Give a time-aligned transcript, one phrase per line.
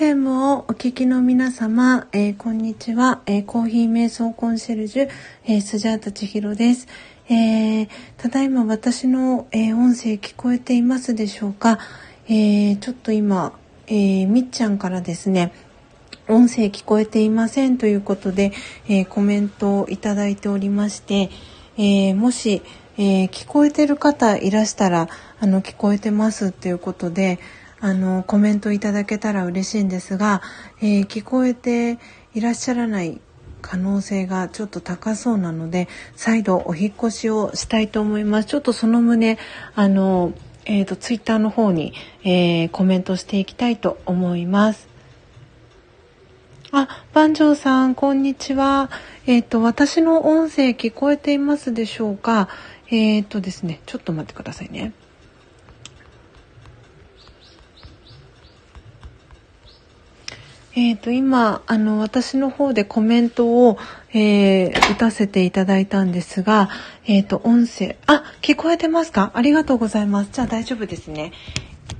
[0.00, 5.10] えー、スタンド FM をお聞きの皆様、えー、こんにちは、えー、コーヒー瞑想コンシェルジュ、
[5.44, 6.88] えー、スジャータ千尋です。
[7.28, 7.86] え
[8.16, 11.78] ただいま私の、え音声聞こえていますでしょうか、
[12.28, 13.52] えちょっと今、
[13.86, 15.52] えみっちゃんからですね、
[16.28, 18.52] 音声聞こえていませんということで、
[18.88, 21.30] えコメントをいただいておりまして、
[21.76, 22.62] えもし、
[22.96, 25.08] え聞こえてる方いらしたら、
[25.38, 27.38] あの、聞こえてますっていうことで、
[27.82, 30.42] あの、コメントいただけたら嬉しいんですが、
[30.80, 31.98] えー、聞こえて
[32.34, 33.20] いらっしゃらない
[33.62, 38.48] 可能性がちょっと高そうなので、再度お引越しをしたいと思います。
[38.48, 39.38] ちょっとその旨、
[39.74, 40.32] あの、
[40.66, 44.88] えっ、ー、と、ツイッターの方に、えー、コメントしていきたいと思います。
[46.72, 48.90] あ、番長さん、こんにちは。
[49.26, 52.48] えっ、ー、と、私の音声聞こえていますでしょうか？
[52.90, 54.92] えっ、とですね、ちょっと待ってくださいね。
[60.80, 63.76] えっ、ー、と、今、あの、私の方でコメントを、
[64.14, 66.70] えー、打たせていただいたんですが、
[67.04, 69.30] えっ、ー、と、音声、あ、聞こえてますか？
[69.34, 70.30] ありがとうございます。
[70.32, 71.32] じゃあ大丈夫ですね。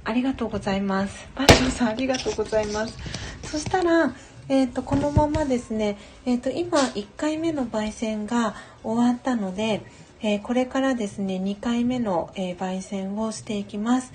[0.03, 1.29] ありがとうございます。
[1.34, 2.96] バッチョさん、ありがとうございます。
[3.43, 4.15] そしたら、
[4.49, 9.82] えっ、ー、と、このままですね、えっ、と、今、1回目の焙煎が終わったので、
[10.22, 14.15] えこれからですね、2回目の、え焙煎をしていきます。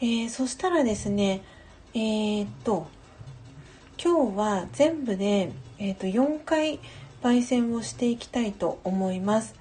[0.00, 1.42] えそしたらですね、
[1.94, 2.88] えっと、
[4.00, 5.50] 今日は全部で、
[5.80, 6.78] えーと、4回
[7.20, 9.56] 焙煎をしていきたいと思います。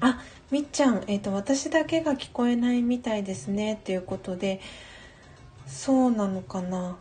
[0.00, 3.80] あ、みっちゃん、えっ、ー、と、私だけが聞こえないみたいですね。
[3.82, 4.60] ということで、
[5.66, 6.98] そうなのかな？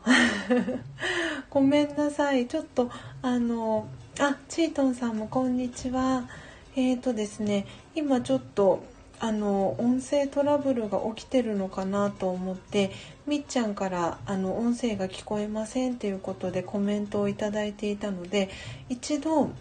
[1.51, 2.48] ごめんなさい。
[2.48, 2.89] ちょっと、
[3.22, 6.29] あの、あ、チートンさんもこんにちは。
[6.77, 8.84] えっ、ー、とですね、今ちょっと、
[9.20, 12.91] あの音声トラブルが起きてるのかなと思って
[13.25, 18.49] みっちゃんからあの音声が聞こえませんということでコメントをいただいていたので
[18.89, 19.51] 一度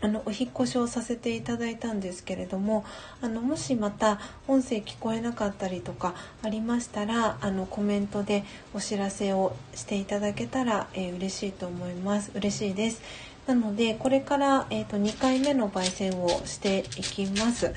[0.00, 2.84] あのお引越しをさせていただいたんですけれども
[3.22, 12.30] あのもしまた音声聞こえなかったりとかありましたらあのコメントでお知らせをしていただけたら、えー、嬉しいと思います。
[12.34, 13.02] 嬉しいです。
[13.46, 17.72] なのでこれから、えーと、と2回目の焙煎をしていきます。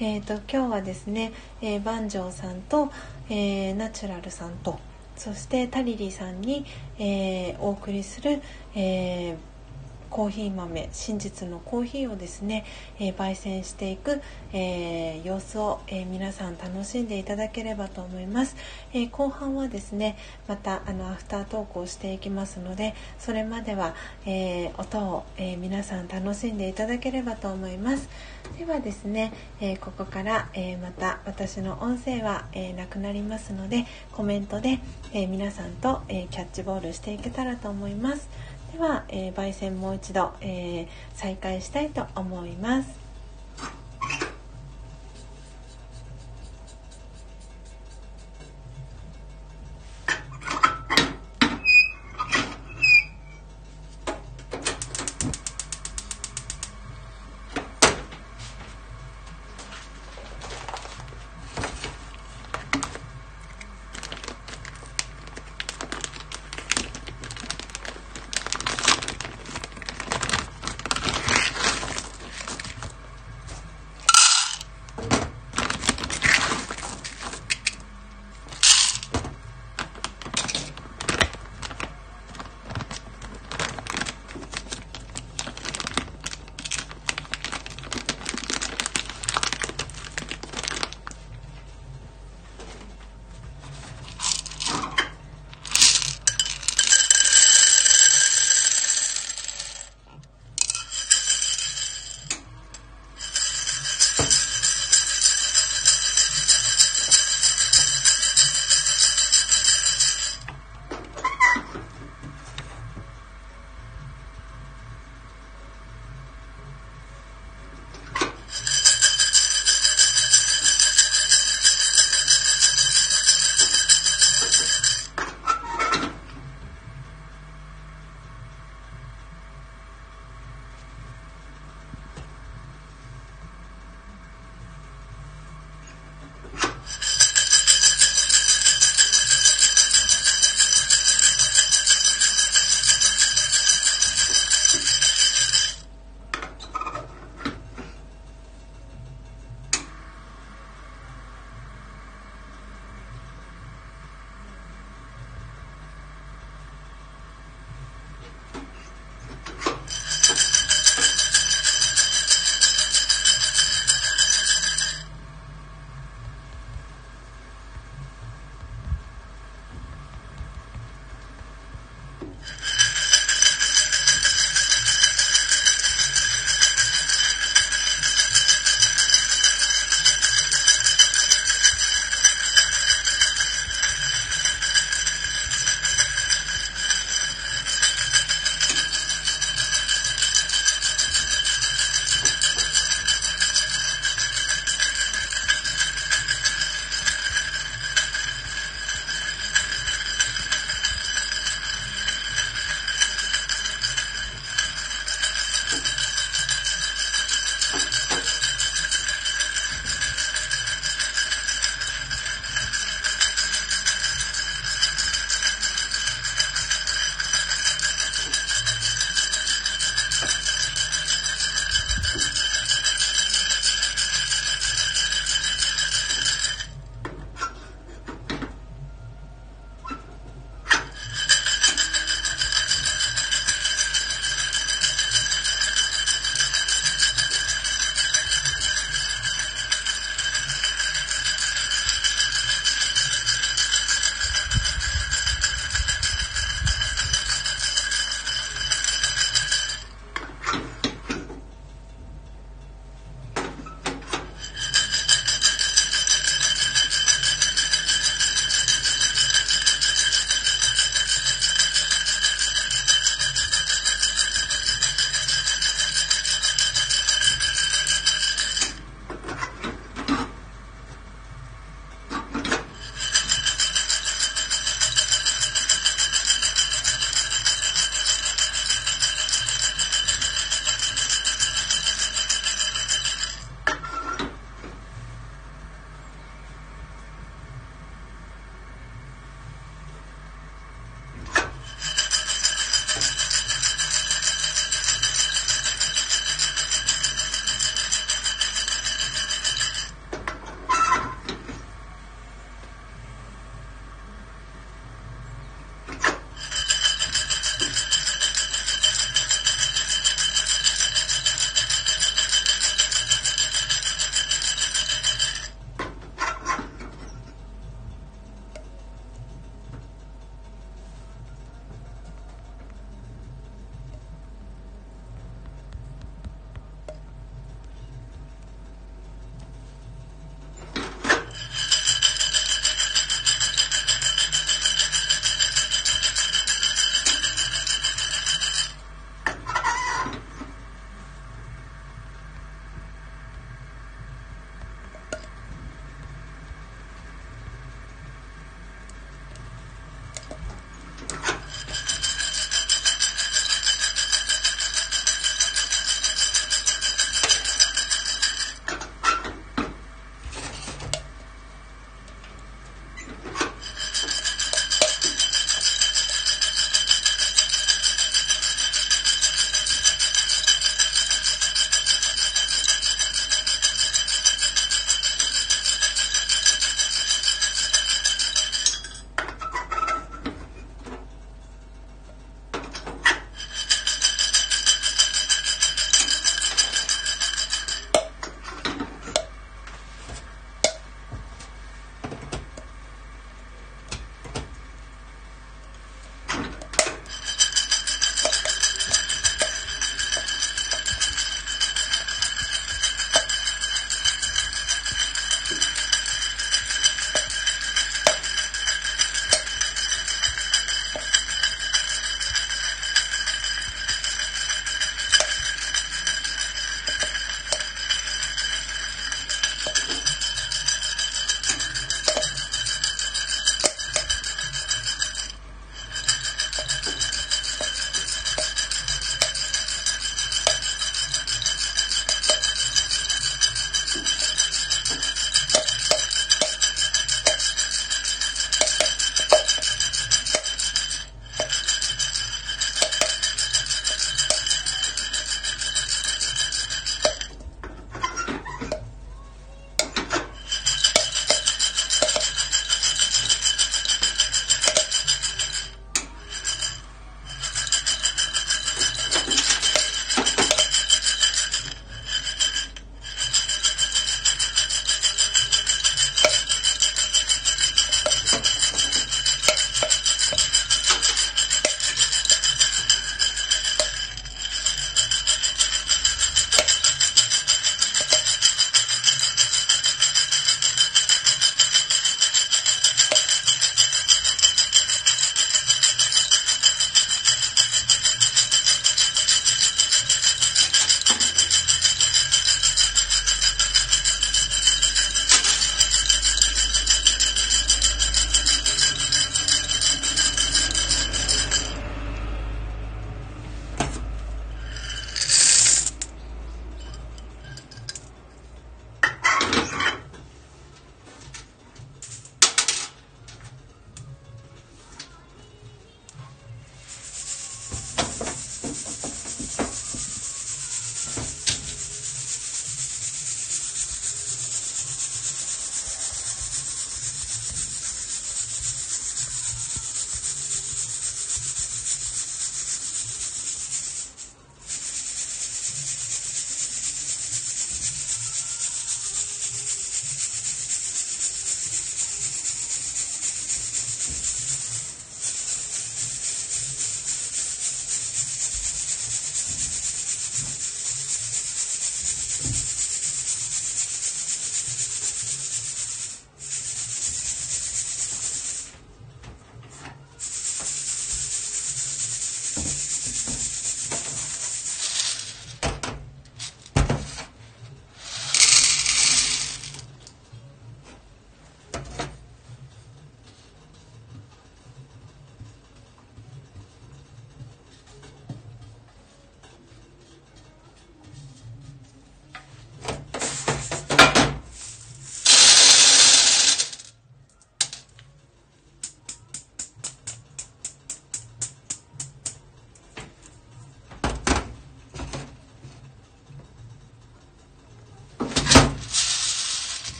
[0.00, 2.90] えーと、今日はですね、えー、万丈さんと、
[3.28, 4.78] えー、ナチュラルさんと
[5.16, 6.64] そしてタリリさんに、
[6.98, 8.40] えー、お送りする、
[8.74, 9.51] えー
[10.12, 12.66] コーヒー豆真実のコーヒーをですね、
[13.00, 14.20] えー、焙煎していく、
[14.52, 18.54] えー、様子を、えー、皆さん楽しんでいただければと思います、
[18.92, 23.94] え後半はですねまたあのアフタートークをしていきますのでそれまでは、
[24.26, 28.10] え音を、え皆さん楽しんでいただければと思います
[28.58, 34.80] ではですね、えここから、えまた私の音声は、えなくなりますのでコメントで、
[35.14, 38.28] え皆さんと、えキャッチボールしていけたらと思います。
[38.72, 42.88] では、えー、焙煎もう一度、えー、再開したいと思います。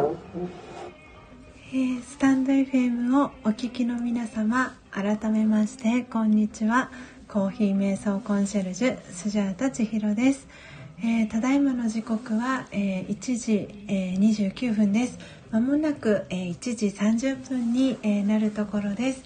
[0.00, 6.90] えー、スタンド FM をお聞きの皆様改めましてこんにちは。
[7.28, 10.48] コーヒー瞑想コンシェルジュスジャータ千尋です、
[11.00, 15.18] えー、ただいまの時刻は、えー、1時、え29分です。
[15.50, 19.22] まもなく、え1時30分に、えなるところです、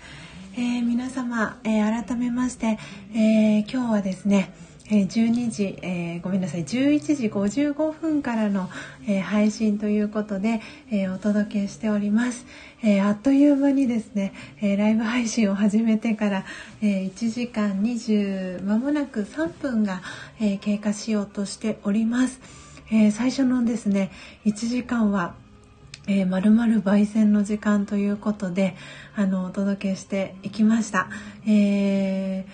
[0.57, 2.79] え皆様、え改めまして、
[3.15, 4.53] え今日はですね
[4.91, 8.69] え12時、えー、ごめんなさい11時55分からの、
[9.07, 12.45] えー、配信ということで、えー、お届けしております、
[12.83, 16.45] えあっという間にですね、えライブ配信を始めてから、
[16.83, 20.03] え1時間20間もなく3分が、
[20.39, 22.41] え経過しようとしております、
[22.93, 24.11] え最初のですね
[24.45, 25.35] 1時間は
[26.07, 28.77] えー、まるまる焙煎の時間ということで
[29.17, 31.09] あのお届けしていきました、
[31.47, 32.45] え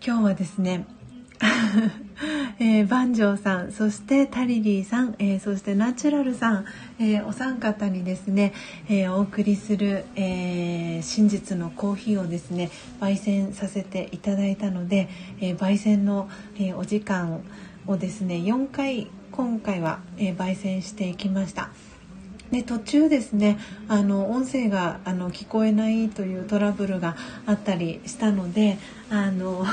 [0.00, 0.86] ー、今日はですね
[2.58, 6.64] えー、バンジョーさんそしてタリリーさん、えー、そしてナチュラルさん、
[6.98, 8.54] えー、お三方にですね、
[8.88, 15.08] えお送りする、え真実のコーヒーをですね焙煎させていただいたので、
[15.40, 17.42] え焙煎の、えお時間
[17.86, 21.70] をですね4回今回は、え焙煎していきました。
[22.50, 23.58] で途中ですね
[23.88, 28.78] あの音声があの聞こえないというトラブルがあったりしたので
[29.10, 29.66] あの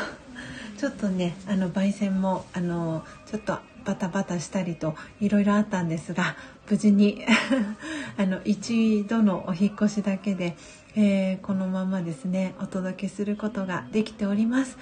[0.77, 6.35] ちょっとねあの焙煎もあのちょっとバタバタしたりといろいろあったんですが
[6.69, 7.25] 無事に
[8.17, 10.55] あの一度のお引越しだけで、
[10.95, 14.77] えー、このままですねお届けすることができております。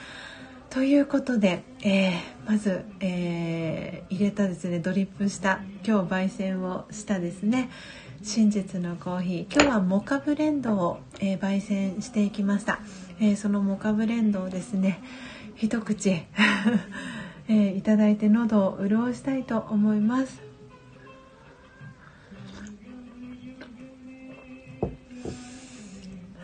[0.69, 2.13] ということで、えー、
[2.47, 7.69] まず、えー、入れたですねドリップした今日焙煎をしたですね
[8.23, 12.79] 真実のコーヒー今日はモカブレンドを、え、焙煎していきました、
[13.19, 15.01] えそのモカブレンドをですね
[15.61, 20.41] 一口、 えー、いただいて喉を潤したいと思います。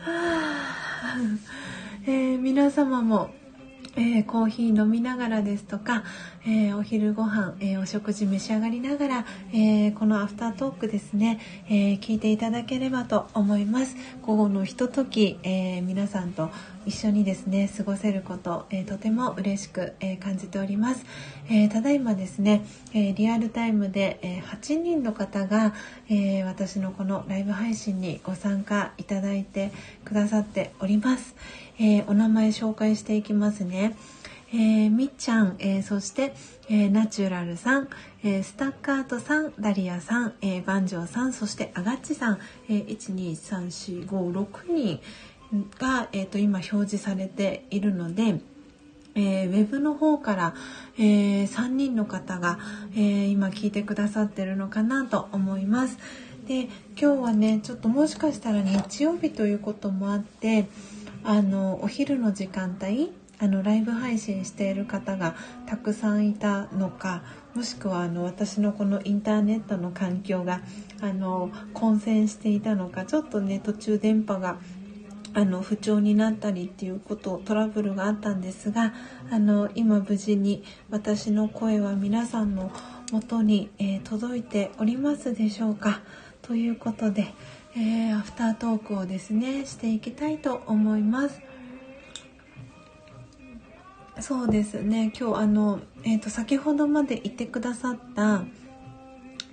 [2.05, 3.31] えー、皆様も
[3.97, 6.03] えー、コーヒー飲みながらですとか、
[6.45, 13.95] えー、お昼ご飯、えー、お食事召し上がりながら、えこのアフタートークですね、え聞いていただければと思います。
[14.21, 16.51] 午後のひととき、え皆さんと
[16.85, 21.03] 一緒にですね過ごせること、えとても嬉しく、え感じております、
[21.49, 25.73] えただいまですね、えリアルタイムで、え8人の方が、
[26.07, 29.71] え私のこのライブ配信にご参加いただいて
[30.05, 31.35] くださっております、
[31.79, 33.95] えお名前紹介していきますね
[34.53, 36.33] えー、みっちゃん、えー、そして、
[36.69, 37.89] えー、ナチュラルさん、
[38.23, 42.39] えスタッカートさん、ダリアさん、えバンジョーさん、そしてアガッチさん、
[42.69, 45.01] え12345人
[45.77, 48.39] が、えーと、今表示されているので、
[49.15, 50.53] えー、ウェブの方から、
[50.97, 52.59] えー、3人の方が、
[52.93, 55.97] えー、今聞いてくださってるのかなと思います。
[56.47, 60.69] で今日はねちょっともしかしたら日曜日ということもあって
[61.23, 65.35] あのお昼の時間帯あのライブ配信している方が
[65.67, 67.21] たくさんいたのか
[67.53, 70.61] もしくはあの私のこのインターネットの環境が
[71.01, 74.57] あの混戦していたのかちょっとね途中電波が
[75.33, 78.93] あの不調になったりっていうことトラブルがあったんですが
[79.29, 82.71] あの今無事に私の声は皆さんの
[83.11, 86.01] 元に、えー、届いておりますでしょうか？
[86.41, 87.33] ということで、
[87.79, 91.39] えー、アフタートークをですねしていきたいと思います。
[94.19, 98.45] そうですね今日あの、えーと、先ほどまでいてくださった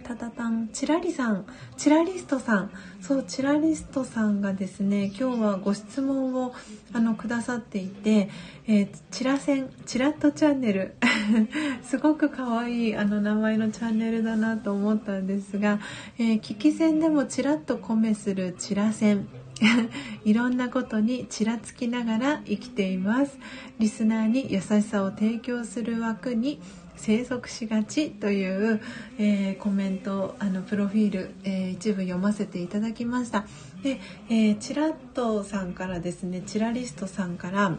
[0.05, 1.47] たたたんチラリさん
[1.79, 2.71] チラリストさん。
[3.01, 6.55] そうチラリストさんがですね今日はご質問を
[6.93, 8.31] あのくださっていて、
[8.67, 10.95] えー、チラセンチラッとチャンネル。
[11.83, 15.81] すごく可愛いあの名前のチャンネルだなと思ったんですが、
[16.19, 19.27] えー、聞き戦でもチラッと米するチラセン。
[20.25, 23.39] いろんなことにちらつきながら生きています。
[23.79, 26.61] リスナーに優しさを提供する枠に
[27.05, 28.81] 生息しがちという、
[29.19, 33.45] えー、コメントあのプロフィール、えー、一部読ませていただきました。
[33.83, 34.01] で、
[34.31, 37.77] えー、チラッとさんからですねチラリストさんから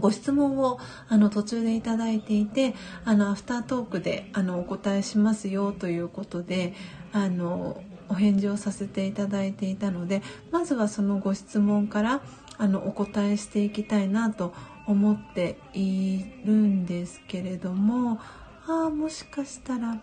[0.00, 0.78] ご質問を
[1.08, 2.74] あの途中でいただいていて
[3.04, 6.72] あのアフタートークであのお答えしますよということで
[7.12, 12.22] あのお返事をさせていただいていたのでまずはそのご質問から
[12.56, 14.54] あのお答えしていきたいなと
[14.86, 18.20] 思っているんですけれども
[18.68, 20.00] ああもしかしたら。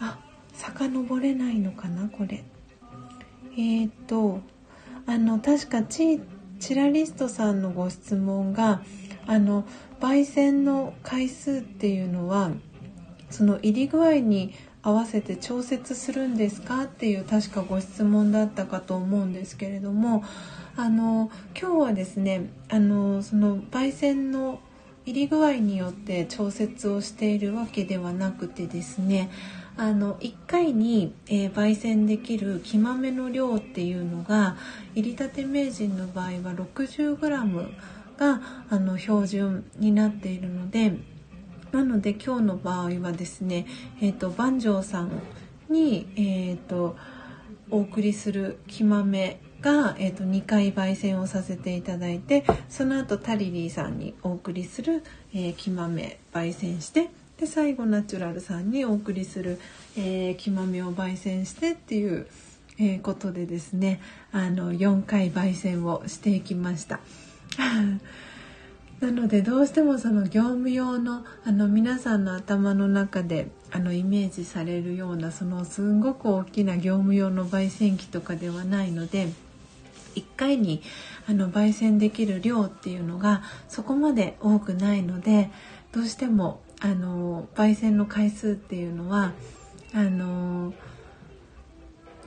[0.00, 0.18] あ
[0.54, 2.44] 遡れないのかなこれ。
[3.56, 4.40] えっ、ー、と
[5.06, 6.20] あの確かチ
[6.58, 8.82] チラリストさんのご質問が
[9.26, 9.64] あの
[10.00, 12.50] 焙煎の回数っていうのは
[13.30, 14.52] その入り具合に
[14.82, 20.24] 合わせて調節するんですかっていう確かご質問だったかと思うんですけれども
[20.76, 24.60] あの今日はですねあのその焙煎の
[25.06, 29.30] 入り具合によって調節をしているわけではなくてですね
[29.76, 34.56] あの1回に、えー、焙煎できる木豆の量っていうのが
[34.94, 37.68] 入りたて名人の場合は 60g
[38.18, 40.92] があの標準になっているので
[41.72, 43.66] なので今日の場合はですね、
[44.02, 45.10] えーと、万丈さん
[45.68, 46.96] に、えーと、
[47.70, 55.02] お送りする木豆が、えーと、2回焙煎をさせていただいてその後タリリーさんにお送りする、
[55.34, 59.58] えー、木豆焙煎してで最後ナチュラルさんにお送りする、
[59.96, 62.26] えー、木豆を焙煎してっていう、
[62.78, 64.00] えー、ことでですね
[64.32, 67.00] あの4回焙煎をしていきました。
[69.00, 79.28] なのでどうしてもその業務用のあの皆さんの頭の中であのイメージされるようなそのすんごく大きな業務用の焙煎機とかではないので
[80.14, 80.82] 1回に
[81.28, 85.50] あの焙煎できる量っていうのがそこまで多くないので
[85.92, 89.32] どうしてもあの焙煎の回数っていうのは
[89.94, 90.72] あの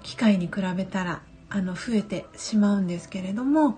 [0.04, 3.78] 機械に比べたらあの増えてしまうんですけれども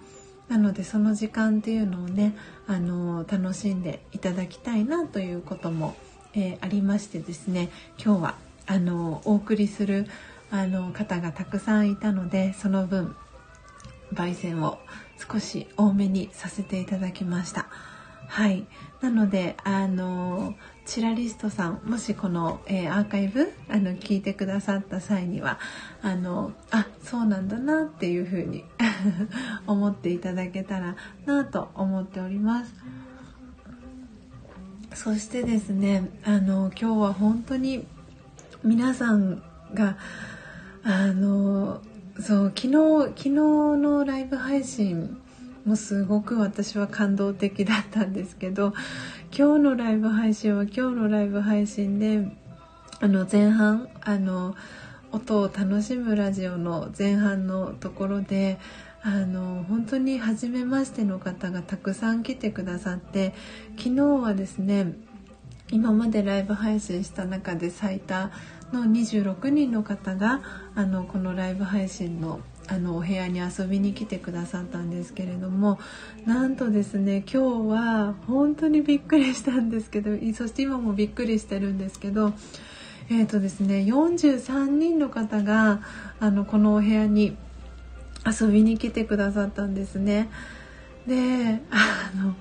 [0.49, 2.36] なのでその時間っていうのをね
[2.68, 5.95] あの楽しんでいただきたいなということも、
[6.34, 7.69] えー、ありましてですね
[8.03, 8.36] 今日は
[8.68, 10.07] あのお送りする
[10.52, 13.15] あの方がたくさんいたのでその分
[14.15, 14.79] 焙煎を
[15.31, 17.67] 少し多めにさせていただきました。
[18.27, 18.65] はい
[19.01, 20.55] なのであの
[20.85, 25.59] チラリストさんもしこの、えー、アーカイブあの聞いてくださった際には
[26.01, 28.65] あのあそうなんだなっていうふうに
[29.67, 32.73] 思っていただけたらなと思っております
[34.93, 37.85] そしてですねあの今日は本当に
[38.63, 39.43] 皆さん
[39.73, 39.97] が
[40.83, 41.81] あの
[42.19, 42.71] そう昨日
[43.09, 45.17] 昨日のライブ配信
[45.65, 48.73] もすごく私は感動的だったんですけど
[49.37, 52.25] 今日のライブ配信は今日のライブ配信で
[53.01, 54.55] あの前半あの
[55.11, 58.59] 音を楽しむラジオの前半のところで
[59.01, 63.33] あの本当に初めましての方がたくさん来てくださって
[63.77, 64.93] 昨日はですね
[65.71, 68.31] 今までライブ配信した中で最多
[68.73, 70.41] の26人の方が
[70.75, 75.77] あのこのライブ配信のあのお部屋に遊びに来てくださったんですけれども
[76.25, 82.33] なんとですね今日は本当にびっくりしたんですけどそして今もびっくりしてるんですけど
[83.11, 85.81] えーとですね43人の方が
[86.19, 87.37] あのこのお部屋に
[88.25, 90.29] 遊びに来てくださったんですね。
[91.05, 92.35] であの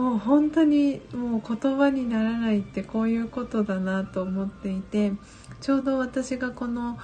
[0.00, 5.12] もう本当にもう言葉にならないってこういうことだなと思っていて
[5.60, 6.98] ちょうど私がこの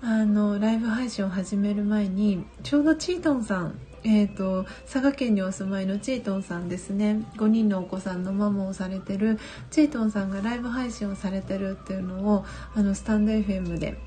[0.00, 7.26] あのライブ配信を始める前にちょうどチートンさんえーと、佐賀県にお住まいのチートンさんですね。
[7.36, 9.40] 5人のお子さんのママをされてる
[9.72, 12.44] チートンさんがライブ配信をされてるっていうのを
[12.76, 13.98] あのスタンド FM で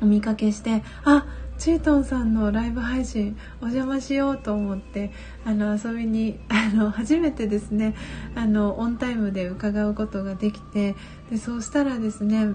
[0.00, 1.26] お見かけしてあ
[1.58, 5.12] チートンさんのライブ配信お邪魔しようと思って
[5.44, 7.94] あの遊びにあの初めてですね
[8.34, 10.94] あのオンタイムで伺うことができて
[11.30, 12.48] でそうしたらですね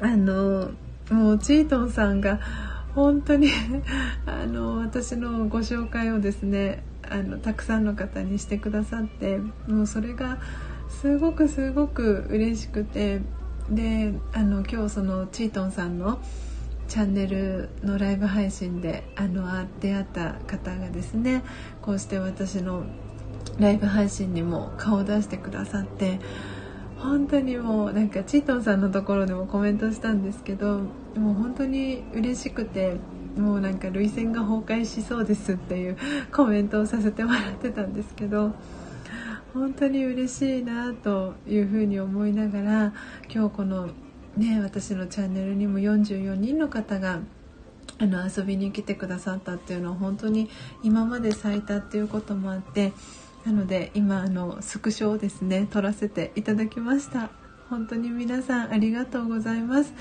[0.00, 0.70] あの
[1.10, 2.40] もうチートンさんが
[2.94, 3.48] 本当に
[4.26, 10.38] あの私のご紹介をですねあのたくさんの方にしてくださってもうそれが
[10.88, 13.20] すごくすごく嬉しくて
[13.70, 16.20] であの今日そのチートンさんの
[16.94, 21.42] チャンネルのライブ配信であの出会った方がですね
[21.82, 22.84] こうして私の
[23.58, 26.20] ライブ配信にも顔を出してくださって
[26.98, 30.82] 本当にもうなんかチートンさんのところでもコメントしたんですけど
[31.16, 32.98] もう本当に嬉しくて
[33.36, 35.96] もうなんか涙腺が崩壊しそうですっていう
[36.30, 38.52] コメントをさせてもらってたんですけど
[39.52, 42.92] 本当に嬉しいなというふうに思いながら
[43.28, 43.88] 今日この
[44.36, 47.20] ね私のチャンネルにも44人の方が
[47.98, 50.50] あの遊びに来てくださったっていうのは本当に
[50.82, 52.92] 今まで最多っていうこともあって
[53.44, 57.30] なので今あのスクショをですね撮らせていただきました。
[57.70, 59.92] 本当に皆さんありがとうございます。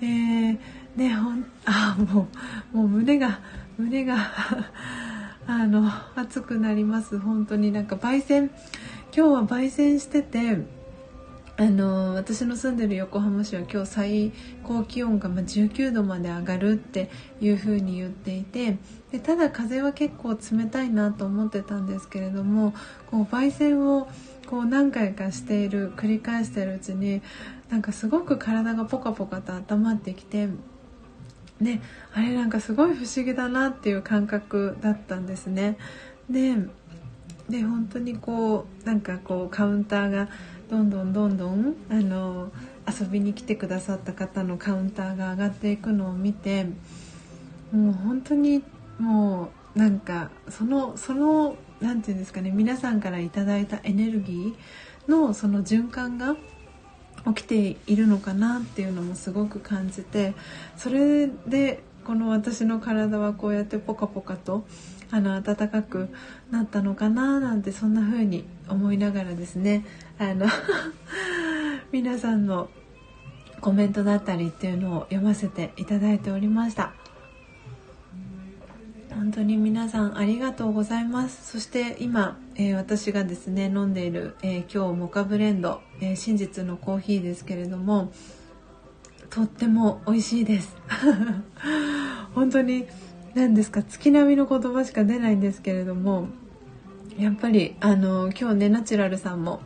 [0.00, 0.58] えー、
[0.96, 2.28] ねほんあも
[2.74, 3.40] うもう胸が
[3.78, 4.16] 胸が
[5.46, 7.18] あの熱くなります。
[7.18, 8.50] 本当になんか焙煎
[9.14, 10.64] 今日は焙煎してて
[11.58, 14.32] あの私の住んでる横浜市は今日最
[14.64, 17.10] 高気温が19度まで上がるって
[17.40, 18.78] いう風に言っていて
[19.10, 22.72] でただ風は結構冷たいなと思ってたんですけれども
[23.10, 24.08] こう焙煎を
[24.46, 27.20] こう何回かしている繰り返しているうちに
[27.68, 30.48] なんかすごく体がポカポカと温まってきて
[31.60, 31.80] で
[32.14, 35.76] あれなんかすごい不思議だなっていう感覚だったんですね。
[36.28, 36.56] で
[37.48, 40.28] で本当にこうなんかこうカウンターが
[40.72, 42.50] どんどんどんどんあの
[42.88, 46.64] 遊びに来てくださった方のカウンターが上がっていくのを見て
[47.70, 48.62] もう本当に
[48.98, 56.36] もうなんかそのその何て言うんですかね皆さんから頂いたエネルギーのその循環が
[57.26, 60.32] 起きているのかなっていうのもすごく感じて
[60.78, 64.64] それでこの私の体はこうやってポカポカと
[65.10, 66.08] あの暖かく
[66.50, 69.84] なったのかななんてそんな風に思いながらですね
[70.22, 70.46] あの
[71.90, 72.70] 皆さんの
[73.60, 76.92] コメントだったりっていうのを読ませていただいておりました。
[79.10, 81.52] 本当に皆さんありがとうございます。
[81.52, 88.12] そして今、えー、私がですね飲んでいる、えー、今日モカブレンド、えー、真実のコーヒーですけれども
[89.28, 90.76] とっても美味しいです。
[92.34, 92.86] 本当に
[93.34, 96.28] 何ですか月並みの言葉しか出ないんですけれども
[97.18, 99.60] やっぱりあの今日ねナチュラルさんも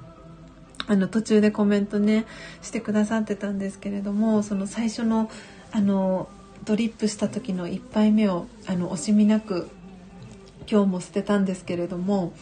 [0.86, 2.26] あの途中でコメントね
[2.62, 5.30] してくださってたんですけれどもその最初の
[5.72, 6.28] あの
[6.64, 9.68] ドリップした時の1杯目をあの惜しみなく
[10.70, 12.32] 今日も捨てたんですけれども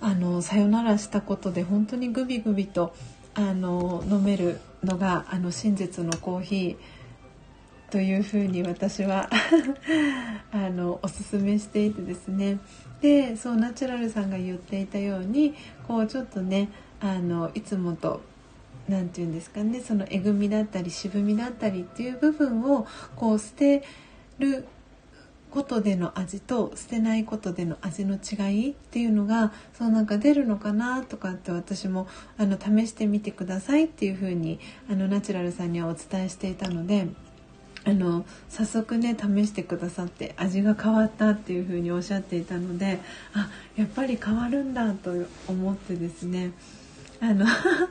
[0.00, 2.94] あのさよならしたことで本当にグビグビと
[3.34, 6.76] あの飲めるのがあの真実のコーヒー
[7.90, 9.28] というふうに私は
[10.52, 12.58] あのおすすめしていてですね。
[13.00, 15.54] でそうナチュラルさんが言っていたように
[15.88, 16.68] こうちょっとね
[17.00, 18.20] あのいつもと
[18.88, 22.86] 何て言うんですかねそのえぐみだったり渋みだったりっていう部分を
[23.16, 23.82] こう捨て
[24.38, 24.66] る
[25.50, 32.06] ことでの味と捨てないことでの味の違いっていうのがそうなんか出るのかなとかって私も
[32.38, 37.08] あの試してみてくださいっていうふうにあのナチュラルさんにはお伝えしていたので。
[37.82, 43.00] あの早速ね試してくださって味が変わったっていう風におっしゃっていたので
[43.32, 45.10] あやっぱり変わるんだと
[45.48, 46.52] 思ってですね
[47.22, 47.44] あの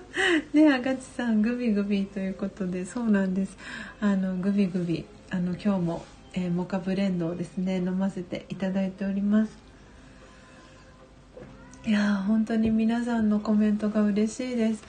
[0.54, 3.58] ねあがちさんグビグビということでそうなんです。
[4.02, 9.52] あのグビグビあの今日も、えー、モカブレンドをですね飲ませていただいております。
[11.86, 14.84] いや本当に皆さんのコメントが嬉しいです。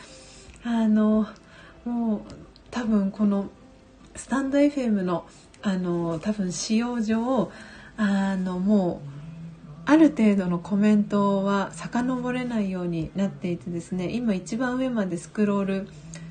[0.65, 1.27] あの
[1.85, 2.21] もう
[2.71, 3.51] 多分この
[4.17, 5.27] スタンド FM の
[5.61, 7.51] あの多分使用上
[7.99, 9.20] あのもう
[9.91, 15.89] ある程度のコメントは遡れないようになっていてですね今一番上までスクロール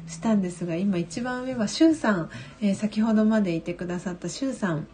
[0.07, 2.30] したんですが今一番上はしゅうさん、
[2.61, 4.88] えー、先ほどまでいてくださったしゅうさん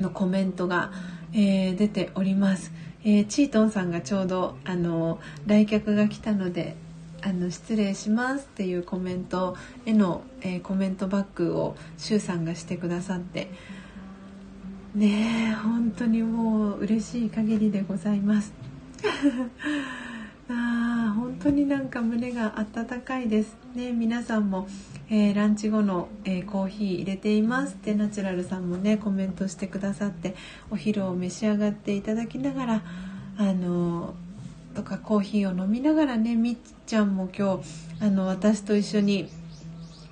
[0.00, 0.90] のコメントが、
[1.34, 2.72] えー、出ております、
[3.04, 6.76] えー、チートンさんがちょうどあの来客が来たので
[7.20, 9.54] あの失礼しますっていうコメント
[9.84, 13.50] への、え、コメントバックをしゅうさんがしてくださって
[14.96, 18.54] ねえ本当にもう嬉しい限りでございます。
[20.48, 23.92] あ本当になんか胸が温かいですね。
[23.92, 24.66] 皆さんも、
[25.10, 30.34] えー、ランチ後の、えー、コーヒー入れていますってナチュラルさんもねコメントしてくださって
[30.70, 32.82] お昼を召し上がっていただきながら
[33.36, 34.14] あの
[34.74, 36.56] とかコーヒーを飲みながらねみっ
[36.86, 39.28] ちゃんも今日あの私と一緒に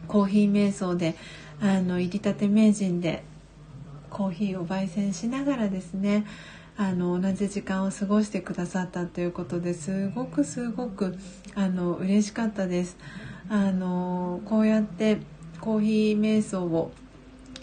[0.09, 1.15] コーヒー瞑想で
[1.63, 3.25] あの入りたて名人で
[4.15, 6.25] コーヒーを焙煎しながらですね
[6.77, 11.17] あの同じ時間を過ごしてくださったということですごくすごく
[11.57, 12.97] あの嬉しかったです。
[13.49, 15.19] あのこうやって
[15.61, 16.93] コーヒー瞑想を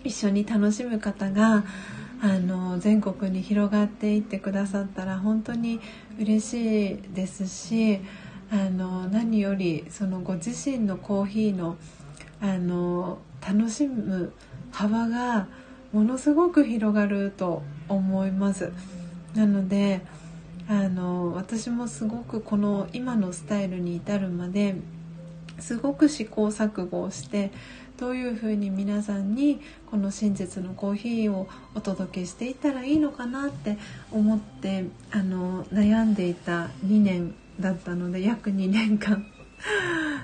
[0.03, 1.63] 一緒に楽しむ方が
[2.21, 5.79] あの全国に広がっていってくださったら本当に
[6.19, 8.01] 嬉しいですし
[8.51, 11.77] あの何よりそのご自身のコーヒーの
[12.41, 14.33] あの楽しむ
[14.71, 15.47] 幅が
[15.93, 18.71] ものすごく広がると思います。
[19.35, 20.01] なので
[20.67, 24.75] あの私もすごくこの今のスタイルに至るまで
[25.59, 27.51] すごく試行錯誤をして
[27.97, 33.77] どういうふうに皆さんにこの真実のコーヒーをお届けしていったらいいのかなって
[34.11, 39.25] 思ってあの悩んでいた2年だったので約2年間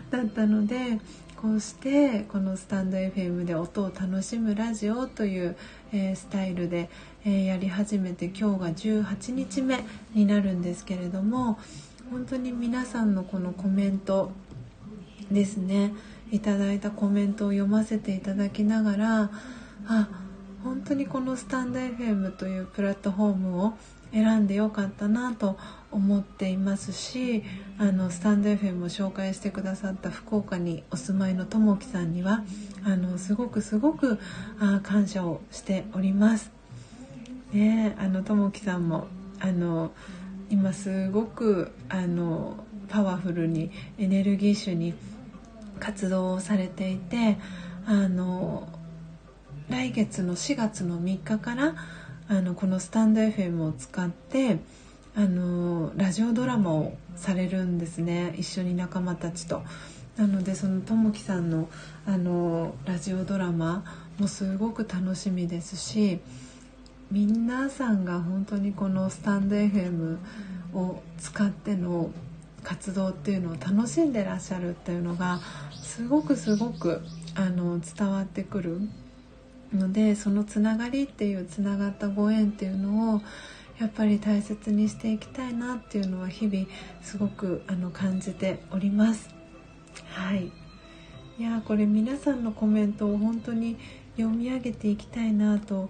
[0.09, 0.99] だったので
[1.41, 5.55] こうしてこのスタンド FM で音を楽しむラジオという、
[5.93, 6.89] えー、スタイルで、
[7.25, 8.69] えー、やり始めて今日が
[9.05, 9.83] 18日目
[10.15, 11.59] になるんですけれども
[12.09, 14.31] 本当に皆さんのこのコメント
[15.29, 15.93] ですね。
[16.31, 19.31] いただいたコメントを読ませていただきながら
[19.87, 20.09] あ
[20.63, 23.73] 本当にこのスタンド FM というプラットフォームを
[24.13, 25.57] 選んでよかったなと
[25.91, 27.43] 思っていますし
[27.77, 32.43] あのスタンド FM を紹介してくださった福岡にお住まいのともきさんには
[32.83, 34.19] あのすごくすごく
[34.59, 36.51] あ感謝をしております。
[37.53, 39.07] ねあのともきさんも
[39.39, 39.91] あの
[40.49, 42.57] 今すごくあの
[42.89, 44.93] パワフルにエネルギッシュに
[45.79, 47.37] 活動をされていて
[47.85, 48.67] あの
[49.69, 51.75] 来月の4月の3日から
[52.29, 54.59] あのこのスタンド FM を使って
[55.15, 59.63] あのラジオドラマをされるんですね一緒に仲間たちと。
[60.17, 61.69] なのでそのともきさんの
[62.05, 63.83] あのラジオドラマ
[64.17, 66.19] もすごく楽しみですし
[67.11, 70.17] 皆さんが本当にこのスタンド FM
[70.73, 72.09] を使っての
[72.63, 75.39] 活動っていうのを楽しんでらっしゃるっていうのが
[75.81, 77.01] すごくすごく
[77.35, 78.81] あの伝わってくる
[79.73, 83.21] のでそのつながりっていうつながったご縁っていうのを
[83.79, 86.65] やっぱり大切にしていきたいなっていうのは日々
[87.01, 89.29] すごくあの感じております。
[90.13, 90.51] はい。
[91.37, 93.77] いやこれ皆さんのコメントを本当に
[94.17, 95.89] 読み上げていきたいなと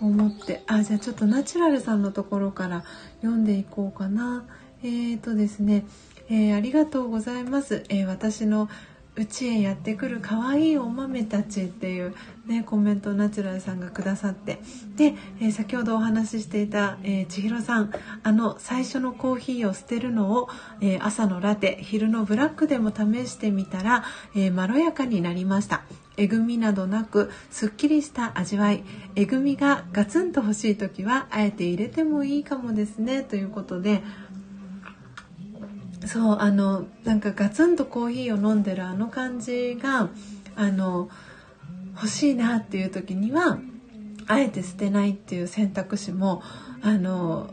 [0.00, 0.62] 思って。
[0.66, 2.84] あじゃあちょっとナチュラルさんのところから
[3.20, 4.44] 読んでいこうかな。
[4.84, 5.86] えーとですね、
[6.28, 8.68] えー、ありがとうございます、えー、私の
[9.16, 12.14] うちへやってくる可愛いお豆たちっていう、
[12.46, 14.58] ね、コメントをナチュラルさんがくださって。
[14.96, 17.92] で、えー、先ほどお話ししていた、えー、千尋さん
[18.22, 20.48] あの最初のコーヒーを捨てるのを、
[20.80, 24.04] えー、朝のラテ昼のブラックでも試してみたら、
[24.34, 25.84] えまろやかになりました。
[26.16, 28.84] えぐみなどなくすっきりした味わい。
[29.16, 34.02] えぐみがガツンと欲しい時はあえて入れてもいいかもですねということで
[36.06, 40.10] そうあのなんかガツンとコーヒーを飲んでるあの感じが
[40.56, 41.08] あの
[41.94, 43.58] 欲しいなっていう時には
[44.26, 46.42] あえて捨てないっていう選択肢も
[46.82, 47.50] あの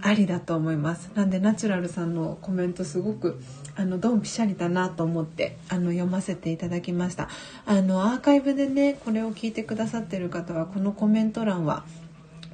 [0.00, 1.10] ありだと思います。
[1.14, 3.40] なんでナチュラルさんのコメントすごく
[3.76, 7.28] あのドンピシャリだなと思ってあの読ませていただきました。
[7.66, 11.84] あのアーカイブでねこれを聞いてくださってる方はこのコメント欄は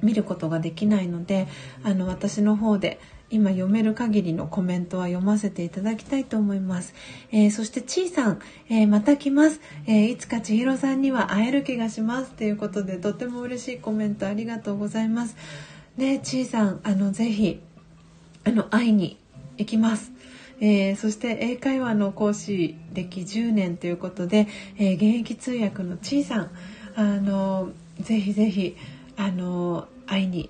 [0.01, 1.47] 見ることができないので
[1.83, 2.99] あの私の方で
[3.31, 6.93] 今読める限りのコメントは読ませていただきたいと思います。
[7.31, 8.39] えー、そしてちいさん、
[8.69, 15.35] えー、また来ます、えー、いつか千尋さんには会える気がしますということでとても嬉しいコメントありがとうございます。
[15.97, 17.59] ねちいさんあのぜひ
[18.45, 19.17] あの会いに
[19.57, 20.11] 行きます。
[20.61, 24.47] えー、そして英会話の講師歴10年ということで、
[24.77, 26.51] えー、現役通訳のちいさん
[26.95, 27.69] あの
[27.99, 28.75] ぜひぜひ
[29.15, 30.49] あの会いに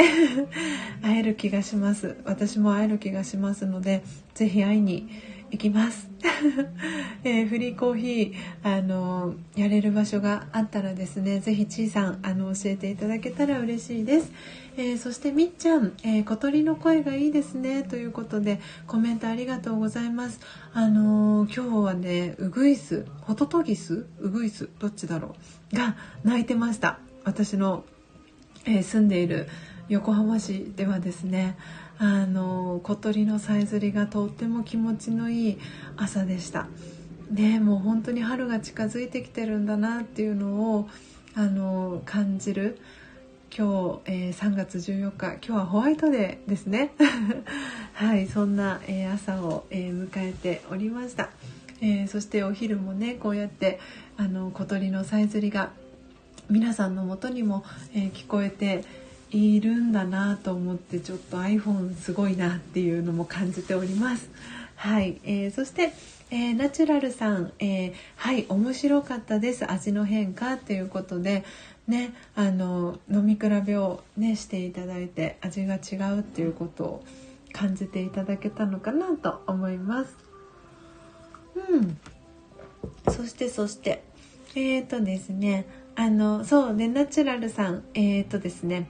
[1.02, 2.16] 会える気がします。
[2.24, 4.02] 私も会える気がしますので
[4.34, 5.08] ぜひ会いに
[5.50, 6.08] 行きます、
[7.24, 14.32] えー、フリーコーヒーあのやれる場所があったらですねぜひちいさんあの教えていただけたら嬉しいです、
[14.76, 20.40] えー、そしてみっちゃん、えー、小鳥の声がいいですねということでコメントありがとうございます。
[20.72, 25.34] あの今日はねウグイスホトトギスウグイスどっちだろ
[25.72, 27.00] うが鳴いてました。
[27.24, 27.84] 私の、
[28.64, 29.46] え住んでいる
[29.90, 31.56] 横浜市ではですね
[31.98, 35.58] あの小鳥のさえずりがとっても気持ちのいい
[35.96, 36.68] 朝でした。
[37.30, 40.88] ね、もう本当に春が近づいてきてるんだなっていうのを
[41.34, 42.78] あの感じる
[43.56, 46.92] 今日、えー、3月14日今日はホワイトデーですね
[47.94, 51.30] はいそんな、えー、朝を、えー、迎えておりました、
[51.80, 53.78] えそしてお昼もねこうやって
[54.16, 55.70] あの小鳥のさえずりが
[56.48, 57.64] 皆さんのもとにも、
[57.94, 58.84] え聞こえて
[59.30, 64.30] いるんだなと思ってちょっと iPhone すごいなっていうのも感じております。
[64.76, 65.92] はい、えー、そして、
[66.30, 69.70] えー、ナチュラルさん、えー、はい面白かったです。
[69.70, 71.44] 味の変化ということで。
[71.86, 77.04] ねあの飲み比べをねしていただいて味が違うっていうことを
[77.52, 80.16] 感じていただけたのかなと思います。
[81.68, 81.98] うん。
[83.12, 84.04] そしてそして。
[84.54, 85.66] えっ、ー、とですね。
[85.96, 86.72] あのそう。
[86.72, 87.82] ねナチュラルさん。
[87.94, 88.88] えっ、ー、とですね。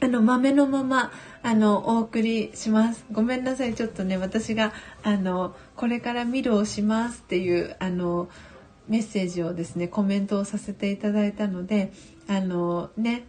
[0.00, 1.12] あの、豆のまま、
[1.42, 3.04] あの、お送りします。
[3.10, 3.74] ごめんなさい。
[3.74, 4.72] ちょっとね、私が、
[5.02, 8.28] あの、これからミルをしますっていう、あの、
[8.88, 11.92] メッセージをですね、コメントをさせていただいたので、
[12.28, 13.26] あの、ね、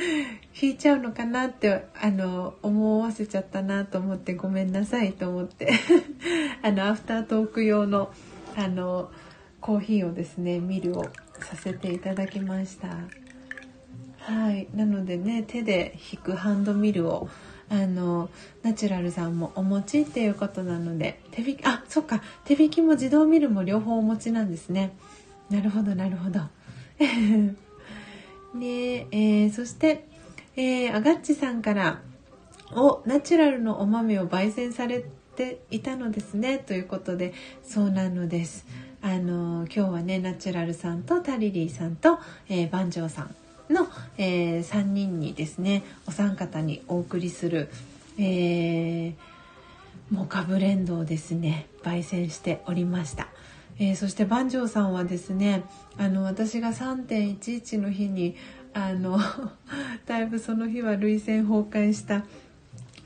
[0.60, 5.72] 引いちゃうのかなって、あの、思わせちゃったなと思ってごめんなさいと思って、
[6.62, 8.12] あの、アフタートーク用の、
[8.56, 9.10] あの、
[9.60, 11.08] コーヒーをですね、ミルを
[11.40, 12.88] させていただきました。
[14.30, 14.68] はい。
[14.76, 17.28] なのでね手で引くハンドミルを
[17.68, 18.30] あの
[18.62, 22.22] ナチュラルさんもお持ちっていうことなので手引きあそっか。
[22.44, 24.92] 手引きも自動ミルも両方お持ちなんですね。
[25.50, 26.42] なるほどなるほど。
[28.54, 30.04] ねえー、そして、
[30.54, 32.00] えー、アガッチさんから
[32.72, 35.04] おナチュラルのお豆を焙煎され
[35.34, 37.32] ていたのですねということで
[37.64, 38.64] そうなのです。
[39.02, 43.34] あの今日はねナチュラルさんとタリリーさんと、えー、番長さん
[43.72, 43.86] の、
[44.18, 47.70] えー、3人にですねお三方にお送りする、
[48.18, 49.14] えー、
[50.10, 53.28] モカブレンドをですね焙煎しておりました。
[53.78, 55.64] えー、そして番長さんはですね
[55.96, 58.36] あの私が3.11の日に
[58.74, 59.18] あの
[60.06, 62.24] だいぶその日は涙腺崩壊した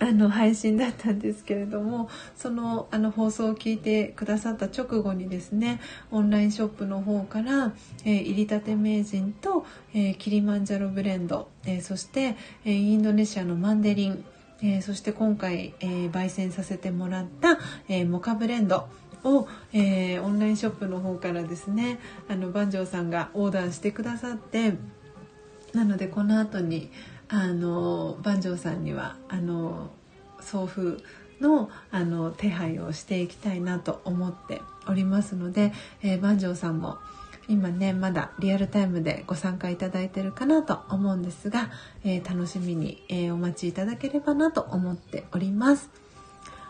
[0.05, 7.73] あの配信だったんですけれどもそのあの放送を聞いてくださった直後にですねオンラインショップの方から、
[8.05, 9.65] えー、入りたて名人と、
[9.95, 12.37] えー、キリマンジャロブレンド、えー、そして、
[12.67, 14.25] えインドネシアのマンデリン、
[14.63, 17.59] えそして今回、え焙煎させてもらった、
[17.89, 18.89] えモカブレンド
[19.25, 21.99] を、えオンラインショップの方からですね
[22.29, 24.75] あの番長さんがオーダーしてくださって
[25.73, 26.91] なのでこの後に
[27.36, 29.90] あの番長さんにはあの
[30.40, 31.02] 送付
[31.40, 35.73] のあの手配をしていきたいなと思っておりますので、
[36.05, 36.98] えー、番長さんも
[37.48, 41.73] 今ねまだリアルタイムでご参加いただいてるかなと思うんですが、
[42.05, 45.90] えー、楽しみに、えー、お待ちいただければなと思っております。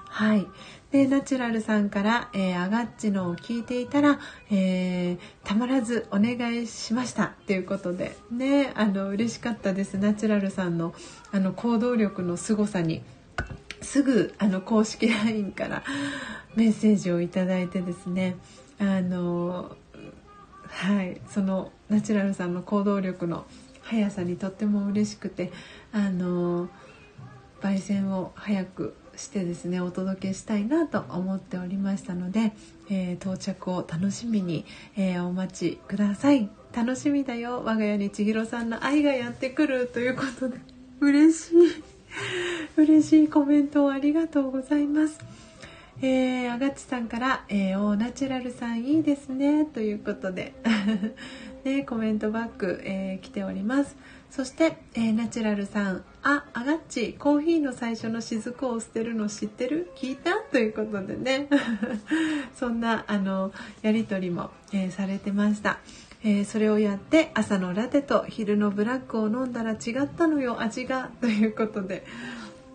[0.09, 0.47] はい。
[0.95, 7.35] で、ナチュラルさんから、えー、アガッチのを聞いていたら、えー、たまらずお願いしました。
[7.49, 9.99] ということで、ね、あの、嬉しかったです。
[9.99, 10.95] ナチュラルさんの、
[11.33, 13.03] あの、行動力の凄さに、
[13.83, 15.83] すぐ、あの、公式 LINE から
[16.55, 18.37] メッセージをいただいてですね、
[18.79, 19.77] あの、
[20.69, 23.47] はい、その、ナチュラルさんの行動力の
[23.83, 25.51] 速さにとっても嬉しくて、
[25.93, 26.69] あの、
[27.61, 32.53] 焙煎を早くしてですねお届けしたいなと思っておりましたので、
[32.91, 34.65] えー、到着を楽しみに、
[34.97, 36.51] えー、お待ちください。
[36.75, 37.63] 楽しみだよ。
[37.65, 40.59] 我が家に千尋さんの愛がやってくるということで。
[41.01, 41.57] 嬉しい。
[42.77, 45.19] 嬉しいコメントをありがとうございます。
[46.03, 49.65] えー、あがちさんから、えー、おナチュラルさんいいですね。
[49.65, 50.55] ということで。
[51.65, 53.97] ね、コメントバック、えー、来ております。
[54.35, 59.93] そして、えー、ナチュラルさんああがっちコーヒーの最初の雫を捨てるの知ってる？
[59.95, 60.39] 聞いた？
[60.51, 61.49] ということでね。
[62.53, 63.53] そんなあの
[63.83, 65.79] やり取りも、えー、されてました。
[66.25, 71.13] えー、それをやって朝のラテと昼のブラックを飲んだら違ったのよ味が。
[71.23, 72.05] ということで。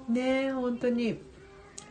[0.07, 1.19] ね本当に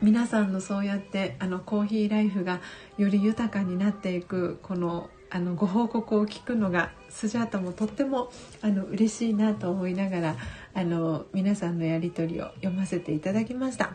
[0.01, 2.61] 皆さんのそうやってあのコーヒーライフが
[2.97, 8.31] より豊かになっていくこのあのご報告を聞くのがスジャータもとっても
[8.63, 10.37] あの嬉しいなと思いながら
[10.75, 13.93] あの皆さんのやり取りを読ませていただきました。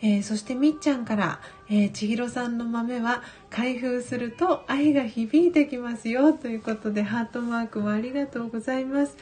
[0.00, 9.16] えー、そしてみっちゃんから「えー、千尋さんの豆は開封すると愛が響いてきますよ」ということでハートマークもありがとうございます。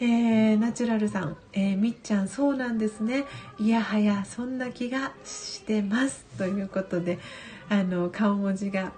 [0.00, 3.24] えー、ナチュラルさん、えー、みっちゃんそうなんですね
[3.60, 7.20] いやはやそんな気がしてますということで
[7.68, 8.92] あの顔文字が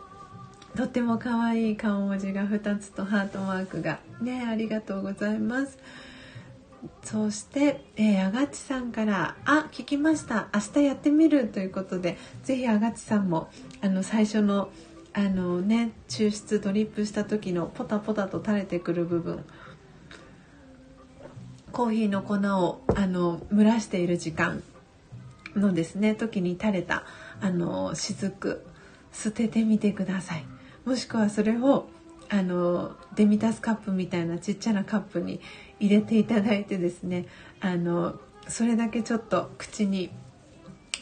[0.76, 5.78] とっても可愛い顔文字が2つとハートマークがねありがとうございます
[7.02, 13.48] そして、えー、あがちさんから「あ聞きました明日やってみる」ということでぜひあがちさんも
[13.80, 14.68] あの最初の
[15.14, 19.44] あのね抽出ドリップした時のポタポタと垂れてくる部分
[21.72, 24.62] コーヒーの粉をあの蒸らしている時間
[25.54, 27.04] のですね時に垂れた
[27.40, 28.62] あの雫
[29.10, 30.55] 捨ててみてください。
[30.86, 31.88] もしくはそれを
[32.28, 35.40] あのデミタスカップみたいなちっちゃなカップに
[35.80, 37.26] 入れていただいてですね
[37.60, 38.18] あの
[38.48, 40.10] それだけちょっと口に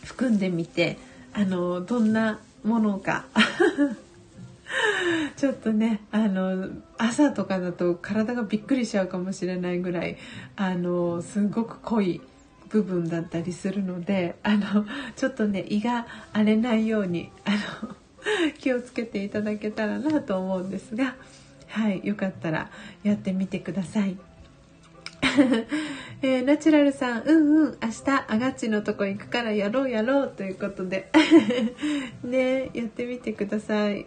[0.04, 0.98] 含んでみて
[1.34, 3.26] あのどんなものか
[5.36, 10.16] ちょっとねあの朝とかだと体がびっくりしちゃうかもしれないぐらい
[10.56, 12.22] あのすごく濃い
[12.70, 14.86] 部分だったりするのであの
[15.16, 17.50] ちょっとね胃が荒れないようにあ
[17.82, 17.94] の
[18.58, 21.16] 気をつけていただけたらなと思うんですが
[21.68, 22.70] はいよかったら
[23.02, 24.16] やってみてください。
[26.22, 31.10] えー、ナチュラルさん、うんうん、明日、あがっちのとこ行くからやろうやろうということで、
[32.22, 34.06] ね、やってみてください。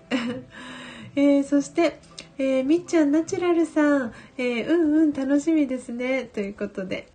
[1.15, 1.99] えー、そして、
[2.37, 7.07] えー、みっちゃん、ナチュラルさん、えー、うんうん、楽しみですね、ということで、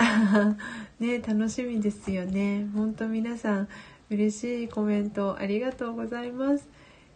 [1.00, 2.66] ね、楽しみですよね。
[2.74, 3.68] 本当皆さん、
[4.10, 6.68] 嬉しいコメントありがとうございます。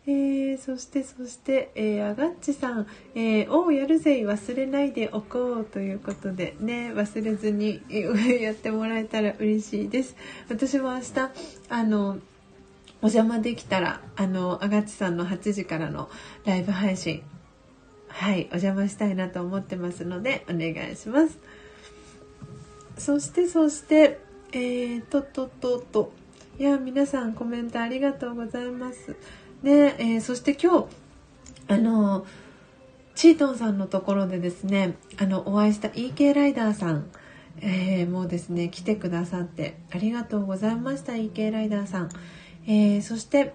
[0.08, 7.82] えー、そしてそして、えー、アガッチさん「えー、おやるぜい忘れないでおこう」ということでね忘れずに
[8.40, 10.16] やってもらえたら嬉しいです
[10.48, 11.30] 私も明日
[11.68, 12.18] あの
[13.02, 16.08] お邪魔できたらあのアガッチさんの8時からの
[16.44, 17.22] ライブ配信
[18.08, 21.38] はいお邪魔したいなと思ってますのでお願いします
[22.96, 24.20] そしてそして
[24.52, 26.12] えー、とっとっとっと。
[26.58, 29.14] いや、皆さんコメントありがとうございます。
[29.66, 30.86] ね、えー、そして今日、
[31.66, 32.24] あの、
[33.16, 37.10] チートンさんのところでですね、あの、お会いした EK ライダーさん、
[37.60, 42.10] えー、もうですね、来てくださってありがとうございました、EK ライダーさん。
[42.68, 43.54] えー、そして、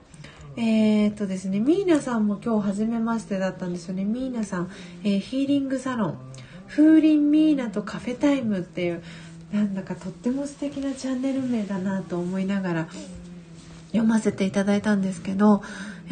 [0.57, 4.03] えー、っとですね、ミーナさんも今日初めましてだったんですよね。
[4.03, 4.71] ミーナさん、
[5.05, 6.17] え、ヒーリングサロン、
[6.67, 9.01] 風鈴ミーナとカフェタイムっていう、
[9.53, 12.87] なんだかとっても素敵なチャンネル名だなと思いながら
[13.91, 15.61] 読ませていただいたんですけど、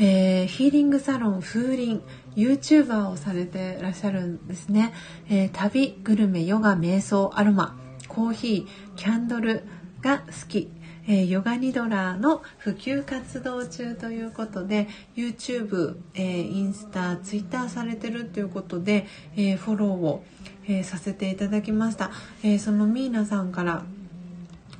[0.01, 2.01] えー、ヒーリングサロン風鈴
[2.37, 4.93] YouTuber をされてらっしゃるんですね、
[5.29, 7.77] えー、旅グルメヨガ瞑想アロマ。
[8.07, 9.63] コーヒーキャンドル
[10.01, 10.71] が好き。
[11.07, 19.05] え、ヨガニドラの普及活動中ということで YouTube、えー、インスタ Twitter されてるということで、
[19.35, 20.23] えー、フォローを、
[20.67, 22.11] えさせていただきました、
[22.43, 23.83] えそのミーナさんから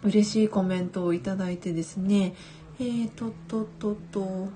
[0.03, 2.35] 嬉しいコメントをいただいてですね。
[2.79, 4.49] えーとっとっとっと。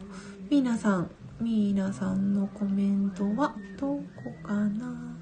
[0.53, 1.09] ミーナさん
[1.41, 4.03] ミーナさんのコメントはどこ
[4.43, 5.15] かな？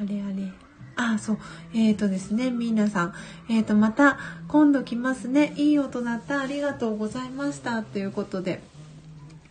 [0.00, 0.52] あれあれ
[0.94, 1.38] あ、そう。
[1.74, 3.14] えっ、ー、とですね、みなさん。
[3.48, 5.52] えっ、ー、と、また、今度来ますね。
[5.56, 6.40] いい音だった。
[6.40, 7.82] ありがとうございました。
[7.82, 8.62] ということで、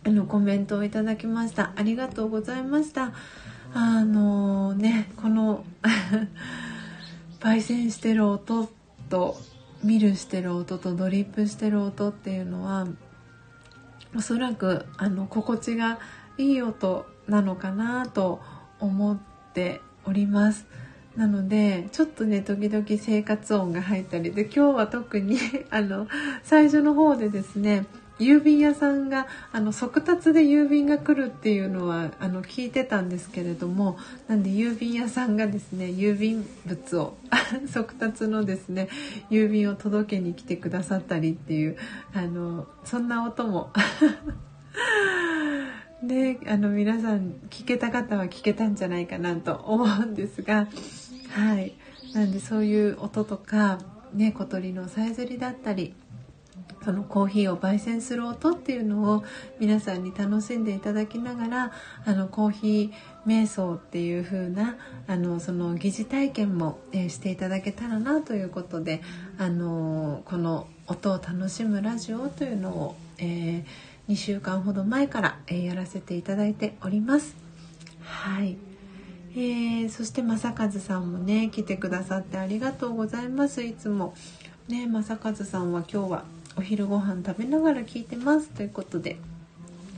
[0.06, 1.72] あの、コメントをいただきました。
[1.76, 3.12] ありがとうございました。
[3.74, 5.66] あのー、ね、この
[7.40, 8.70] 焙煎してる音
[9.10, 9.36] と、
[9.84, 12.86] ミルしてる音とドリップしてる音っていうのは、
[14.14, 15.98] おそらく、あの、心地が
[16.38, 18.40] いい音なのかなと
[18.80, 19.18] 思っ
[19.54, 20.66] ております。
[21.16, 25.36] なのでちょっとね時々生活音が入ったりで今日は特に
[25.70, 26.08] あの
[26.42, 27.84] 最初の方でですね
[28.18, 33.98] 郵便屋さんがあの速達で郵便が来るっていうのはあの聞いてたんですけれども
[34.28, 37.16] なんで郵便屋さんがですね郵便物を
[37.66, 38.88] 速達のですね
[39.30, 41.76] 郵便を届けに来てくださったりっていう
[42.14, 43.70] あのそんな音も。
[46.02, 50.66] ねあの皆さん聞けた方は聞けたんじゃないかなと思うんですが
[51.30, 51.74] はい。
[52.12, 53.78] なんでそういう音とか
[54.12, 55.94] ね小鳥のさえずりだったり
[56.84, 59.24] そのコーヒーを焙煎する音っていうのを
[59.58, 61.72] 皆さんに楽しんでいただきながら
[62.04, 64.76] あのコーヒー瞑想っていう風な
[65.06, 69.02] あのその疑似体験も、えー、していただけたらなということで
[69.38, 77.36] あのこの音を楽しむラジオというのを、えー、2週間ほど前から、えー、やらせていただいております。
[78.02, 78.56] はい。
[79.34, 83.62] えー、そして正和さんもね来てくださってありがとうございます。
[83.62, 84.14] いつも。
[84.68, 86.24] ね正和さんは今日は
[86.56, 89.16] お昼ご飯食べながら聞いてますということで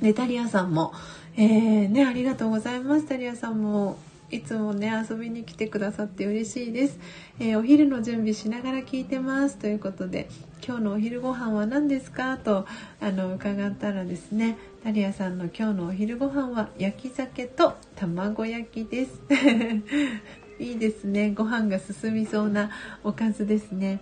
[0.02, 0.92] でタリアさんも、
[1.36, 3.06] えー、ねありがとうございます。
[3.06, 3.96] タリアさんも
[4.30, 6.98] いつもね遊びに来てくださって嬉しいです、
[7.38, 10.28] えー、お昼の準備しながら聞いてますということで
[10.66, 12.36] 今日のお昼ご飯は何ですか？
[12.38, 12.66] と
[13.00, 19.20] あの伺ったらですねダリアさんの今日のお昼ご飯は焼き鮭と卵焼きです。
[20.58, 21.32] いいですね。
[21.34, 22.70] ご飯が進みそうな
[23.02, 24.00] おかずですね。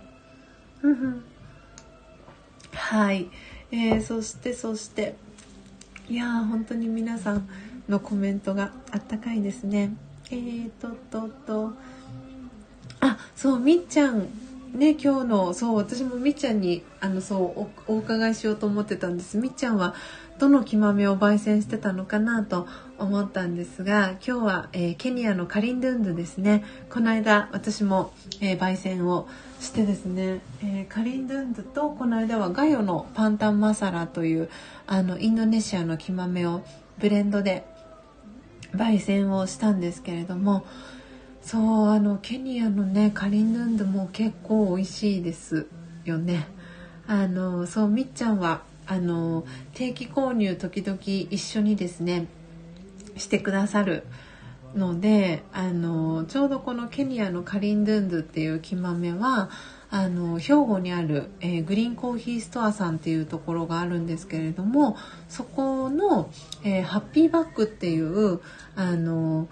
[2.73, 3.29] はい、
[3.71, 5.15] えー、そしてそして。
[6.09, 7.47] いやー本当に皆さん
[7.87, 9.95] のコメントがあったかいですね。
[10.29, 11.73] えーととと。
[12.99, 14.27] あそうみっちゃん
[14.73, 19.37] ね今日のそう私もみっちゃんにあのそうお伺いしようと思ってたんです。
[19.37, 19.95] みっちゃんは
[20.39, 22.67] どの木豆を焙煎してたのかなと
[22.97, 26.65] 思ったんですが今日は、えー、ケニアのカリンドゥンドゥですね。
[26.89, 29.29] この間私も、えー、焙煎を
[29.63, 34.49] してですね、えー、カリンドゥンドとこの間はガヨのパンタンマサラという
[34.85, 36.63] あのインドネシアの木豆を
[36.99, 37.65] ブレンドで
[38.75, 40.65] 焙煎をしたんですけれども
[41.41, 45.67] そうあのケニアのねカリンヌンドも結構美味しいです
[46.05, 46.47] よね。
[47.07, 52.27] あのそうみっちゃんはあの定期購入時々一緒にですね
[53.17, 54.03] してくださる
[54.75, 59.49] のであのちょうどこのケニアのカリンドゥンドっていう木豆は
[59.89, 64.97] あの兵庫にある、えー、グリーンコーヒーストアさんっていうところがあるんですけれども
[65.29, 66.31] そこの、
[66.63, 68.41] えー、ハッピーバッグっていう
[68.75, 69.47] あの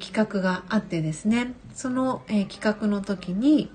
[0.00, 1.54] 企画があってですね。
[1.74, 3.70] その、えー、企画の時に、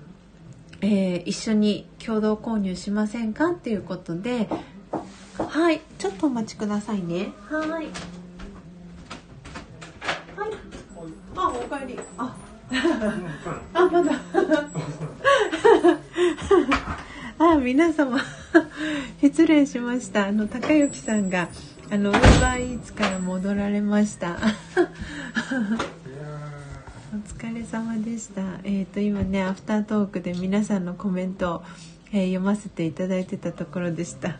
[0.80, 4.48] えー、一緒に共同購入しませんかっていうことで
[5.38, 7.32] はいちょっとお待ちくださいね。
[7.48, 7.86] はいはい
[11.36, 11.98] あおかえり。
[12.18, 12.36] あ。
[13.74, 14.12] あまだ。
[17.38, 18.18] あ皆様。
[19.20, 20.26] 失礼しました。
[20.28, 21.48] あの高之さんが
[21.90, 24.36] あのウーバーイーツから戻られました。
[27.14, 28.42] お疲れ様でした。
[28.64, 31.62] えっ、ー、と今ねアフタートークで皆さんのコメントを、
[32.12, 34.38] えー、読ませていただいてたところでした。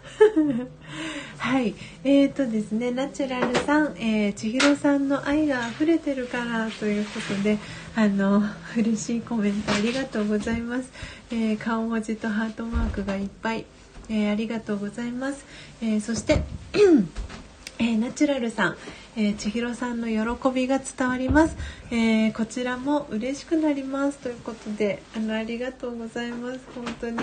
[1.39, 1.75] はい。
[2.05, 7.59] えーとですねナチュラルさん、えー、千尋さんの愛が溢れてるからということで
[7.97, 8.43] あの
[8.77, 10.91] 嬉しいコメントありがとうございます、
[11.31, 13.65] えー、顔文字とハートマークがいっぱい、
[14.09, 15.45] えー、ありがとうございます、
[15.83, 16.43] えそして
[17.79, 18.77] え、ナチュラルさん、
[19.17, 21.57] えー、千尋さんの喜びが伝わります、
[21.91, 26.61] えー、こちらも嬉しくなりますということであのありがとうございます。
[26.75, 27.19] 本当に。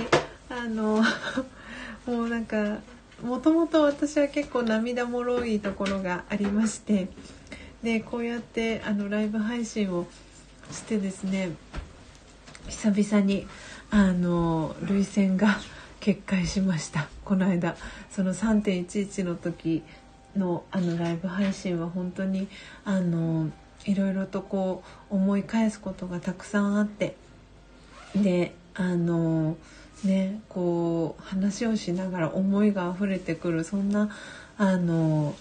[0.50, 1.04] あの
[2.06, 2.80] もうなんか
[3.22, 7.10] もともと私は結構涙もろいところがありまして
[7.84, 10.08] でこうやってあのライブ配信を
[10.72, 11.52] してですね
[12.68, 13.48] 久々に
[13.92, 15.58] あの涙腺が
[16.00, 17.10] 決壊しました。
[17.26, 17.76] この間
[18.10, 19.84] その3.11の時
[20.36, 22.48] のあのライブ配信は本当に
[22.86, 23.50] あの
[23.86, 27.16] いろいろとこう思い返すことがたくさんあって
[28.16, 29.58] であの
[30.04, 34.10] ねこう話をしながら思いが溢れてくるそんな
[34.58, 35.36] あの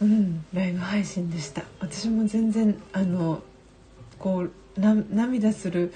[0.00, 3.42] うんライブ配信でした私も全然あの
[4.18, 5.92] こう涙する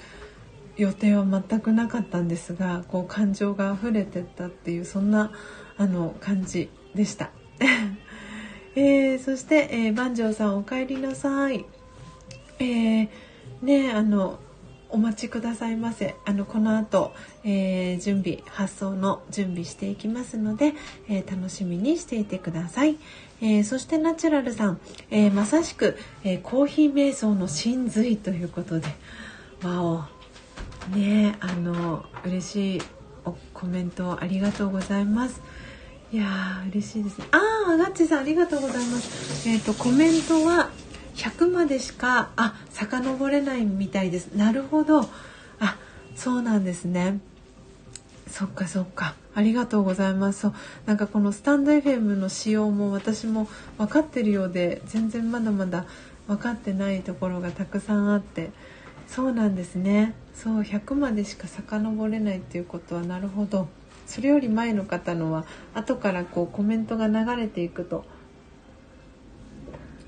[0.77, 5.31] 予定は全くなかったんですがこう感情が溢れてったっていうそんな
[5.77, 7.31] あの感じでした。
[8.75, 11.65] えー、そして、えー、万丈さんお帰りなさい。
[12.59, 13.09] えー、
[13.61, 14.39] ねあの
[14.95, 16.15] お待ちくださいませ。
[16.23, 17.13] あのこの後、
[17.43, 20.71] えー、準備発送の準備していきますので、
[21.09, 22.95] えー、楽しみにしていてください。
[23.41, 24.79] えー、そしてナチュラルさん、
[25.11, 28.87] えまさしく、えコーヒー瞑想の真髄ということで、
[29.63, 30.05] わお
[30.95, 32.81] ねあの嬉しい
[33.53, 35.41] コメントありがとうございます。
[36.13, 37.25] いやー嬉しいですね。
[37.31, 37.39] あ
[37.73, 39.49] あ、ガッチさんありがとうございます。
[39.49, 40.69] えっ、ー、とコメントは
[41.15, 44.35] 100までしかあ遡れないみたいです。
[44.35, 45.01] なるほど。
[45.59, 45.77] あ、
[46.15, 47.19] そうなんですね。
[48.29, 49.15] そっかそっか。
[49.33, 50.41] ありがとうございます。
[50.41, 50.53] そう
[50.85, 53.47] なんかこのスタンド FM の仕様も私も
[53.77, 55.85] 分かってるようで全然まだまだ
[56.27, 58.51] 分かってないところがたくさんあって
[59.07, 60.15] そうなんですね。
[60.33, 63.67] そう100までしか遡れないっていうことはなるほど。
[64.05, 68.05] それより前の方のは後からこうコメントが流れていくと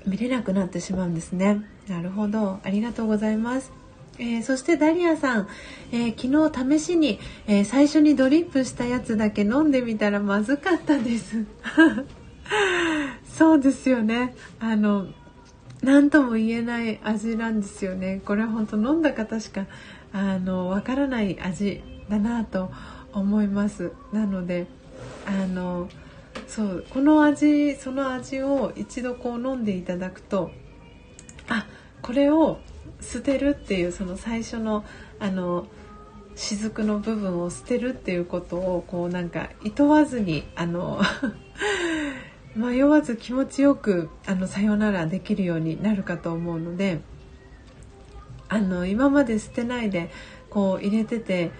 [0.08, 1.62] 見れなくなってしまうんですね。
[1.88, 2.60] なるほど。
[2.62, 3.72] ありがとうございます。
[4.18, 5.48] えー、そしてダリアさん、
[5.92, 11.44] えー、昨日試しに、えー、最初にドリップしたやつだけ飲んでみたらまずかったです。
[13.24, 14.34] そうですよね。
[14.58, 15.06] あの
[15.82, 18.20] 何とも言えない味なんですよね。
[18.24, 19.66] これは本当飲んだ方しか
[20.12, 22.72] あのわからない味だなと
[23.12, 23.92] 思います。
[24.12, 24.66] なので
[25.26, 25.88] あの
[26.48, 30.50] そうこの味その味を一度こう飲んでいただくと
[31.48, 31.66] あ
[32.00, 32.58] これを
[33.00, 34.84] 捨てるっていうその最初の
[35.20, 35.66] あの
[36.34, 41.00] 雫の部分を捨てるっていうことをこうなんかいとわずにあの
[42.54, 47.00] 迷わず気持ちよくあのさよならできるようになるかと思うので
[48.48, 50.10] あの今まで捨てないで
[50.48, 51.50] こう入れてて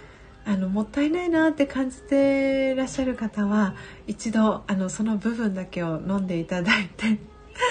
[0.49, 3.75] あのもったいないなって感じてらっしゃる方は
[4.07, 7.19] 一度あのその部分だけを飲んでいただいて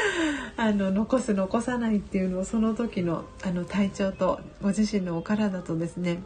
[0.58, 6.20] あの残す残さないっていうのをその時のあの体調とご自身のお体とですね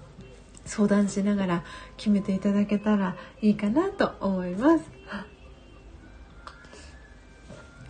[0.66, 1.64] 相談しながら
[1.96, 5.01] 決めていただけたらいいかなと思います。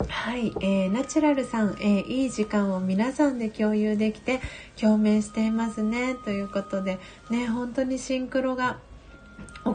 [0.08, 4.40] はい、えー、ナチュラルさん、えー、いい時間を皆さんで共有できて
[4.80, 6.14] 共鳴していますね。
[6.24, 6.98] ということで
[7.30, 8.78] ね本当にシンクロが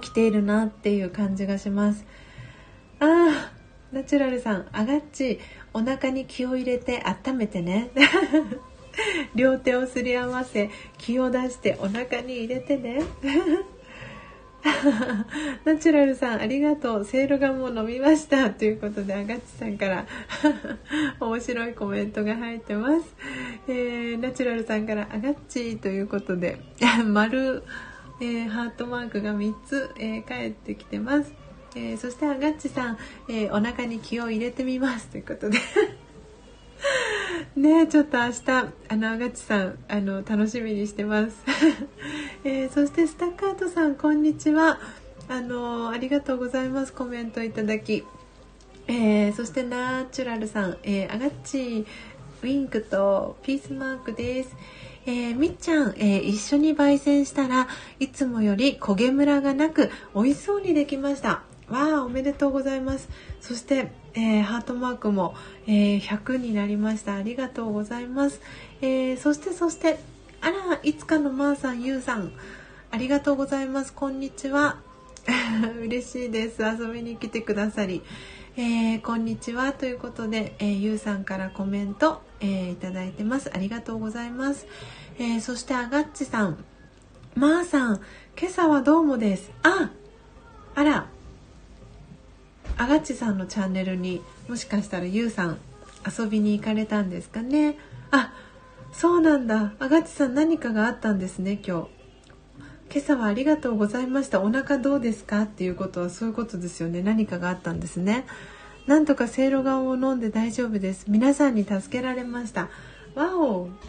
[0.02, 2.06] 起きているなっていう感じがします。
[3.00, 3.52] ああ
[3.92, 5.40] ナチュラルさんあがっち
[5.74, 7.90] お腹に気を入れて温めてね。
[9.36, 13.04] 両手をすり合わせ気を出してお腹に入れてね。
[15.66, 17.06] ナチュラルさんありがとう。
[17.06, 18.50] セールがもう飲みました。
[18.52, 20.06] ということであがっちさんから
[21.20, 23.16] 面白いコメントが入ってます、
[23.68, 26.60] えー、ナチュラルさんからあがっちということで
[27.06, 27.64] 丸、
[28.22, 31.34] えー、ハートマークが3つ、えー、返ってきてます、
[31.76, 32.98] えー、そしてあがっちさん、
[33.30, 35.08] えお腹に気を入れてみます。
[35.08, 35.60] ということで。
[37.56, 38.42] ねちょっと明日
[38.90, 41.36] あのあがちさんあの楽しみにしてます、
[42.44, 44.80] えー、そしてスタッカートさんこんにちは。
[45.30, 46.94] あのありがとうございます。
[46.94, 48.06] コメントいただき、
[48.88, 51.86] えー、そしてナチュラルさん、えー、あがっち
[52.44, 54.56] ウィンクとピースマークです。
[55.06, 57.68] えー、みっちゃん、えー、一緒に焙煎したら
[58.00, 61.44] いつもより焦げムラがなく美味しそうにできました。
[61.70, 63.10] わあおめでとうございます。
[63.42, 65.36] そして、えー、ハートマークも、
[65.68, 68.42] えー、100になりましたありがとうございます、
[68.82, 70.00] えー、そしてそして、
[70.42, 72.32] あら、いつかのまーさん、ゆうさん、
[72.90, 73.94] ありがとうございます。
[73.94, 74.78] こんにちは。
[75.84, 76.64] 嬉しいです。
[76.64, 78.02] 遊びに来てくださり。
[78.56, 83.52] えー、こんにちはということで、え、ゆうさんからコメント、え、いただいてます。
[83.54, 84.66] ありがとうございます。
[85.20, 86.58] え、そしてあがっちさん、
[87.36, 88.02] まー、さん、
[88.40, 89.52] 今朝はどうもです。
[89.62, 89.92] あ、
[90.74, 91.08] あら、
[92.76, 95.58] あがちさんのチャンネルにもしかしたらゆうさん
[96.20, 97.78] 遊びに行かれたんですかね。
[98.12, 98.34] あ、
[98.92, 99.74] そうなんだ。
[99.80, 101.88] あがちさん何かがあったんですね、今日。
[102.90, 104.42] 今朝はありがとうございました。
[104.42, 105.42] お腹どうですか？
[105.42, 107.02] っていうことはそういうことですよね。
[107.02, 108.26] 何かがあったんですね。
[108.86, 111.06] なんとかせいろがんを飲んで大丈夫です。
[111.10, 112.70] 皆さんに助けられました。
[113.16, 113.68] わお。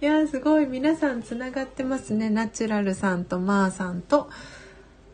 [0.00, 0.66] いやすごい。
[0.66, 2.30] 皆さんつながってますね。
[2.30, 4.30] ナチュラルさんとまーさんと。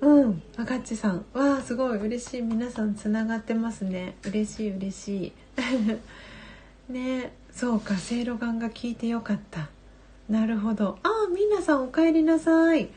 [0.02, 5.32] うんあがっちさんわあすごい嬉しい皆さんつながってますね嬉しい嬉しい
[6.92, 9.70] ねそうかせいろがんが効いてよかった
[10.28, 10.98] なるほど。
[11.02, 12.88] ああ、みなさんお帰りなさい。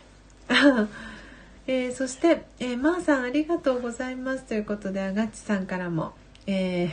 [1.67, 6.13] えー、そして、えー、まーさんありがとうございますということで、あがっちさんからも、
[6.47, 6.91] えー、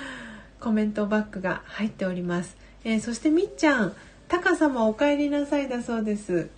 [0.60, 2.56] コメントバックが入っております。
[2.84, 3.94] えー、そしてみっちゃん、
[4.28, 6.50] タカ様お帰りなさいだそうです。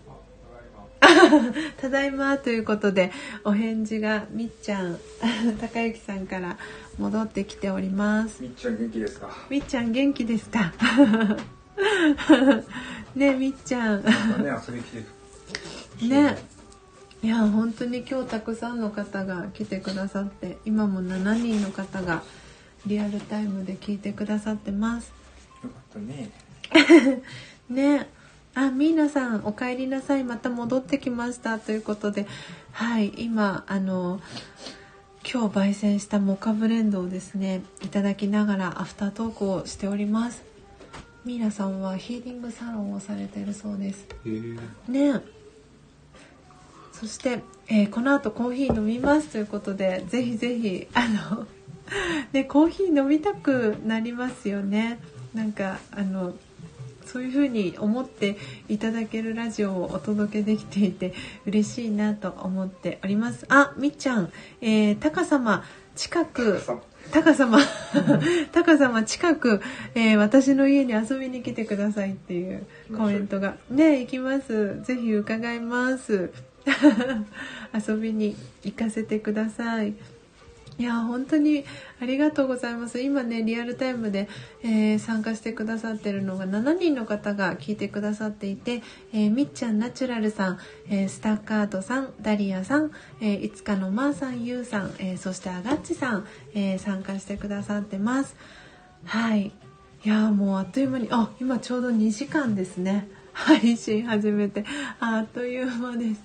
[1.80, 3.10] ただいまということで
[3.44, 4.98] お返事がみっちゃん
[5.60, 6.56] 高之さんから
[6.98, 9.28] 戻ってきておりますみっちゃん元気ですか？
[9.50, 10.72] みっちゃん元気ですか？
[13.14, 14.02] ねみっちゃん。
[14.04, 14.10] ね
[14.66, 15.04] 遊び来て
[16.08, 16.38] ね。
[17.22, 22.22] いや本当に今日たくさんの方が来てくださって今も7人の方が
[22.84, 25.12] リアルタイムで聞いてくださってます。
[25.62, 26.30] よかったね。
[27.70, 28.08] ね。
[28.54, 30.24] あ、みーなさん、お帰りなさい。
[30.24, 31.58] また戻ってきました。
[31.58, 32.26] ということで、
[32.72, 34.20] はい、今、あの、
[35.30, 40.52] 今日焙煎したモカブレンドをですね、いただきながらアフタートークをしております。
[41.24, 44.06] ミーナさんはヒーリングサロンをされているそうです。
[44.88, 45.20] ね
[46.92, 51.46] そして、えー、この後コーヒー飲みますということでぜひぜひあの
[52.32, 54.98] ねコーヒー飲みたくなりますよね。
[55.34, 56.34] なんかあの
[57.12, 58.38] そういうふうに思って
[58.70, 61.12] いただけるラジオをお届けできていて
[61.44, 63.44] 嬉しいなと思っております。
[63.50, 64.32] あ、みっちゃん、
[64.62, 65.62] えー、タカ様
[65.94, 66.62] 近く
[67.10, 67.58] タカ様、
[68.52, 69.60] タカ様近く、
[69.94, 72.64] えー、私の家に遊びに来てくださいっていう
[72.96, 73.56] コメントが。
[73.70, 74.80] ね、行きます。
[74.82, 76.30] ぜひ伺います。
[77.86, 79.94] 遊びに行かせてください。
[80.82, 81.64] いや本当に
[82.00, 83.00] ありがとうございます。
[83.00, 84.28] 今ねリアルタイムで、
[84.64, 88.82] えー、参加してくださってるのが7人の方が聞いてくださっていて、
[89.12, 90.58] えー、みっちゃんナチュラルさん、
[90.90, 92.90] えー、スタッカートさんダリアさん、
[93.20, 98.34] えいつかのまーさんゆうさん、えそしてあがっちさん、え参加してくださってます。
[99.04, 99.52] はい。
[100.04, 103.06] いやもうあっという間にあ今ちょうど2時間ですね。
[103.32, 104.64] 配信始めて。
[104.98, 106.24] あっという間です。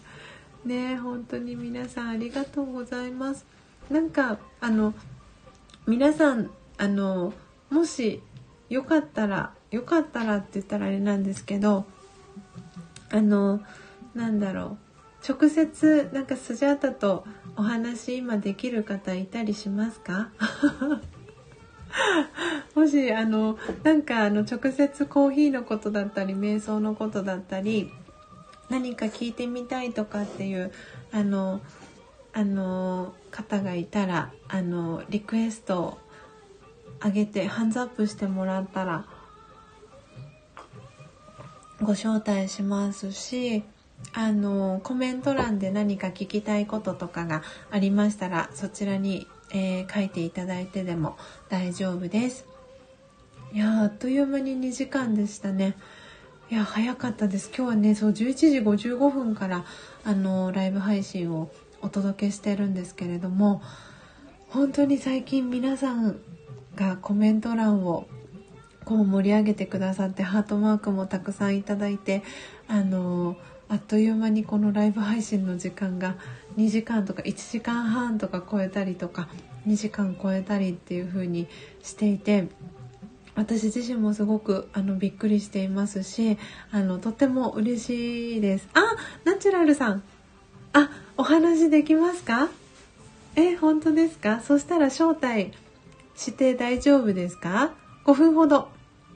[0.65, 3.56] ね本当に皆さんありがとうございます。
[3.89, 4.93] なんかあの
[5.85, 7.33] 皆さんあの
[7.69, 8.21] もし
[8.69, 11.85] よかったらよかったらって言ったらあれなんですけど
[13.09, 13.61] あの
[14.15, 14.87] なんだろう。
[15.27, 17.25] 直接なんかスジャータと
[17.57, 20.29] お話今できる方いたりしますか？
[22.75, 27.91] もしあのなんかあの直接コーヒーのことだったり瞑想のことだったり
[28.69, 30.71] 何か聞いてみたいとかっていう
[31.11, 31.59] あの
[32.37, 35.97] あの方がいたらあのリクエストを
[37.03, 39.07] 上げてハンズアップしてもらったら
[41.81, 43.63] ご招待しますし
[44.13, 47.41] あのコメント欄で何か聞きたいこととかが
[47.71, 51.17] ありましたらそちらに、えー、書いていただいてでも
[51.49, 52.45] 大丈夫です。
[53.51, 55.75] いやあっという間に2時間でしたね。
[56.51, 57.49] いや早かったです。
[57.49, 59.65] 今日はねそう11時55分から
[60.03, 61.49] あのライブ配信を
[61.87, 63.61] お届けしてるんですけれども
[64.49, 66.19] 本当に最近皆さん
[66.75, 68.07] がコメント欄を
[68.83, 72.23] こう盛り上げてくださってハートマークもたくさんいただいて
[72.67, 73.37] あの
[73.69, 76.17] あっという間にこのライブ配信の時間が
[76.57, 79.29] 2時間とか1時間半とか超えたりとか
[79.65, 81.47] 2時間超えたりっていう風に
[81.83, 82.49] していて
[83.35, 86.37] 私自身もすごくあのびっくりしていますし
[86.71, 88.67] あのとっても嬉しいです。
[88.73, 88.81] あ
[89.23, 90.03] ナチュラルさん
[90.73, 92.49] あお話できますか？
[93.35, 94.39] え、本当ですか？
[94.41, 95.51] そしたら招待
[96.15, 97.73] して大丈夫ですか
[98.05, 98.69] ?5 分ほど。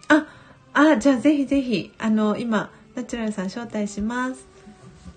[0.07, 0.27] あ、
[0.73, 4.47] あ、じゃあぜひぜひ、あの、今、ナチュラルさん招待します。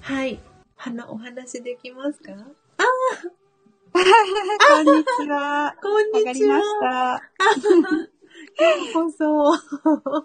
[0.00, 0.38] はい。
[0.76, 2.32] 花、お話できますか？
[2.32, 2.84] あ
[3.94, 4.02] こん
[4.96, 5.74] にちは。
[5.80, 7.20] こんにちは。
[8.92, 9.54] こそ。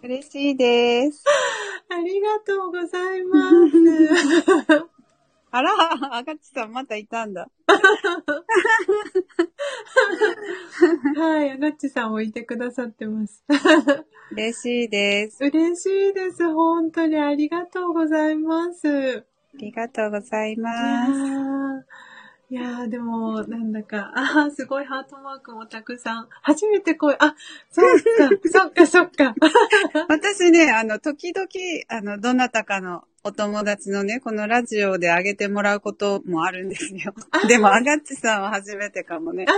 [0.03, 1.23] 嬉しいです。
[1.89, 4.98] ありがとうございます。
[5.51, 5.71] あら、
[6.15, 7.49] あがちさんまたいたんだ。
[11.15, 13.43] はい、あがっちさんもいてくださってます。
[14.31, 15.43] 嬉しいです。
[15.43, 16.47] 嬉しいです。
[16.53, 18.87] 本当にありがとうございます。
[18.87, 19.23] あ
[19.57, 21.11] りがとうございます。
[21.11, 21.81] ー
[22.51, 26.27] いやーでも、なんだか、 あーすごいハートマークもたくさん。
[26.41, 27.35] 初めて声、あ、
[27.69, 28.03] そうか、
[28.49, 29.35] そっか、そっか。
[30.07, 31.47] 私ね、あの、時々、
[31.87, 37.13] あの、どなたかのお友達のね、このラジオで上げてもらうこともあるんですよ。
[37.47, 39.51] でも、あがっちさんは初めてかもねあ。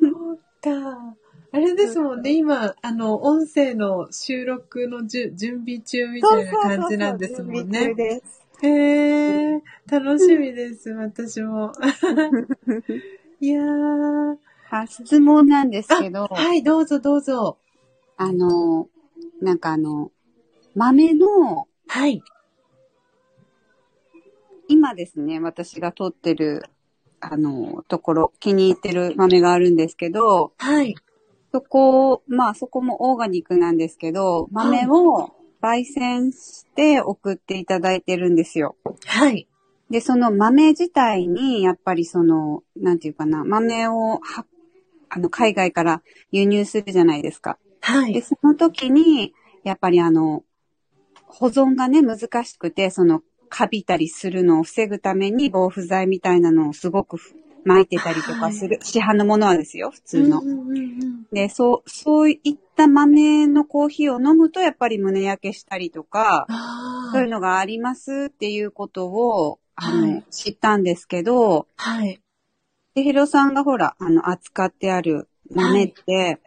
[0.00, 1.16] そうか。
[1.52, 7.94] あれですもんね、今、あの、音声の収録のじゅ準備中みたいな感じなんですもんね。
[7.94, 8.46] です。
[8.62, 11.72] へえ、楽しみです、私も。
[13.40, 14.36] いやー。
[14.68, 17.58] あ質問なんですけど、はい、どうぞどうぞ。
[18.16, 18.88] あの、
[19.40, 20.10] なんかあの、
[20.74, 22.22] 豆の、はい。
[24.68, 26.64] 今ですね、私が取ってる、
[27.20, 30.94] あの、ところ、気に入ってる豆があるんですけど、はい。
[31.52, 35.30] そこ、まあそこもオーガニックなんですけど、豆を
[35.62, 38.76] 焙煎して送っていただいてるんですよ。
[39.06, 39.48] はい。
[39.88, 44.44] で、その豆自体に、やっぱりその、なんていうかな、豆をは、
[45.08, 46.02] あの、海外から
[46.32, 47.58] 輸入するじゃないですか。
[47.80, 48.22] で、はい。
[48.22, 49.32] その時に、
[49.62, 50.42] やっぱりあの、
[51.26, 57.18] 保存がね、難しくて、その、カビたりするのを防ぐために防腐剤みたいなのをすごく
[57.64, 58.78] 巻いてたりとかする。
[58.82, 60.44] 市販のものはですよ、普通のう。
[60.44, 71.90] んうんうんで、そう、そういった豆のコーヒーを飲むと、やっぱり胸焼けしたりとか、あそういうのがありますっていうことを、あの、はい知ったんですけど、あ。
[71.90, 72.20] はい。
[72.94, 76.40] で、ヒロさんがほら、あの、扱ってある豆って、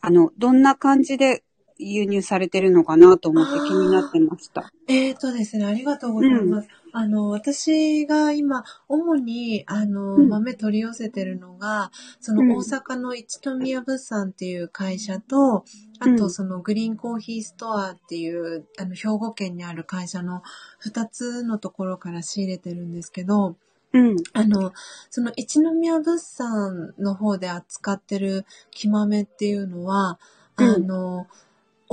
[0.00, 1.44] あの、どんな感じで
[1.82, 4.72] 輸入されてるのかなと思って気になってました。
[4.88, 6.68] えーとですね、ありがとうございます。
[6.94, 11.90] あの、私が今、主に、あの、うん豆取り寄せてるのが、
[12.20, 15.64] そうんの大阪の一宮物産っていう会社と、
[16.00, 20.42] あとうんそのグリーンコーヒーストアっていう、あの、兵庫県にある会社の
[20.78, 23.56] 二つのところから仕入れてるんですけど、
[23.94, 24.16] うん。
[24.32, 24.72] あの、
[25.10, 30.18] その一宮物産の方で扱ってる木豆っていうのは、
[30.58, 31.26] うんあの、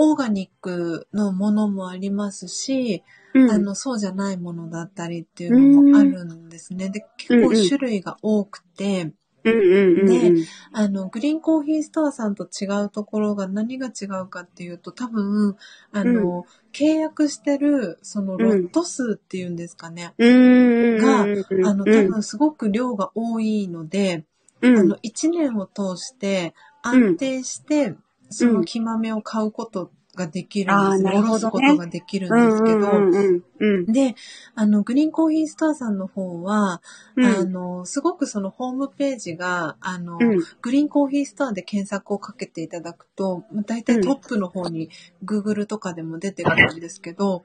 [0.02, 3.04] オーガニックのものもありますし、
[3.34, 3.52] うん。
[3.52, 6.88] あの、そうじゃないものだったりっていうのもあるんですね。
[6.88, 9.12] で、結構種類が多くて、
[9.44, 10.06] うんうんうんうん。
[10.06, 15.58] であの、グリーンコーヒーストアさんと違うところが何が違うかっていうと、多分、
[15.92, 20.14] あの、契約してる、そのロット数っていうんですかね。
[20.18, 21.68] うんうんがうんうん。
[21.68, 24.24] あの、多分すごく量が多いので、
[24.62, 26.54] うん、あの、一年を通して
[26.84, 27.96] 安定して、
[28.30, 31.18] その木豆を買うことができるんです。
[31.18, 33.92] おろすことができるんですけど、うんうんうんうん。
[33.92, 34.16] で、
[34.56, 36.82] あの、グリーンコーヒーストアさんの方は、
[37.16, 44.90] うんあの、すごくそのホームページが、あの、うんグリーンコーヒーストアで検索をかけていただくと、だいたいトップの方に
[45.24, 47.44] Google とかでも出てくるんですけど、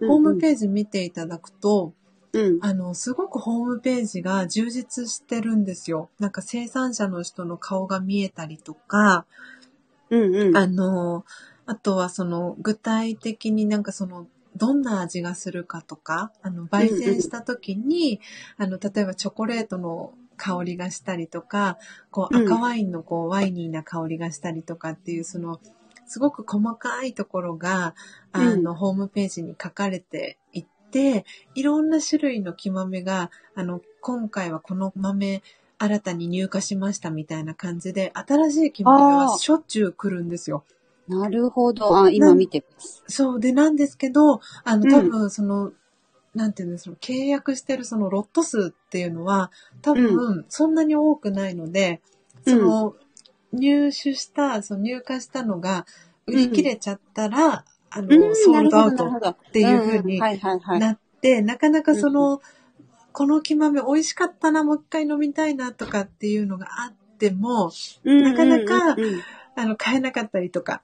[0.00, 1.92] ホームページ見ていただくと、
[2.34, 2.58] うん。
[2.62, 6.08] あの、すごくホームページが充実してるんですよ。
[6.18, 9.26] なんか生産者の人の顔が見えたりとか、
[10.12, 10.56] うんうん。
[10.56, 11.24] あの、
[11.66, 14.26] あとはその具体的になんかその
[14.56, 18.20] どんな味がするかとか、あの、焙煎した時に、
[18.58, 21.78] あの、例えばチョコレートの香りがしたりとか、
[22.10, 22.42] こううん。
[22.42, 25.60] 赤ワインのこうワイニーな香りがしたりとかっていうその、
[26.06, 27.94] すごく細かいところが、
[28.32, 31.24] あの、ホームページに書かれていて、
[31.54, 35.42] いろんな種類の木豆が、あの、今回はこの豆、
[35.82, 40.62] 新たに入荷しましたみたいな感じで、新しい木豆はしょっちゅう来るんですよ。
[41.08, 41.96] なるほど。
[41.96, 43.02] あ、今見てます。
[43.08, 43.40] そう。
[43.40, 44.88] でなんですけど、あの、うん。
[44.88, 45.72] 多分その、
[46.36, 49.50] なんていうんですか、契約してるそのロット数っていうのは、
[49.82, 52.00] 多分そんなに多くないので、
[52.46, 52.60] うん。
[52.60, 52.94] その、
[53.52, 55.84] 入手した、その入荷したのが
[56.28, 60.18] 売り切れちゃったら、あの、うんソールドアウトっていう風にん。
[60.18, 60.78] んはいはいはい。
[60.80, 62.40] なって、なかなかその、
[63.12, 67.70] この木豆美味しかったな、もう一回飲みたいなとかっていうのがあっても、
[68.04, 68.96] なかなか
[69.54, 70.82] あの、買えなかったりとか、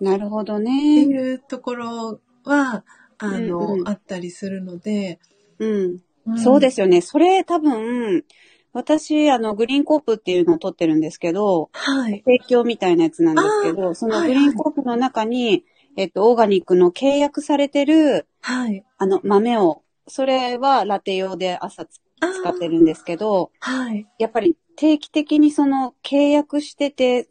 [0.00, 1.02] なるほどってね。
[1.02, 2.84] いうところは、
[3.18, 5.18] あの、うんうんあったりするので、
[5.58, 6.00] うん。
[6.34, 7.00] んそうですよね。
[7.00, 8.24] それ多分、
[8.72, 12.22] 私、あの、グリーンコープっていうのを取ってるんですけど、はい。
[12.24, 15.64] 提供みたいなやつなんですけど、そのグリーンコープの中に、
[15.96, 18.84] えっと、オーガニックの契約されてる、はい。
[18.98, 24.06] あの、豆を、それはラテ用で朝使ってるんですけど、はい。
[24.18, 27.28] やっぱり定期的にその契約してて、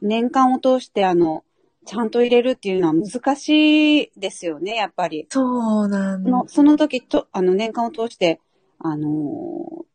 [0.00, 1.44] 年間を通してあの、
[1.86, 5.26] ちゃんと入れるっていうのは難しいですよね、やっぱり。
[5.30, 8.40] そうなんそのその時と、あの、年間を通して、
[8.78, 9.88] あのー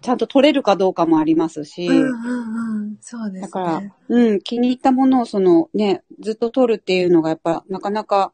[0.00, 2.98] ちゃんと取れるかどうかもありますし、うんうんうん。
[3.00, 3.46] そうですね。
[3.46, 8.32] だから、うん、気に入ったものをそのね、ずっと取るっていうのがやっぱなかなか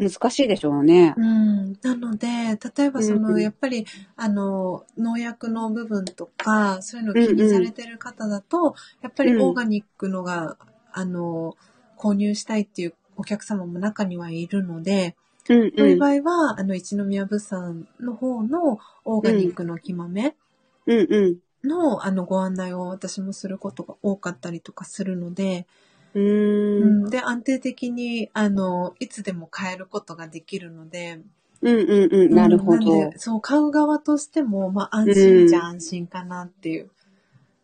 [0.00, 1.14] 難しいでしょうね。
[1.16, 2.26] うん、なので、
[2.76, 3.42] 例えばその、うんうん。
[3.42, 3.86] やっぱり、
[4.16, 9.40] あの、農薬の部分とか、そういうのを気にされてる方だと、やっぱりうん。
[9.42, 10.56] オーガニックのが、
[10.92, 11.56] あの、
[11.96, 15.16] 購入したいっていうお客様も中にはいるので、
[15.48, 20.36] うんそういう場合は、あの、一宮物産の方のオーガニックの木豆
[20.86, 21.38] うんうん。
[21.64, 25.66] の、あの、ご案内を私もすることが多かったりとかするので、
[26.14, 31.20] うんん、で、安定的に、あの、いつでも買えることができるので、
[31.62, 32.34] うんうんうん。
[32.34, 33.12] なるほど。
[33.16, 36.90] そう、買う側としても、まあ、安心じゃ安心かなっていう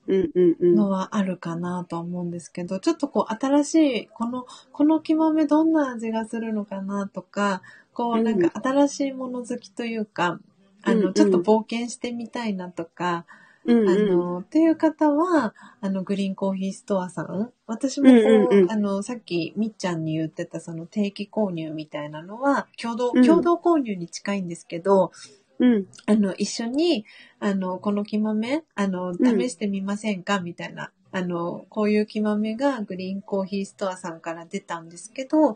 [0.07, 0.77] うんうんうん。
[0.77, 7.63] のはあるかなとは思うんですけど、ちょっとこう、新しい、この、この木豆どんな味がするのかなとか、
[7.95, 10.39] こう、うんなんか新しいもの好きというか、
[10.83, 13.23] あの、ちょっと冒険してみたいなとか、うんうん。
[13.73, 17.53] あの、っていう方は、あの、グリーンコーヒーストアさん。
[17.67, 25.13] 私もこう、うんうんうんあの、さっきみっちゃんに言ってたその定期購入みたいなのは、共同、うん共同購入に近いんですけど、
[25.59, 25.87] うん。
[26.07, 27.07] あの、一緒に、
[27.41, 30.91] あの、この木豆、あの、ん試してみませんか、みたいな。
[31.13, 35.55] あの、こういう木豆がグリーンコーヒーストアさんから出たんですけど、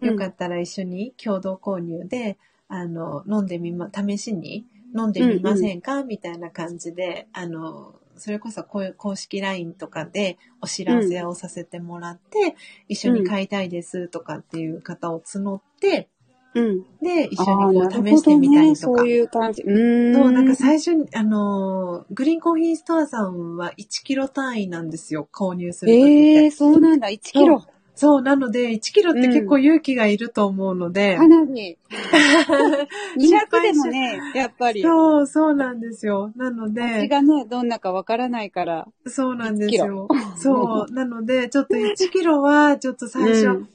[0.00, 2.38] よかったら一緒に共同購入で、
[2.68, 4.64] あの、飲んでみま、試しに
[4.96, 12.54] 飲んでみませんか、みたいな感じで、あの、それこそこういう公式 LINE とかでお知らせをさせてもらって、
[12.88, 16.08] 一緒に買いたいですとかっていう方を募って、
[16.54, 16.82] うん。
[17.00, 18.24] で、一あ緒あ、にこう試し。
[18.24, 18.98] てみたりとか。
[18.98, 19.62] そういう感じ。
[19.62, 20.14] うーん。
[20.14, 26.10] そう、なんか最初に、あのー、グリーンコーヒーストアさんは1キロ単位なんですよ、購入するときって。
[26.10, 27.08] ええー、そうなんだ。
[27.08, 27.64] 1キロ。
[28.00, 31.18] そう、なので、1キロって結構勇気がいると思うので。
[31.18, 31.76] かなり。
[33.18, 34.80] 200でもね、やっぱり。
[34.80, 36.32] そう、そうなんですよ。
[36.34, 38.88] なの味で、がね、どんなかわからないから。
[39.06, 40.08] そうなんです1キよ。
[40.38, 43.68] そう、なので、ちょっと1キロは、ちょっと最初、うん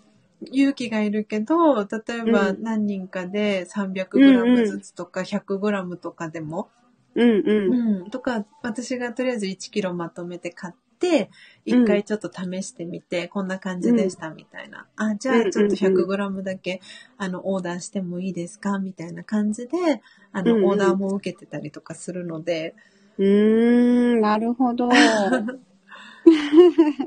[0.52, 1.86] 勇気がいるけど、例
[2.20, 6.70] えばうん何人かで 300g ずつとか 100g とかでも、
[7.16, 8.00] うんうん。
[8.04, 10.74] うん、とか、私がとりあえず1キロまとめて買っ
[11.06, 11.30] て、
[11.66, 14.88] 一回ちょっと試してみて、こんな感じでしたみたいな。
[14.96, 16.82] あ、じゃあちょっと 100g だけ、
[17.18, 20.02] あの、オーダーしてもいいですかみたいな感じで、
[20.32, 22.76] あの、オーダーも受けてたりとかするので、
[23.18, 24.90] うーん、なるほど。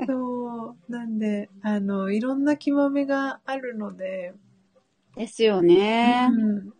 [0.07, 4.33] そう、なんで、あの、いろんな木豆があるので、
[5.16, 6.29] ですよね。
[6.31, 6.73] うん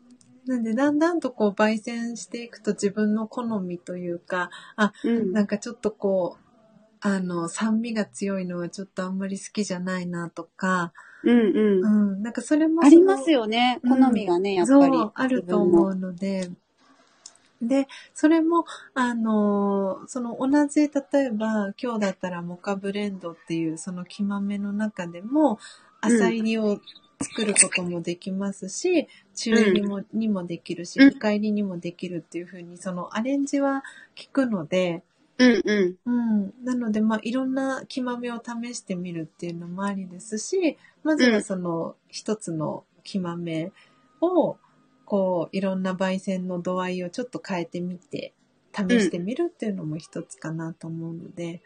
[0.49, 5.33] なんで、だんだんとこう、焙煎していくと自分の好みというか、あ、うん。
[5.33, 6.48] なんかちょっとこう、
[7.01, 10.93] あの、酸味が強いのはちょっとあんまり好きじゃないなとか、
[11.25, 11.43] うんう
[11.83, 12.17] うん。
[12.19, 13.41] ん、なんかそれもありますよ。
[13.41, 13.81] よね。
[13.83, 14.79] うん好みがね、やっぱり。
[14.79, 16.51] そう、あると思うので、
[17.61, 18.65] で、それも、
[18.95, 20.89] あの、その同じ、例
[21.25, 25.59] えば、今日だったらモカブレンドっていう、その木豆の中でも、
[26.01, 26.81] 浅入りを
[27.21, 33.83] 作ることもできますし、中入りも、にもできるし、うん深入りにもできるっていう風に、そのアレンジは
[34.17, 35.03] 効くので、
[35.39, 35.97] うんうん。
[36.07, 36.55] うん。
[36.65, 43.73] なので、まあ、いろんな木豆を試してみるっていうのもありですし、まずはその一つの木豆
[44.21, 44.57] を、
[45.05, 48.33] こう、いろんな焙煎の度合いをちょっと変えてみて、
[48.73, 51.63] 試してみるっていうのも一つかなと思うので、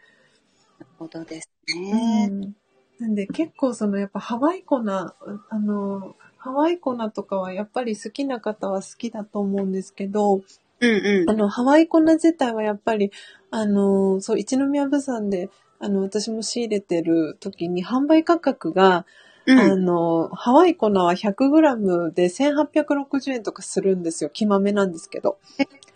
[0.79, 2.27] なるほどですうね。
[2.27, 2.55] ん。
[2.99, 5.15] なんで結構そのやっぱハワイ粉あ
[5.59, 10.43] の、ハワイ粉とかはやっぱり好きな方は好きだと思うんですけど、うん
[10.81, 11.33] うんあ。
[11.33, 13.11] の、ハワイ粉自体はやっぱり、
[13.53, 19.05] あの、そう、一宮物産で、あの、私も仕入れてる時に販売価格が、
[19.45, 24.31] うんあの、ハワイ粉は 100g で1860円とかするんですよ。
[24.31, 25.37] 木豆なんですけど。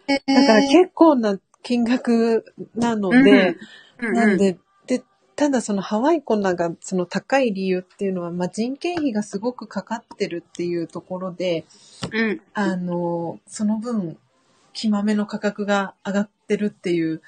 [0.07, 3.57] だから結構な金額なので、
[3.99, 5.03] うんなんで、で、
[5.35, 11.65] ただそのハワイ粉がその高い理由っていうのは、まあ、人件費がすごくかかってるっていうところで、
[12.11, 12.41] うん。
[12.53, 14.17] あの、その分、
[14.73, 17.23] 木豆の価格が上がってるっていう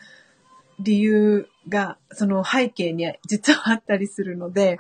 [0.80, 4.78] 理由が、その背景に実はあったりするので、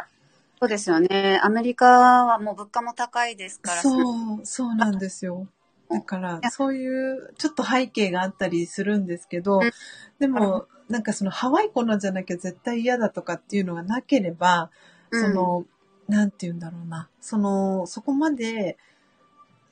[0.59, 1.39] そうですよね。
[1.41, 3.81] アメリカはもう物価も高いですから。
[3.81, 5.47] そう、そうなんですよ。
[5.89, 9.71] だから、そういうちょっと背景があったりするんですけどうん、
[10.19, 14.69] でも、なんかそのハワイ粉じゃなきゃ絶対嫌だとかっていうのがなければ、
[15.11, 15.65] うんその、
[16.09, 18.77] なんて言うんだろうな、その、そこまで、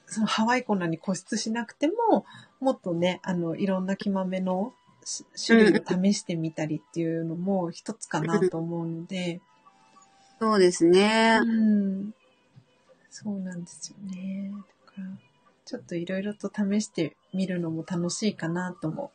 [0.05, 2.25] そのハワイ粉に固執しなくても、
[2.61, 4.76] もっとね、あの、いろんな木豆のし
[5.35, 9.41] 種類を試してみたりっていうのも一つかなと思うので、
[10.39, 11.39] そうですね。
[11.41, 12.13] うん。
[13.09, 14.51] そうなんですよね。
[14.51, 15.07] だから、
[15.65, 19.11] ちょっといろいろと試してみるのも楽しいかなとも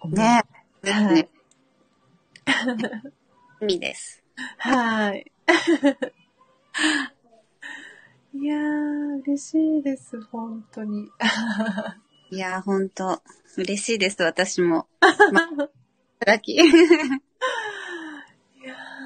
[0.00, 0.16] 思う。
[0.16, 0.42] ね。
[0.82, 1.28] はいね。
[3.60, 4.22] 意味です。
[4.58, 5.30] はい。
[8.34, 11.10] いやー、嬉しいです、本当に。
[12.32, 13.20] いやー、ほんと、
[13.58, 14.86] 嬉しいです、私も。
[15.32, 15.50] ま、
[16.18, 16.54] 働き。
[16.54, 16.68] いやー、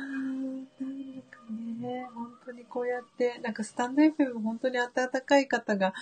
[0.00, 0.70] なんだ
[1.22, 5.92] かね、本当にこうやって、なんかスタンド FM 本当に温かい方が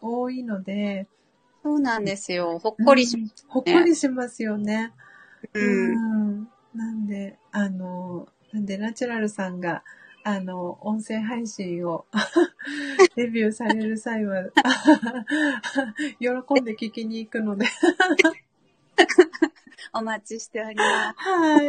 [0.00, 1.06] 多いので、
[1.62, 2.58] そうなんですよ。
[2.58, 4.94] ほっこりし、うんほっこりしますよね。
[5.52, 5.92] うん。
[5.92, 6.48] うん。
[6.74, 9.84] なんで、あの、なんで、ナチュラルさんが、
[10.22, 12.04] あの、音声配信を
[13.16, 14.44] デビューされる際は、
[16.20, 16.28] 喜
[16.60, 17.66] んで聞きに行くので、
[19.92, 21.68] お待ちしておりまはい。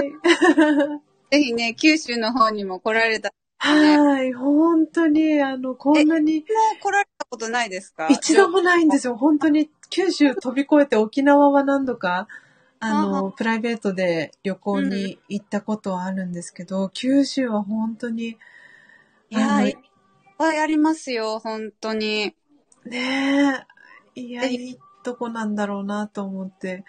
[1.32, 1.32] す。
[1.32, 3.32] ぜひね、九州の方にも来られた。
[3.64, 4.34] もはい。
[4.34, 6.44] 本当に、あの、こんなに、う
[6.82, 8.10] 来られたことないですか？
[8.12, 9.16] 一度もないんですよ。
[9.16, 12.28] 本当に、九州飛び越えて沖縄は何度か、
[12.84, 18.38] あはの、プライベートで旅行に行ったことはあるんですけど、九州は本当に、
[19.30, 19.78] いやいっ
[20.38, 22.36] ぱいありますよ、本当に。
[22.86, 23.66] ね
[24.16, 24.20] え。
[24.20, 26.84] いや、いいとこなんだろうなと思って。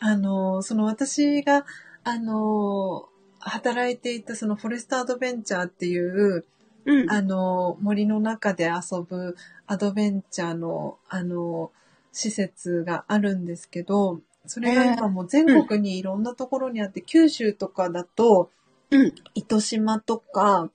[0.00, 1.64] あの、その私が、
[2.02, 3.08] あの、
[3.38, 6.44] 働いていたそのフォレストアドベンチャーっていう、
[6.84, 7.10] うん。
[7.10, 9.36] あの、森の中で遊ぶ
[9.66, 11.70] アドベンチャーの、あの、
[12.12, 14.20] 施設があるんですけど、
[14.50, 18.50] それが今もう全国にいろんなところにあって、九州とかだと、
[18.90, 19.14] うん。
[19.34, 20.70] 糸島とか、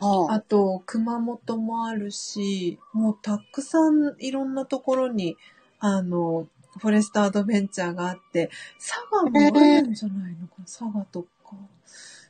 [0.00, 5.36] ああと、熊本もあるし、もうたくさんいろんなところに、
[5.78, 6.48] あの、
[6.80, 8.50] フォレストアドベンチャーがあって、
[8.80, 11.28] 佐賀もあるんじゃないのかな、佐賀とか。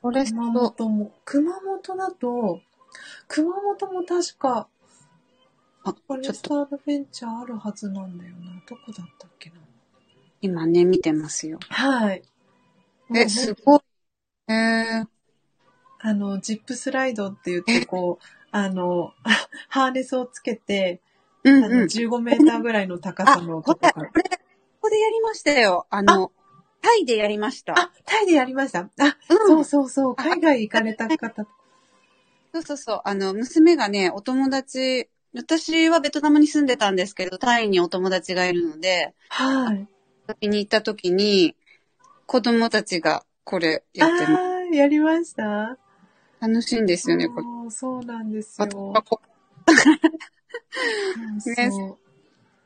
[0.02, 1.12] フォレス熊ト、本も。
[1.24, 2.60] 熊本だと、
[3.28, 4.69] 熊本も確か、
[5.85, 8.62] あ、フォレストアドベンチャーあるはずなんだよな。
[8.69, 9.56] どこだったっけな？
[10.43, 11.59] 今ね、見てますよ。
[11.69, 12.23] はい。
[13.09, 13.81] もえ、うすごい。
[14.48, 15.06] えー、
[16.01, 19.14] あの、ジップスライドって言って、こう、あの、
[19.70, 21.01] ハーネスをつけて、
[21.44, 21.85] うんうん。
[21.85, 24.10] 15メーターぐらいの高さのことれ、こから。
[24.10, 24.31] これ、こ
[24.82, 25.86] こでやりましたよ。
[25.90, 26.32] あの、
[26.81, 27.78] タイでやりました。
[27.78, 28.81] あ、タイでやりました。
[28.81, 28.86] あ、
[29.28, 30.16] うんそうそうそう。
[30.16, 31.47] 海外行かれた方。
[32.52, 33.02] そうそうそう。
[33.05, 39.89] あの、娘がね、お友達、私はベトナムに住んでたんですけど、タイにお友達がいるので、はい。
[40.27, 41.55] 先に行った時に、
[42.27, 45.77] 子供たちがこれやってまあー、やりました？
[46.40, 47.70] 楽しいんですよね、これ。
[47.70, 48.94] そうなんですあよ。
[51.47, 51.99] ねそう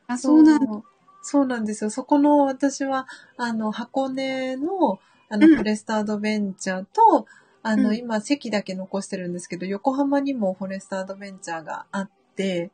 [0.07, 0.83] あ、そうなんだ。
[1.21, 1.89] そうなんですよ。
[1.89, 3.07] そこの私は、
[3.37, 7.27] あの、箱根の、あの、うんフォレストアドベンチャーと、
[7.63, 12.71] あの、うん今、席だけ残してるんですけど、横浜にもフォレストアドベンチャーがあって、へ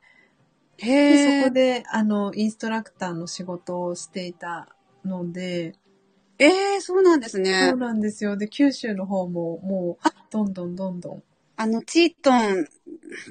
[0.78, 1.50] で、そえこ。
[1.50, 4.68] で、あの、インストラクターの仕事をしていた
[5.04, 5.74] ので、
[6.38, 7.78] ええそうなんですねそう。
[7.78, 8.36] なんですよ。
[8.36, 11.22] で、九州の方も、もう、どんどんどんどん。
[11.56, 12.66] あの、チートン、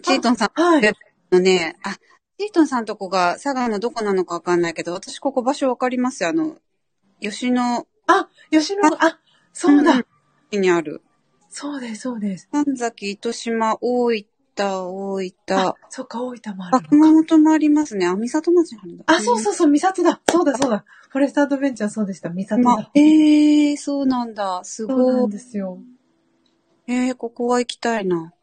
[0.04, 0.94] チートンさんはい。
[1.32, 1.96] のね、あ、
[2.40, 6.30] チートンさんとこが佐賀のどこなのかわかんないけど、私ここ場所わかりますよ。
[6.30, 6.56] あの、
[7.20, 9.20] 吉野あ、吉野、あ、
[9.52, 10.06] そうだ。
[10.52, 11.02] にある。
[11.50, 12.48] そうです、そうです。
[12.52, 14.26] 神崎、糸島、大分、
[14.56, 17.14] 大分あ、、そっか、大分もああ、るの熊か。
[17.14, 18.06] 本もありますね。
[18.06, 19.04] あ、三里町にあるんだ。
[19.08, 20.22] あ、そうそうそう、三里だ。
[20.30, 20.86] そうだ、そうだ。
[21.10, 22.30] フォレストアドベンチャーそうでした。
[22.30, 22.92] 三里まだ。
[22.96, 24.62] ええそうなんだ。
[24.64, 25.32] すそうなんごい。
[25.32, 25.80] ですよ。
[26.88, 28.34] ええここは行きたいな。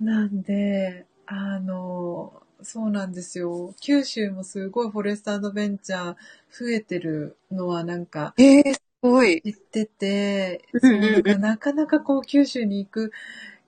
[0.00, 3.74] なんで、あの、そうなんですよ。
[3.80, 6.16] 九州もすごいフォレストアドベンチャー
[6.50, 9.40] 増えてるのはなんかええすごい。
[9.42, 13.12] 言ってて、うんなかなかこう九州に行く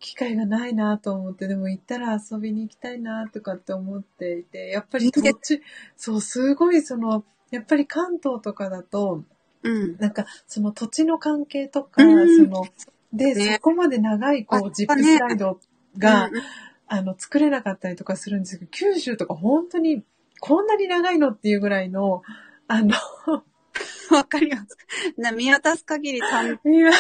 [0.03, 5.63] 機会がないなと思って、でも行ったら遊びに行きたいなとかって思っていて、やっぱり土地、
[5.97, 9.23] そう、すごいその、やっぱり関東とかだと、
[9.63, 9.97] うん。
[9.99, 12.65] なんかその土地の関係とか、うんその、
[13.13, 15.61] で、ねそこまで長いこあうジップスライド
[15.97, 16.33] が、うん
[16.89, 20.03] あの、作れなかったりとかするんですけど、九州とか本当に
[20.41, 22.23] こんなに長いのっていうぐらいの、
[22.67, 22.97] あの、
[24.11, 24.77] わかります。
[25.17, 26.91] な、見渡す限り単いや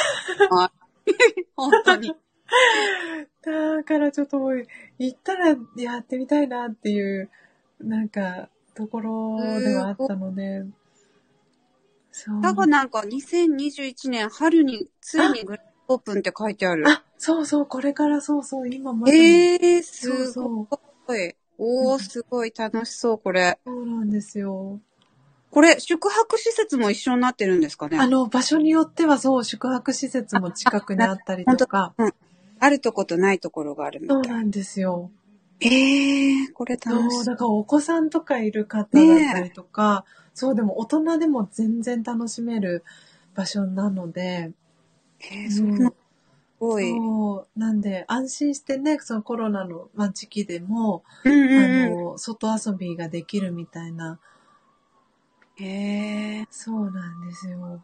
[1.56, 2.14] 本当に。
[3.42, 4.66] だからちょっともう、
[4.98, 7.30] 行ったらやってみたいなっていう、
[7.80, 10.64] なんか、ところではあったので、
[12.12, 12.42] そう。
[12.42, 16.88] 佐賀なんか2021年春についにグランドオープンって書いてある。
[16.88, 19.12] あ、そうそう、これからそうそう、今まさ。
[19.14, 20.68] ええそうすそう
[21.06, 21.34] ごい。
[21.58, 23.58] おー、すごい楽しそう、これ。
[23.64, 24.80] そうなんですよ。
[25.50, 31.94] これ、宿泊施設も一緒になってるんですかねあの、場所によってはそう、宿泊施設も近くにあったりとか。
[32.62, 34.16] あるとことないところがあるみたい。
[34.16, 35.10] そうなんですよ。
[35.60, 42.84] ええー、これ楽しそう、だからお子さんとかいる方だったりとか、そう、でも大人でも全然楽しめる
[43.34, 44.52] 場所なので、
[45.20, 45.94] えー、そんな、す
[46.60, 46.88] ごい。
[46.90, 54.20] そう、なんで安心してね、そのコロナの、まあ、時期でも、うんうんうんあの、外遊びができるみたいな、
[55.56, 57.82] へえそうなんですよ。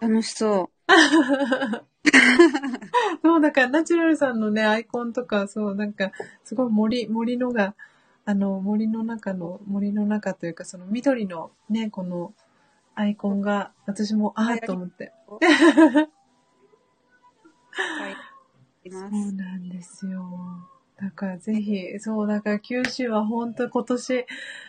[0.00, 0.71] 楽しそ
[3.22, 6.12] そう、だからナチュラルさんのね、アイコンとか、そう、なんか、
[6.44, 7.74] すごい森、森のが、
[8.24, 12.34] あの、森の中の、森の中というか、その緑のね、この
[12.94, 15.12] アイコンが、私も、ああ、と思って。
[15.28, 15.38] う。
[17.72, 18.88] はい。
[18.88, 18.98] いそ。
[18.98, 20.28] うなんですよ。
[21.02, 24.26] だからぜひ、そう、だから九州は本当今年、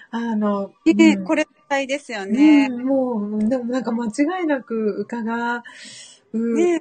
[0.09, 1.47] あの、ね、うんこれ
[1.79, 2.67] いですよね。
[2.71, 5.63] うんもう、でもなんか間違いなく伺
[6.33, 6.79] う、ね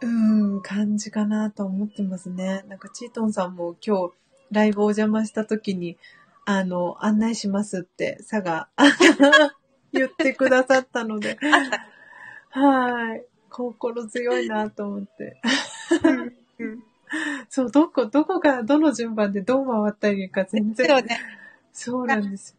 [0.00, 2.64] うん、感じかなと思ってますね。
[2.68, 4.14] なんかチートンさんも今日
[4.50, 5.98] ライブお邪魔した時に、
[6.46, 8.70] あの、案内しますって、佐賀、
[9.92, 11.36] 言ってくださったので、
[12.50, 13.24] はい。
[13.50, 15.40] 心強いなと思って。
[16.02, 16.87] うんうん
[17.48, 20.86] そう、どこ、どこからどの順番でどう回ったらいいか全然。
[20.86, 21.20] そうね。
[21.72, 22.56] そうなんですよ。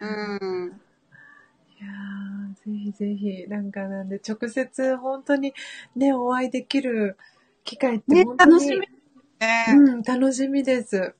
[0.00, 0.80] うん。
[1.80, 5.54] いやー、ぜひぜひ、なんかなんで、直接本当に
[5.96, 7.16] ね、お会いできる
[7.64, 8.80] 機会ってね本当に、楽しみ
[9.40, 11.14] ねうん、楽しみです。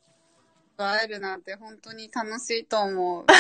[0.77, 3.27] 会えるなんて本当に楽しいと思う。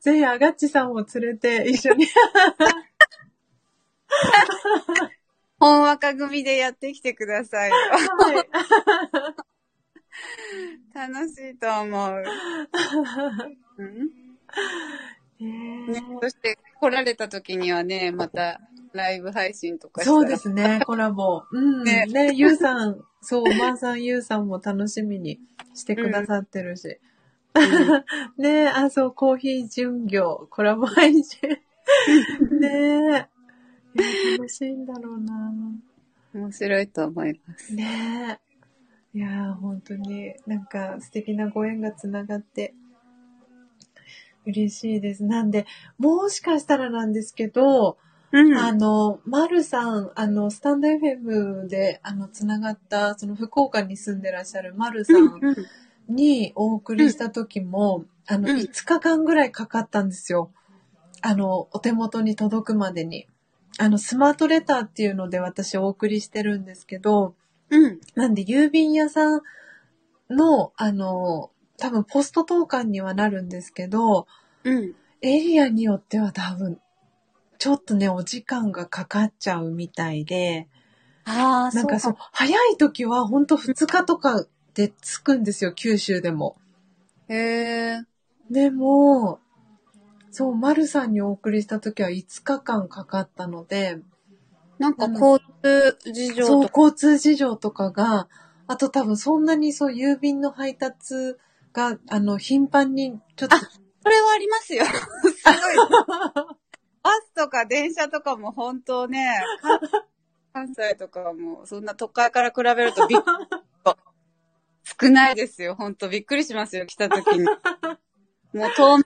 [0.00, 2.06] ぜひ、アガッチさんも連れて一緒に。
[5.62, 7.76] 本若組でやってきてくださいよ。
[7.76, 8.48] はい
[10.92, 12.22] 楽しいと思う。
[13.78, 14.10] うん
[15.38, 18.60] ねね、そして来られた時にはね、また
[18.92, 21.44] ライブ配信とかそうですね、コラボ。
[21.50, 21.84] うん。
[21.84, 25.38] ねねゆうさん、そう、おばあさんゆうさんも楽しみに
[25.74, 26.98] してくださってるし。
[28.36, 31.40] ねあ、そう、コーヒー巡業、コラボ配信。
[32.60, 33.41] ねえ。
[33.94, 35.52] 楽しいんだろうな。
[36.34, 37.74] 面白いと思います。
[37.74, 38.38] ね
[39.14, 39.18] え。
[39.18, 42.74] いやー、本当になんか素敵なご縁がつながって
[44.46, 45.24] 嬉しいです。
[45.24, 45.66] なんで、
[45.98, 47.98] もしかしたらなんですけど、
[48.32, 55.38] うんあの、まるさん、あの、スタンド FM で、あの、つながった、その福岡に住んでらっしゃるまるさん
[56.08, 60.50] にお送りした時も、あの、うん5日間ぐらいかかったんですよ。
[61.20, 63.26] あの、お手元に届くまでに。
[63.78, 67.34] あの、スマートレターっていうので私お送りしてるんですけど、
[67.70, 68.00] うん。
[68.14, 69.42] なんで郵便屋さん
[70.28, 74.26] の、あの、多分ポスト投函にはなるんですけど、
[74.64, 74.94] うん。
[75.22, 76.80] エリアによっては多分、
[77.58, 80.68] ちょっとね、お時間がかかっちゃうみたいで、
[81.24, 84.44] ああ、なんかそうか、早い時はほんと2日とか
[84.74, 86.56] で着くんですよ、九州でも。
[87.28, 88.02] へえ。
[88.50, 89.38] でも、
[90.32, 94.00] そう、丸さんにお送りした時は5日間かかったので、
[94.78, 96.80] なんか交通事情そう、とか。
[96.80, 98.28] 交通事情とかが、
[98.66, 101.36] あと多分そんなにそう、郵便の配達
[101.74, 104.86] が、あの、頻繁に、ちょっと、それはありますよ。
[104.88, 105.76] すごい。
[107.02, 109.34] バスとか電車とかも本当ね、
[110.54, 113.18] 関西とかも、そんな都会から比べるとびっ
[115.00, 115.74] 少ないですよ。
[115.74, 117.44] 本当びっくりしますよ、来た時に。
[117.44, 118.98] もう遠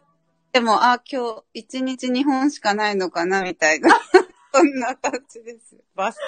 [0.61, 3.91] 目でも、あ、今日一日日本しかないのかな、みたいな。
[4.55, 5.83] そんな感じですよ。
[5.95, 6.19] バス。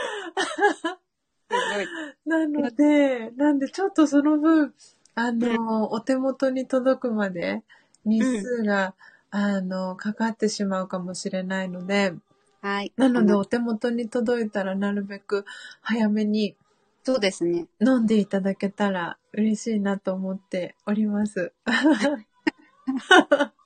[2.26, 4.74] なので、なんでちょっとその分、
[5.15, 7.62] あの、お手元に届くまで
[8.05, 8.94] 日数が、
[9.31, 12.15] あの、かかってしまうかもしれないので、
[12.60, 12.92] はい。
[12.97, 15.47] なのでお手元に届いたらなるべく
[15.81, 16.57] 早めに
[17.05, 17.66] そうですね。
[17.81, 21.52] 飲んでいただけたら嬉しいなと思っております。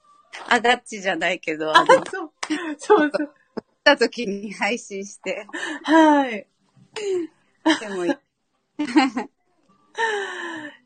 [0.48, 2.30] あがっちじゃないけど、ああの、来そう、
[2.78, 3.34] そうそう。
[3.84, 5.46] た時に配信して、
[5.82, 6.46] はい。
[7.80, 8.12] でもいい。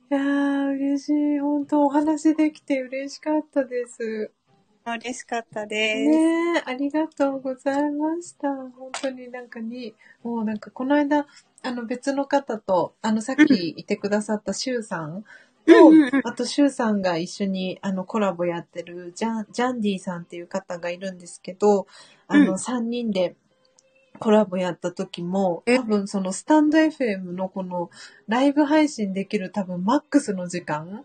[0.09, 1.39] いやー、嬉しい。
[1.41, 4.31] 本当お話できて嬉しかったです。
[4.87, 6.11] 嬉しかったです。
[6.11, 8.49] ねえ、ありがとうございました。
[8.49, 11.27] 本当になんかに、もうなんかこの間、
[11.63, 15.25] あの別の方と、あのさっきいてくださったシュウさんと、うんうんうん
[16.25, 21.87] あとシュウさんが一緒にあのコラボやってるジャン、ジャンディさんっていう方がいるんですけど、
[22.29, 23.37] あのうん3人で
[24.19, 25.79] コラボやった時も、え？
[25.79, 27.91] 多分そのスタンド FM のこの
[28.29, 31.05] ライブ配信できる多分マックスの時間、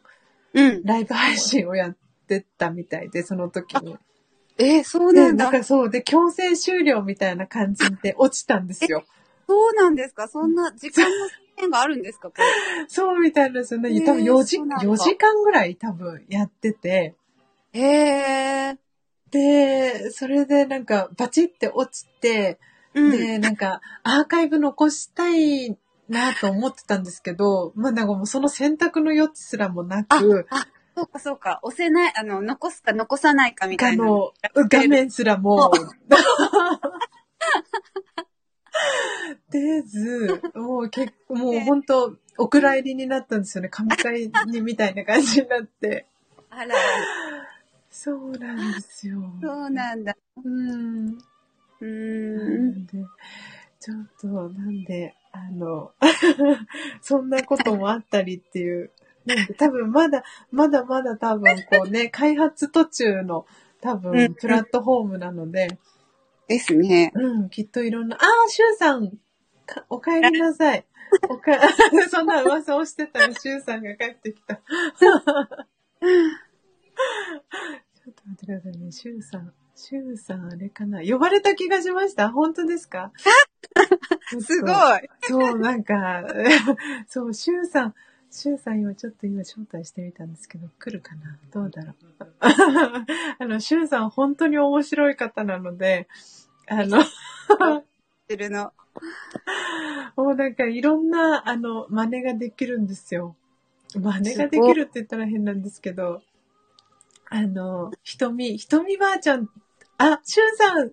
[0.53, 0.83] うん。
[0.83, 3.97] ライブ配信をやっててったみたいで、その時に。
[4.57, 5.43] えーそうで、なんだ。
[5.45, 9.03] なんかそう、で、強制終了みたいな感じで落ちたんですよ。
[9.49, 10.29] そうなんですか？
[10.29, 12.31] そんな時間の制限があるんですか？
[12.87, 13.89] そうみたいですよね。
[14.01, 17.15] 多分4時、そうなんだ4時間ぐらい多分やってて、
[17.73, 18.77] へえ。
[19.29, 22.59] で、それでなんかバチって落ちて、
[22.93, 23.11] うん。
[23.11, 25.77] で、なんかアーカイブ残したい
[26.09, 30.47] なと思ってたんですけど、まあなんかもうその選択の余地すらもなく、
[30.97, 31.59] そうかそうか。
[31.63, 34.05] 押せない、あの、残すか残さないかみたいな。
[34.69, 35.71] 画面すらも、
[39.49, 43.69] 出ず、もう結構、もう本当、お蔵入りになったんですよね。
[43.69, 46.05] 神会にみたいな感じになって。
[46.49, 46.75] あら、
[47.89, 49.21] そうなんですよ。
[49.41, 50.15] そうなんだ。
[50.43, 51.17] うん。
[51.81, 53.05] うんんで、
[53.79, 55.91] ちょっと、なんで、あの、
[57.01, 58.91] そんなこともあったりっていう。
[59.25, 63.45] なんで、多分まだ、まだまだ多分こうね、開発途中の
[63.81, 65.77] 多うん分プラットフォームなので、
[66.51, 67.11] ですね。
[67.15, 69.11] うん、きっといろんな、ああ、シュウさん、
[69.65, 70.85] かお帰りなさい。
[71.29, 71.53] おか、
[72.11, 74.55] そんな噂をしてたら、シュウさんが帰ってきた。
[74.55, 75.21] ちょっ
[78.13, 79.53] と待ってくださいね、シュウさん。
[79.75, 83.11] シュウさん、あれかな呼ばれた気がしました本当ですか？
[84.41, 84.73] すごい。
[85.21, 86.25] そう、なんか、
[87.07, 87.95] そう、シュウさん、
[88.31, 91.37] シュウさん今ちょっと今招待してみたんですけど、来るかな？
[91.53, 91.95] どうだろう？
[93.39, 96.07] あの、シュウさん本当に面白い方なので、
[96.67, 97.03] あの、
[98.27, 98.71] てるの。
[100.15, 103.35] もうなんかいろんな、あの、真似ができるんですよ。
[103.93, 106.21] 真似ができるって言ったら変なんですけど、
[107.29, 109.49] あの、ひとみ、ひとみばあちゃん、
[109.97, 110.91] あ、しゅんさん、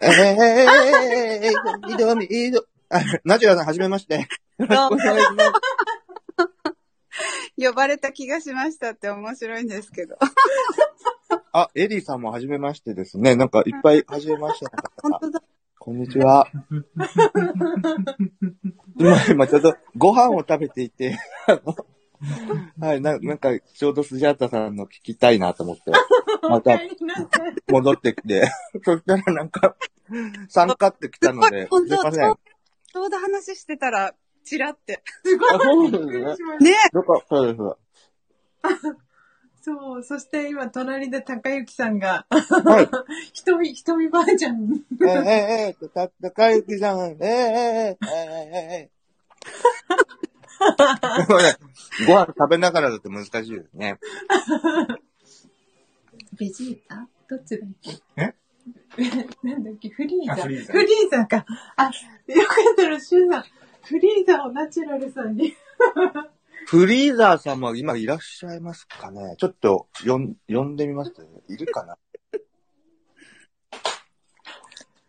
[0.00, 4.26] ええー、いどみ、いど、あ、ナチュラさん、はじめまして。
[4.58, 5.50] よろしくお願いします。
[7.56, 10.16] 呼ばれた気がしましたって面白いんですけど。
[11.52, 13.36] あ、エリーさんもはじめましてですね。
[13.36, 14.90] なんか、いっぱいはじめましての方。
[15.02, 15.42] 本当だ。
[15.78, 16.48] こんにちは。
[18.98, 21.18] 今、今ちょうどご飯を食べていて、
[22.80, 25.92] はい、ななんか、ちょうどスジャータさんの聞きたいなと思って、
[26.42, 26.80] また。
[27.68, 28.50] 戻ってきて、
[28.84, 29.76] そしたらなんか、
[30.48, 32.30] 参加ってきたので、すいません。
[32.30, 32.38] あ、
[32.92, 35.02] ちょうど話してたら、チラって。
[35.24, 35.50] すごい。
[35.60, 36.70] そうですね。
[36.70, 37.58] ねよかったです。
[39.62, 42.88] そう、そして今、隣で高幸さんが、はい。
[43.32, 44.62] ひとみ、ひとみばあちゃん。
[45.00, 45.88] えー、えー、えー、
[46.20, 48.94] 高幸さん、ええええええ
[52.06, 53.98] ご飯食べながらだって難しいですね。
[56.38, 57.90] ベジータどっちだっけ？
[58.16, 58.34] え？
[59.48, 59.88] なんだっけ？
[59.90, 60.42] フリーザ。
[60.42, 60.62] フリー
[61.10, 61.44] ザか。
[61.76, 63.44] あ、よかったら、シュウさん。
[63.84, 65.54] フリーザをナチュラルさんに。
[66.66, 69.36] フリーザーさんも今いらっしゃいますかね？
[69.38, 71.12] ちょっと呼ん呼んでみます？
[71.48, 71.98] いるかな？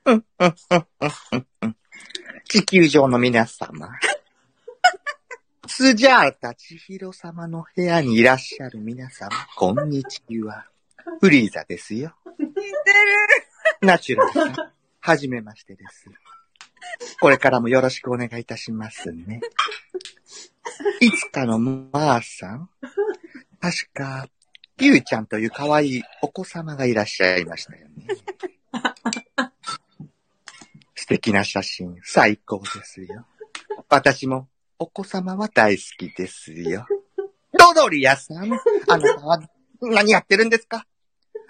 [0.05, 0.87] うん、うん、うん、
[1.31, 1.75] うん、うん。
[2.49, 3.89] 地球上の皆様。
[5.67, 10.65] スジャータ千尋様の部屋にいらっしゃる皆様、こんにちは。
[11.21, 12.13] フリーザですよ。
[12.37, 12.65] 似てる。
[13.81, 16.05] ナチュラルさん、はじめましてです。
[17.21, 19.41] これからもよろしくお願いいたしますね。
[20.99, 22.69] いつかのマーさん
[23.61, 24.27] 確か、
[24.79, 28.07] ゆうちゃんという可愛いお子様がいらっしゃいましたよね。
[30.95, 33.25] 素敵な写真、最高ですよ。
[33.89, 34.47] 私も
[34.79, 36.87] お子様は大好きですよ。
[37.57, 38.53] ドドリアさん、
[38.87, 39.39] あなたは
[39.81, 40.85] 何やってるんですか？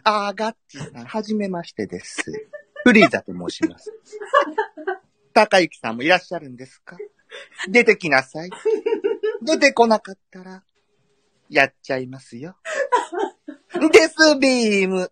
[0.04, 2.24] あー、ガッチさん、はじめましてです。
[2.84, 3.92] フリーザと申します。
[5.36, 6.98] 高幸さんもいらっしゃるんですか？
[7.70, 8.50] 出てきなさい。
[9.44, 10.64] 出てこなかったら、
[11.50, 12.56] やっちゃいますよ。
[13.92, 15.12] デスビーム。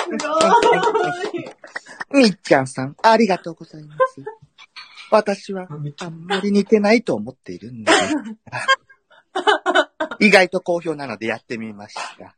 [0.00, 0.08] す
[2.10, 2.22] ごい。
[2.22, 4.24] みっちゃんさん、ありがとうございます。
[5.10, 5.68] 私は、
[6.00, 7.92] あんまり似てないと思っているんで。
[10.20, 12.34] 意外と好評なのでやってみました。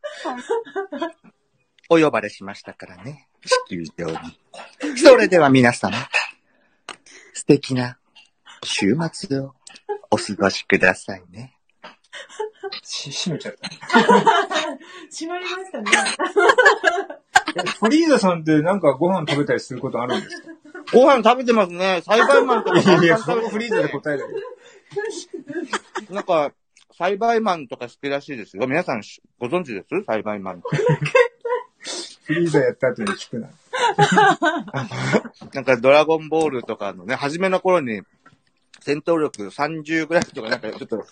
[1.89, 3.29] お呼ばれしましたからね。
[3.69, 4.17] 地球上に。
[4.99, 5.97] それでは皆様、
[7.33, 7.99] 素敵な
[8.65, 9.55] 週末を
[10.11, 11.55] お過ごしくださいね。
[12.83, 13.69] し、閉めちゃった。
[15.11, 15.91] 閉まりましたね。
[17.57, 20.49] え フリーザさんってなんかご飯食べたりすることあるんですか？
[20.93, 22.03] ご飯食べてますね。
[22.05, 24.31] 栽培マンとかいやそこフリーザで答えだよ。
[26.11, 26.53] なんか、
[26.97, 28.67] 栽培マンとか好きらしいですよ。
[28.67, 30.05] 皆さんしご存知です？
[30.07, 30.61] 栽培マンっ
[32.29, 32.35] て。
[32.35, 33.49] フリーザやった後に聞くな。
[35.53, 38.03] なんかドラゴンボールとかのね、初めの頃に、
[38.81, 41.05] 戦闘力30ぐらいとかなんかちょっと、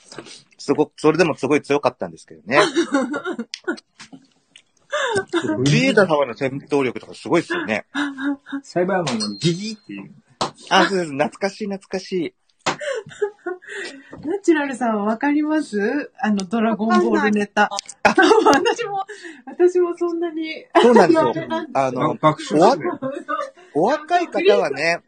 [0.59, 2.61] すごく、それでもすごい強かったんですけどね。
[5.65, 7.87] リーダー様の戦闘力とかすごいですよね。
[8.63, 10.15] サイバーマンのギギっていう。
[10.71, 11.13] あ、そうです。
[11.13, 12.35] 懐かしい懐かしい。
[14.25, 16.11] ナチュラルさんはわかります？
[16.21, 17.71] あの、ドラゴンボールネタ。
[18.03, 19.05] 私も、
[19.45, 20.65] 私もそんなに。
[20.81, 21.33] そうなんですよ
[21.75, 22.17] あの。
[23.75, 25.01] お若い方はね、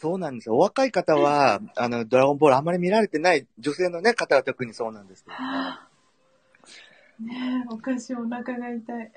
[0.00, 0.56] そうなんですよ。
[0.56, 5.36] お若い方は、あの、ドラゴンボールあんまり見られてない女性のね、方は特にそうなんですけど。
[7.26, 9.12] ねえ、お菓子お腹が痛い。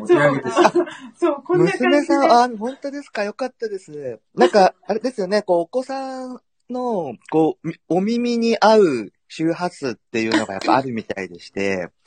[0.00, 0.72] 持ち上げてさ。
[1.18, 1.88] そう、こんな感じで。
[1.88, 3.24] 娘さん、あ、本当ですか？
[3.24, 4.20] よかったです。
[4.34, 6.40] なんか、あれですよね、こう、お子さん
[6.70, 11.88] の、こう、みお耳に合う周波数っていうのがやっぱあるみたいでして、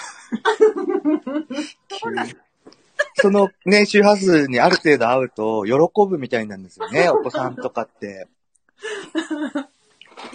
[3.15, 5.73] そのね、周波数にある程度合うと、喜
[6.09, 8.27] ぶみたいなんですよね、お子さんとかって。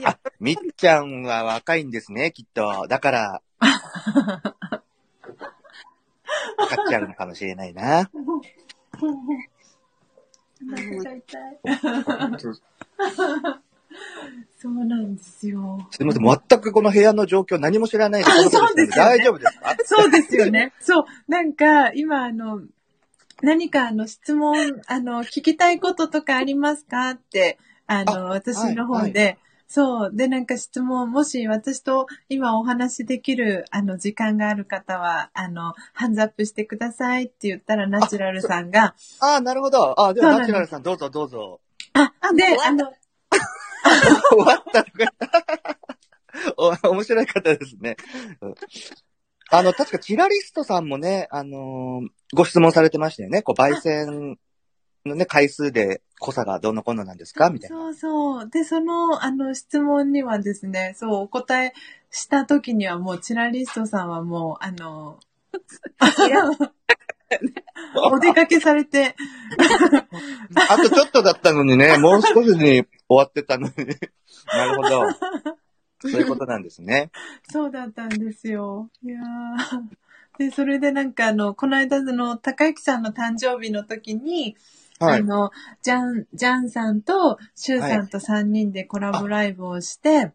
[0.04, 2.86] あ、みっちゃんは若いんですね、きっと。
[2.88, 3.68] だから、わ
[6.68, 8.10] かっちゃうのかもしれないな。
[14.58, 15.86] そうなんですよ。
[15.90, 19.76] すみません、全くこの部屋の状況何も知らないで、そうです大丈夫ですか？
[19.84, 20.72] そうですよね。
[20.80, 21.04] そう。
[21.28, 22.60] なんか、今、あの、
[23.42, 27.10] 何か、あの、質問、あの、聞きたいこととかありますか？
[27.10, 29.36] って、あの、あ私の方で、
[29.74, 30.10] そう。
[30.12, 39.98] で、なんか質問、もし私と今お話しできる、あの、時間がある方は、あの、ハンズアップしてくださいって言ったら、ナチュラルさんが、ああ、なるほど。
[39.98, 41.60] ああ、では、そうなんですナチュラルさん、どうぞどうぞ。
[41.94, 42.92] あ、で、あの、
[44.30, 44.84] 終わった。
[46.58, 47.96] お、面白い方ですね。
[48.42, 48.54] うん
[49.54, 53.42] あの、確か、チラリストさんもね、あのーご質問されてましたよね。
[53.42, 54.38] こう、焙煎
[55.04, 57.50] のね、回数で濃さがどんなこんななんですか？
[57.50, 57.76] みたいな。
[57.76, 58.48] そうそう。
[58.48, 61.72] で、その、あの、質問にはですね、そう、お答え
[62.10, 65.18] した時にはもう、チラリストさんはもう、あの、
[68.12, 69.14] お出かけされて、
[70.70, 73.72] あとちょっとだったのにね、もう少しに終わってたのに。
[74.54, 75.02] なるほど。
[76.00, 77.10] そういうことなんですね。
[77.50, 78.90] そうだったんですよ。
[79.02, 79.82] いやー
[80.38, 84.56] で、それでなんかあの、この間の、高之さんの誕生日の時に、
[85.04, 85.20] はい。
[85.20, 85.50] あの、
[85.82, 90.32] ジャン、ジャンさんと、シュウさんと3人でコラボライブをして、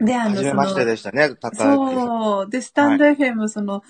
[0.00, 1.76] で、あの、初めましてでしたね、高橋さん。
[1.76, 2.50] そう。
[2.50, 3.82] で、スタンド FM、その、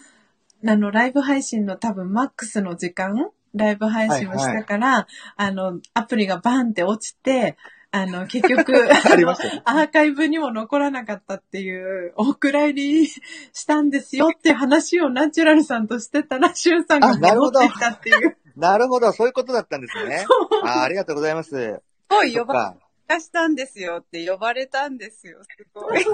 [0.66, 7.56] あの、ライブ配信の多分マックスの時間、ライブ配信をしたから、あの、アプリがバンって落ちて、
[7.90, 8.72] あの、結局、
[9.10, 13.20] ありましたねアーカイブにも残らなかったっていう、お蔵入りし
[13.66, 18.36] たんですよって話をナチュラルさんとしてたら、シュンさんが戻ってきたっていう。
[18.56, 20.26] なるほど、そういうことだったんですね。
[20.64, 21.50] あありがとうございます。
[21.50, 22.76] すごい呼ばか。
[23.08, 25.38] れしたんですよって呼ばれたんですよ。
[25.44, 26.04] すごい。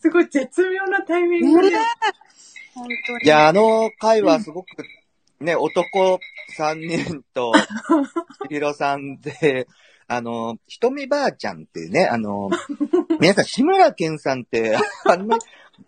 [0.00, 1.70] すごい絶妙なタイミングで。
[1.70, 1.78] ね
[2.74, 3.24] 本当に。
[3.24, 4.68] いや、あの回はすごく、
[5.40, 6.20] ね、男
[6.56, 7.52] 3人と、
[8.48, 9.68] ひひろさんで、
[10.06, 12.50] あの、ひとみばあちゃんっていうね、あの、
[13.20, 14.76] 皆さん、志村けんさんって、
[15.06, 15.42] あんまり、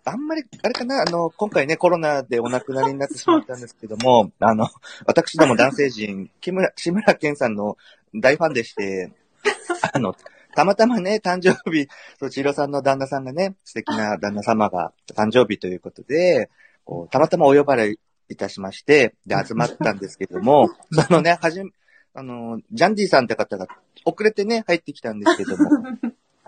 [0.05, 4.67] あんまり、あれかな、あの、今回ね、コロナでお亡くなりになってしまったんですけども、あの、
[5.05, 7.77] 私ども男性陣、木村、志村けんさんの
[8.15, 9.11] 大ファンでして、
[9.93, 10.15] あの、
[10.55, 11.87] たまたまね、誕生日、
[12.19, 16.49] そう、千尋さんの旦那さんがね、素敵な旦那様が誕生日ということで、
[16.83, 17.97] こうたまたまお呼ばれ
[18.29, 21.71] いたしまして、で、集まったんですけども、 そのね、はじめ、
[22.13, 23.67] あの、ジャンディさんって方が
[24.03, 25.69] 遅れてね、入ってきたんですけども、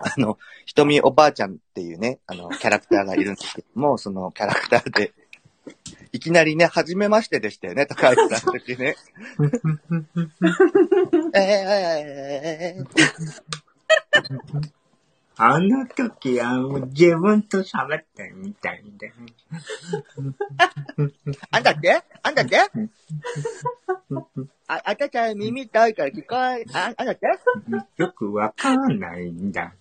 [0.02, 5.12] あの、ひとみおばあちゃんっていうね、あの、キャラクターがいるんですけども、 そのキャラクターで、
[6.12, 8.96] いきなりね、初めましてでしたよね、高橋さんの時ね。
[11.34, 14.70] えー、えー、えー、
[15.36, 19.12] あの時はもう自分と喋ってるみたいで。
[21.50, 22.58] あんだってあんだって
[24.68, 27.26] あ、あたちゃん耳痛いから聞こえ、あ、あんだって
[27.96, 29.72] よくわかんないんだ。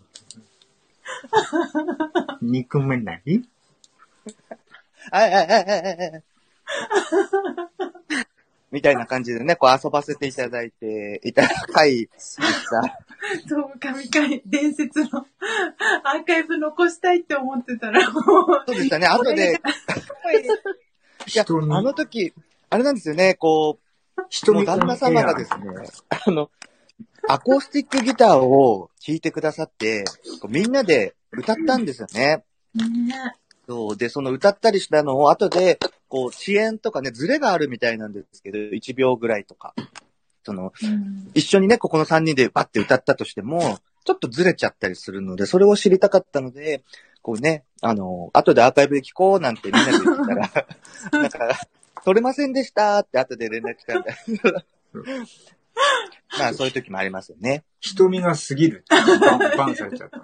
[2.41, 3.41] 憎めない？
[5.11, 5.65] あ、あ、あ、あ、
[6.17, 6.21] あ、
[8.71, 12.43] みたいな感じでね、こう遊ばせていただいて、いた回でした。
[13.47, 15.25] そう、神回、伝説の
[16.03, 18.23] アーカイブ残したいって思ってたら、もう。
[18.67, 21.75] そうでしたね、後で、いや、人に。
[21.75, 22.33] あの時、
[22.69, 23.79] あれなんですよね、こ
[24.17, 25.65] う、人にもう旦那様がですね、
[26.27, 26.51] あの、
[27.31, 30.03] アコースティックギターを弾いてくださって、
[30.41, 32.43] こうみんなで歌ったんですよね。
[32.73, 33.13] ね
[33.67, 33.97] そう。
[33.97, 35.77] で、その歌ったりしたのを後で、
[36.07, 39.75] こう、遅延とかね、ズレがあるみたいなんですけど、1秒ぐらいとか。
[40.43, 46.83] その、うん一緒にね、ここの3人でバッて歌ったとしても、ちょっとずれちゃったりするので、それを知りたかったので、
[47.21, 50.51] こうね、あの、後でアーカイブで聞こうなんてみんなで言ってたら、
[51.21, 51.59] なんか、
[52.03, 54.65] 取れませんでしたって後で連絡来たんだ。
[56.39, 57.63] まあ、そういう時もありますよね。
[57.79, 60.23] 瞳が過ぎるバンバンされちゃったね。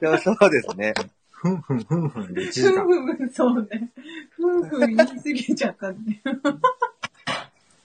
[0.00, 0.94] そうそうですね。
[1.30, 2.84] ふんふんふんふんで1時間。
[2.84, 3.90] ふんふん、そうね。
[4.30, 6.20] ふんふん言い過ぎちゃったね。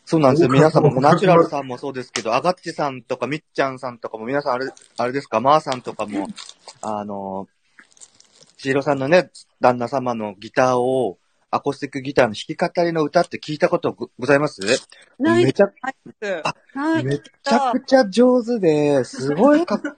[0.06, 0.50] そうなんですよ。
[0.50, 6.28] 皆さんも、ナチュラルさんもそうですけど、アガッチさんとかみっちゃんさんとかも、皆さんあれ、あれですか、マーさんとかも、
[6.82, 7.48] あの、
[8.58, 11.18] 千尋さんのね、旦那様のギターを、
[11.54, 14.62] アコースティックギターの弾き語りの歌って聞いたことごございます？
[15.20, 15.68] ないめちゃ、
[16.20, 16.42] です。
[16.78, 17.06] はい。
[17.06, 19.96] めちゃくちゃ上手で、すごいかっか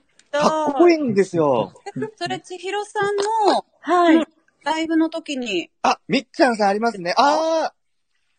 [0.70, 1.72] っこいいんですよ。
[2.16, 3.22] それ、千尋さんの
[3.80, 4.26] はい。
[4.64, 7.14] ライブの時に、あ、みっちゃんさんありますね。
[7.16, 7.72] あ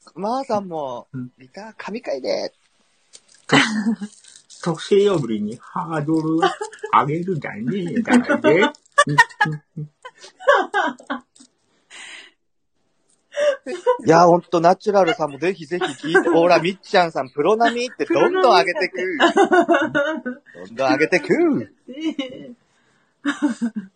[0.05, 2.53] ー、マーさんもうん、ギター神回で。
[4.61, 6.37] 特性よぶりにハードル
[6.91, 8.73] 上げるだね、だね。
[14.05, 18.97] いや、ほんと、ナチュラルさんもぜひぜひ聞いて、ほら、みっちゃんさん、プロ並みってどんどん上げてく。
[20.55, 21.73] どんどん上げてく。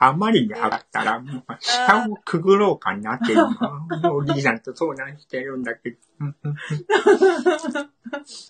[0.00, 5.96] あまりに上がったら、もう下をくぐろうかなって今、おじいさんと相談してるんだけど。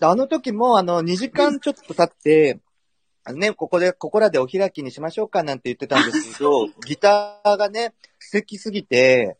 [0.01, 2.59] あの時も、あの、2時間ちょっと経って、
[3.23, 9.37] あのね、ここで、ここらでお開きにしましょうかなんて言ってたんですけど、ギターがね、素敵すぎて、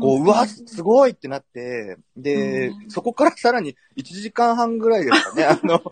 [0.00, 2.90] こう、うわ、すごいってなって、でう、ん。
[2.90, 5.82] そこからさらに1時間半ぐらいですかね、 あの、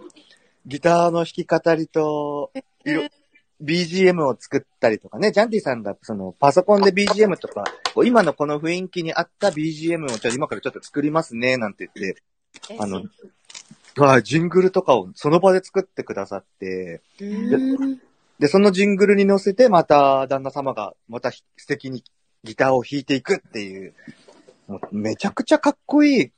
[0.66, 2.52] ギターの弾き語りと、
[3.62, 12.22] BGM を作ったりとかね、ジャンティさんがそのパソコンで BGM とか、こう今のこの雰囲気に合った BGM をじゃあ今からちょっと作りますね、なんて言って、
[12.78, 13.04] あの、
[13.96, 18.00] はい、ジングルとかをその場で作ってくださって、うん。
[18.38, 22.04] で、そのジングルに乗せて、また旦那様がまた素敵に
[22.46, 23.94] ギターを弾いていくっていう、
[24.68, 26.32] もうめちゃくちゃかっこいい、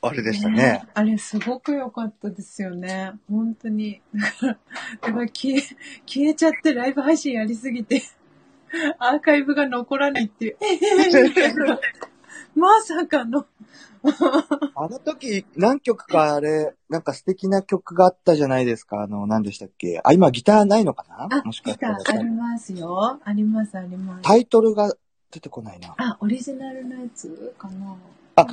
[0.00, 0.82] あれでしたね。
[0.94, 3.12] あれすごく良かったですよね。
[3.30, 4.00] 本当に。
[4.12, 5.62] だから、から消え、
[6.06, 8.02] 消えちゃってライブ配信やりすぎて、
[8.98, 10.56] アーカイブが残らないっていう。
[10.60, 11.78] えー
[12.54, 13.46] まさかの。
[14.74, 19.02] あの時、何曲かあれ、なんか素敵な曲があったじゃないですか。
[19.02, 23.20] あの、何でしたっけあ、今ギターないのかな、もしかしたらーありますよ。
[23.24, 24.22] あります、あります。
[24.22, 24.92] タイトルが
[25.32, 25.94] 出てこないな。
[25.96, 27.54] あ、オリジナルのやつ？
[27.58, 27.96] かな。
[28.36, 28.46] あ、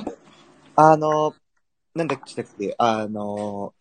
[0.76, 1.34] あの、
[1.94, 3.74] なんだっけあの、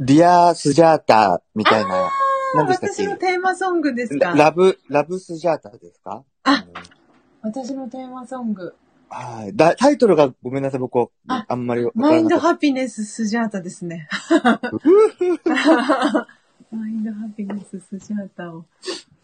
[0.00, 2.10] ディアスジャータみたいな、
[2.54, 4.32] 何でしたっ私のけテーマソングですか？
[4.32, 6.24] ラブ、ラブスジャータですか？
[6.44, 6.62] あうん
[7.42, 8.74] 私のテーマソング。
[9.08, 9.54] はい。
[9.54, 14.08] だタイトルがごめんなさい、僕、ああんまりわかマインドハピネススジャータですね。
[16.72, 18.64] マインドハピネススジャータを。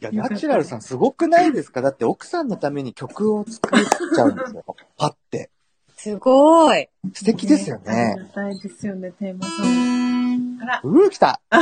[0.02, 1.80] や、ナチュラルさんすごくないですか？
[1.82, 3.80] だって奥さんのために曲を作っ
[4.14, 4.64] ちゃうんですよ。
[4.98, 5.50] パって。
[5.96, 6.88] すごい。
[7.14, 8.16] 素敵ですよありね。
[8.18, 10.64] がたいですよね、テーマソング。
[10.64, 11.40] あら、うー、来た。
[11.52, 11.58] よ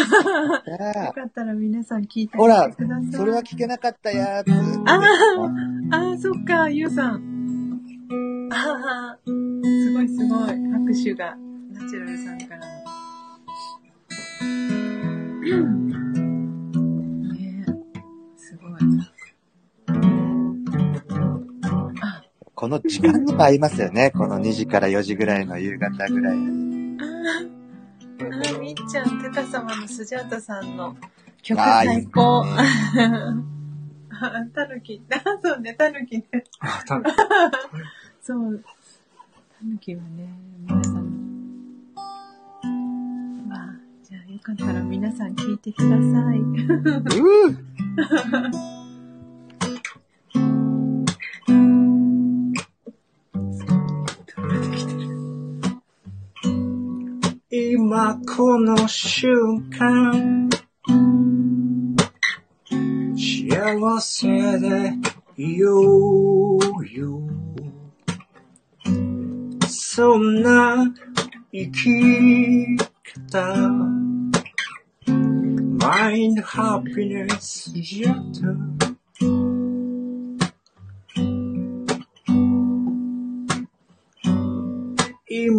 [1.08, 2.74] あかったら皆さん聞いてください。
[3.12, 4.50] それは聞けなかったやつ。
[4.86, 5.00] あ
[5.92, 8.48] ああ、そっか、ゆうさん。
[8.52, 10.48] ああ、すごいすごい。
[10.48, 11.36] 拍手が、
[11.72, 12.60] ナチュラルさんから
[22.60, 24.10] この時間にも合いますよね。
[24.10, 26.36] この2時から4時ぐらいの夕方ぐらい。
[26.36, 26.42] ああ、
[28.60, 30.94] みっちゃん、テタ様のスジャータさんの
[31.40, 32.44] 曲最高。
[32.44, 32.58] あ、
[34.54, 35.02] タヌキ。
[35.10, 36.26] あ、そうね、タヌキね。
[36.58, 37.10] あ、ただ、
[38.20, 38.62] そう。
[39.58, 40.28] タヌキはね、
[40.68, 40.94] 皆さん。
[43.48, 43.70] まあ、
[44.02, 46.02] じゃあよかったら皆さん聞いてくださ
[46.34, 46.40] い。
[57.90, 60.48] 今この瞬間、
[63.16, 64.28] 幸せ
[64.60, 64.92] で
[65.36, 67.20] いようよ。
[69.68, 70.86] そんな
[71.52, 72.76] 生き
[73.24, 73.58] 方、
[75.80, 78.89] マインドハピネスじゃった。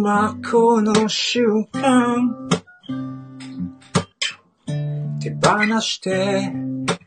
[0.04, 2.48] 今この瞬間
[5.20, 6.52] 手放して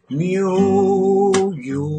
[0.09, 1.89] みようよ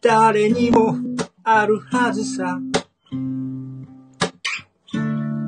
[0.00, 0.96] 誰にも
[1.44, 2.58] あるはずさ。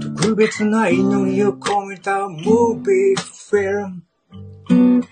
[0.01, 3.89] 特別な祈りを込めたムービーフィル
[4.69, 5.05] ム。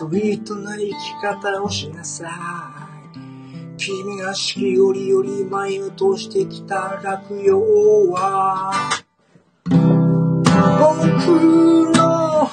[0.00, 3.76] スイートな生き方をしなさい。
[3.76, 7.58] 君が四季折々前を通してきた落葉
[8.10, 8.72] は、
[9.68, 9.76] 僕
[11.94, 12.48] の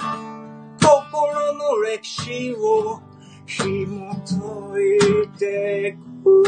[0.78, 3.00] 心の歴史を
[3.46, 4.28] 紐解
[5.24, 6.44] いてく。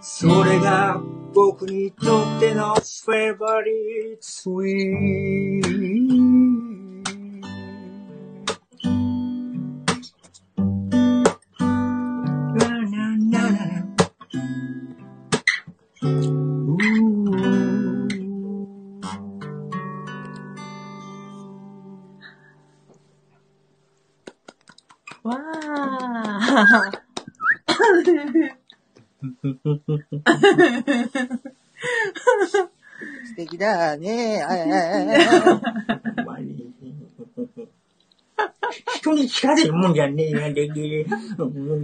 [0.00, 1.00] それが
[1.32, 6.69] 僕にとってのフェイバリットスイート。
[33.96, 34.42] ね。
[34.42, 35.24] あいあいあいあい
[36.16, 36.72] ほんまに
[38.96, 40.80] 人に聞かせるもんじゃねえやでき
[41.38, 41.82] うん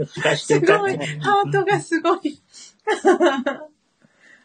[0.00, 0.96] 聞かしてすごい。
[0.96, 2.42] ハートがすごい。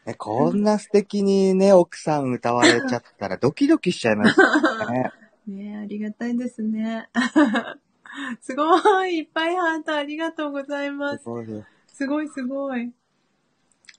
[0.06, 4.48] ねこんな素敵にね、奥さん歌われちゃったらドキドキしちゃいますよ
[4.92, 5.12] ね。
[5.48, 7.10] ねえありがたいですね。
[8.42, 9.20] すごい。
[9.20, 11.30] いっぱいハートありがとうございますす。
[11.30, 12.92] ごいよすごいすごい。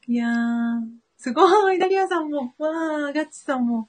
[0.06, 0.82] いやー、
[1.18, 1.78] すごい。
[1.80, 3.88] ダリアさんも、わー、ガチさんも、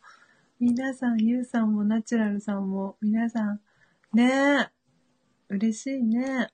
[0.60, 3.60] 皆さん、ユウさんも、ナチュラルさんも、皆さん、
[4.14, 4.68] ね。
[5.52, 6.50] え、嬉しいね。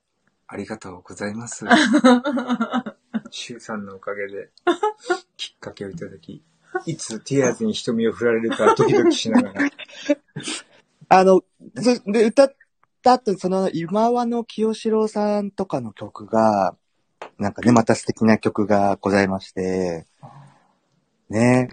[0.48, 1.66] ありがとうございます。
[3.32, 4.50] シュウさんのおかげで、
[5.38, 6.44] きっかけをいただき、
[6.86, 9.70] いつティアーズに瞳を振られるかドキドキしながら、
[11.08, 11.42] あの、
[11.82, 12.56] そで、歌っ
[13.02, 16.76] た後、その、今和の清志郎さんとかの曲が、
[17.40, 20.06] なんかね、また素敵な曲がございまして、
[21.30, 21.70] ね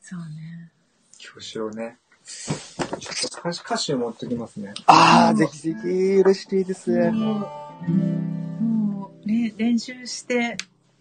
[0.00, 0.70] そうね。
[1.18, 4.74] 教師をね、ちょっと歌詞歌詞を持ってきますね。
[4.86, 6.90] ああ、ぜひぜひ、嬉しいです。
[7.10, 7.48] も
[7.88, 10.56] う、もう、ね、練習して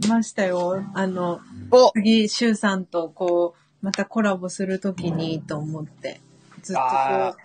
[0.08, 0.84] ましたよ。
[0.94, 1.42] あの、
[1.72, 6.22] お次、シュウさんとこう、またコラボするときにと思って、
[6.62, 7.36] ずっとこあ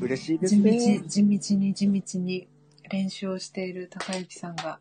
[0.00, 1.02] う、嬉しいです地道、ね。
[1.06, 2.48] 地道に地道に
[2.90, 4.78] 練習をしている高之さんが。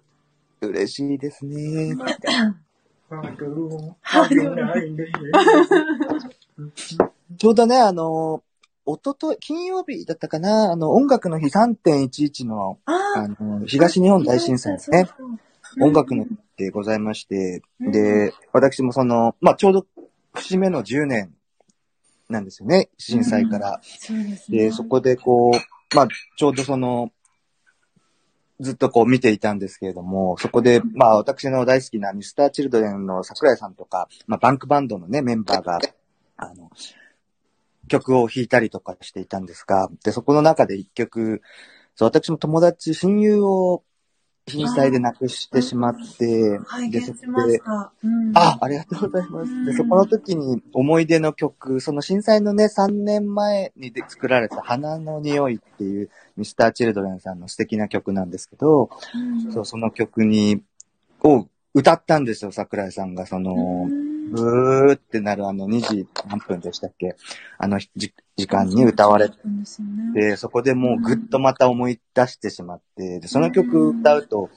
[0.62, 1.95] 嬉しいですね。
[7.38, 8.43] ちょうどね、あの、
[8.85, 15.09] おととい、金曜日だったかな、あの、音楽の日3.11の、ああの、東日本大震災ですね。
[15.82, 19.85] 音楽の日でございまして、うんで、私もその、まあ、ちょうど
[20.33, 21.33] 節目の10年
[22.30, 23.80] なんですよね、震災から。
[23.83, 24.58] そうですね。
[24.58, 27.11] で、そこでこう、まあ、ちょうどその、
[28.64, 35.80] ずっとこう見ていたんですけれども、そこで、まあ、私の大好きなミスターチルドレンの桜井さんとか、まあ、バンクバンドのね、メンバーが、
[36.38, 36.72] あの、
[37.88, 41.42] 曲を弾いたりとかしていたんですが、で、そこの中で一曲、
[41.95, 43.83] そう、私も友達、親友を
[44.48, 47.62] 震災で亡くしてしまって、拝で、そこで。
[48.04, 48.38] うん。
[48.38, 49.52] あ、ありがとうございます。
[49.52, 60.62] うんで、そこの時に思い出の曲、その震災のね、3年前にで作られた花の匂いっていうミスターチルドレンさんの素敵な曲なんですけど、うんそう、その曲に、
[61.24, 63.26] を歌ったんですよ、桜井さんが。
[63.26, 67.16] その、うんブーってなるあの2時何分でしたっけ？
[67.58, 70.22] あのじ時間に歌われて、んですよね。
[70.30, 74.50] で、そこでもうぐっとまた思い出してしまって、で、その曲歌うと、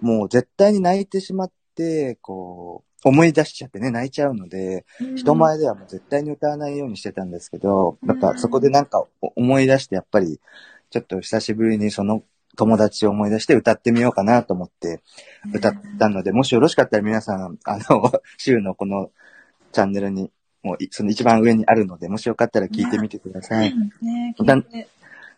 [0.00, 5.16] もう絶対に泣いてしまって、こう、思い出しちゃってね、泣いちゃうので、うん。
[5.16, 10.40] 人前ではもう絶対に歌わないようにしてたんですけど、やっぱそこでなんか思い出して、やっぱり、
[10.90, 12.22] ちょっと久しぶりにその
[12.56, 15.02] 友達を思い出して歌ってみようかなと思って
[15.54, 19.10] 歌ったので、もしよろしかったら皆さん、あの、 週のこの
[19.72, 20.30] チャンネルに、
[20.62, 23.74] もういその一番上にあるので、もしよかったら聞いてみてください。
[24.00, 24.34] ね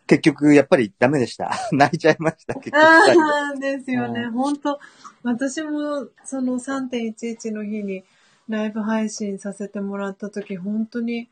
[0.07, 1.51] 結局、やっぱりダメでした。
[1.71, 2.77] 泣いちゃいました、結局。
[2.77, 4.25] ああ、ですよね。
[4.25, 4.79] う本当
[5.23, 8.03] 私もその3.11の日に
[8.47, 11.27] ライブ配信させてもらった時、本当に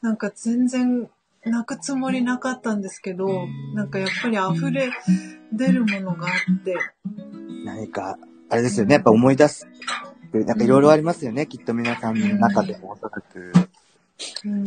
[0.00, 1.10] なんか全然
[1.46, 4.90] 泣くつもりなかったんですけど、なんかやっぱり溢れ
[5.52, 6.76] 出るものがあって、
[7.64, 8.18] 何か、
[8.50, 9.66] あれですよね、やっぱ思い出す。
[10.28, 13.52] って、なんかいろいろありますよね、きっと皆さんの中でもおそらく。
[14.44, 14.64] うん。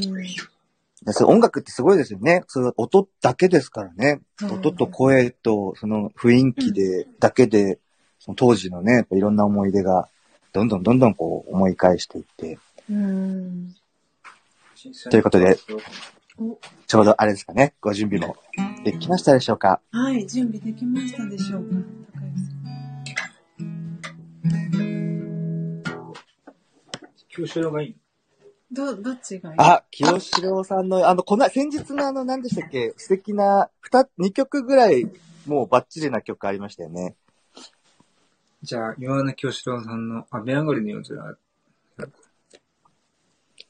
[1.25, 2.43] 音楽ってすごいですよね。
[2.47, 4.21] それ音だけですからね。
[4.41, 7.79] うん音と声とその雰囲気で、だけで、
[8.19, 10.09] その当時のね、やっぱいろんな思い出が、
[10.53, 12.57] どんどんどんどんこう思い返していって。
[12.89, 13.75] うん。
[15.09, 16.16] ということでお
[16.85, 18.37] ちょうどあれですかね、ご準備も
[18.83, 19.81] できましたでしょうか？
[19.91, 21.69] はい、準備できましたでしょうか
[22.13, 22.33] 高橋さ
[23.63, 23.67] ん。
[27.27, 27.95] 清志郎がいい
[28.71, 29.55] ど、どっちがいい？
[29.57, 35.09] あ、清志郎さんの、あの、この、先日のあの、何でしたっけ、素敵な、二、二曲ぐらい、
[35.47, 37.15] もうバッチリな曲ありましたよね。
[38.61, 41.35] じゃあ、岩名清志郎さんの雨上がりの夜空。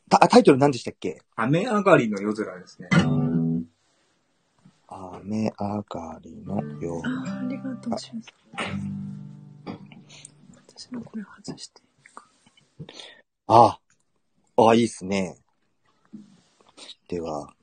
[0.09, 1.21] た、あタイトル何でしたっけ？
[1.35, 2.89] 雨上がりの夜空ですね。
[4.89, 7.01] 雨上がりのよう。
[7.05, 8.31] あありがとう、しゅんさ
[8.73, 9.75] ん。
[10.55, 12.25] 私のこれ外していいか。
[13.47, 13.79] あ
[14.55, 15.37] あ、あいいっすね。
[17.09, 17.53] では。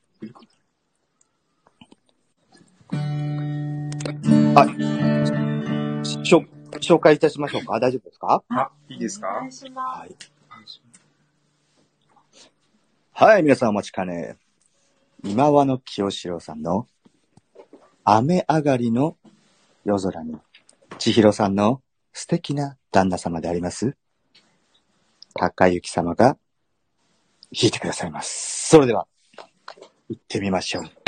[4.57, 4.67] あ、
[6.03, 6.45] しょ、
[6.79, 8.43] 紹介いたしましょうか大丈夫ですか？
[8.49, 9.29] あ、いいですか？
[9.37, 10.15] お願いしまはい。
[13.17, 14.35] はい、皆さんお待ちかね。
[15.23, 16.89] 今和の清志郎さんの
[18.03, 19.15] 雨上がりの
[19.85, 20.35] 夜空に、
[20.97, 23.95] 千尋さんの素敵な旦那様であります、
[25.33, 26.37] 高雪様が
[27.53, 28.67] 弾いてくださいます。
[28.67, 29.07] それでは、
[30.09, 31.04] 行ってみましょう。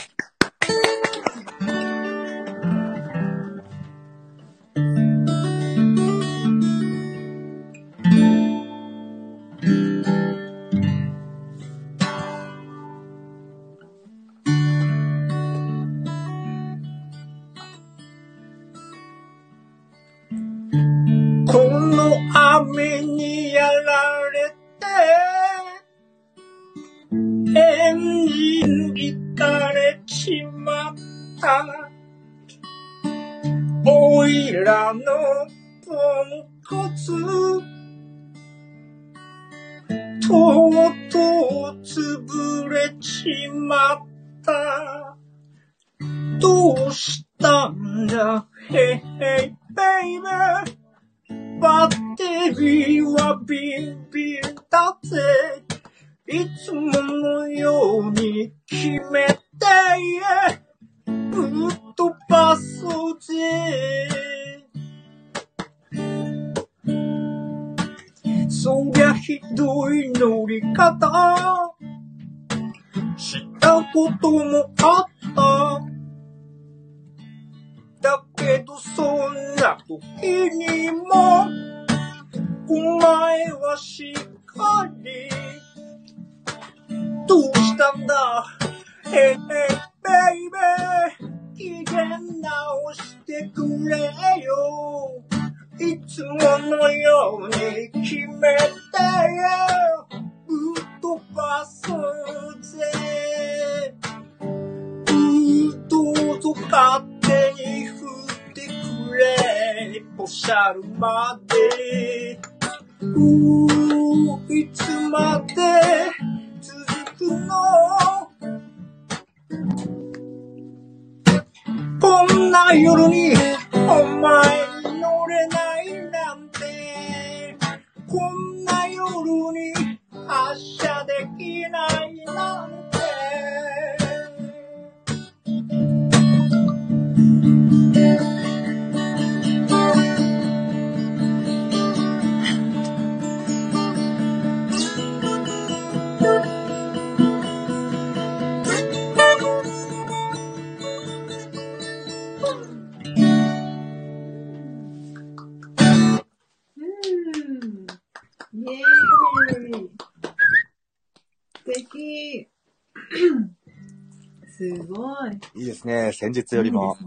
[166.20, 166.98] 先日よりも。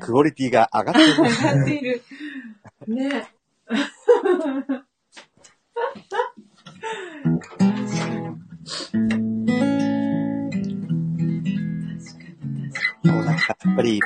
[0.00, 1.64] クオリティが上がってるんです上がっね。
[1.66, 2.02] ている。
[2.88, 3.26] ね。
[13.02, 14.00] こうなんか、やっぱり、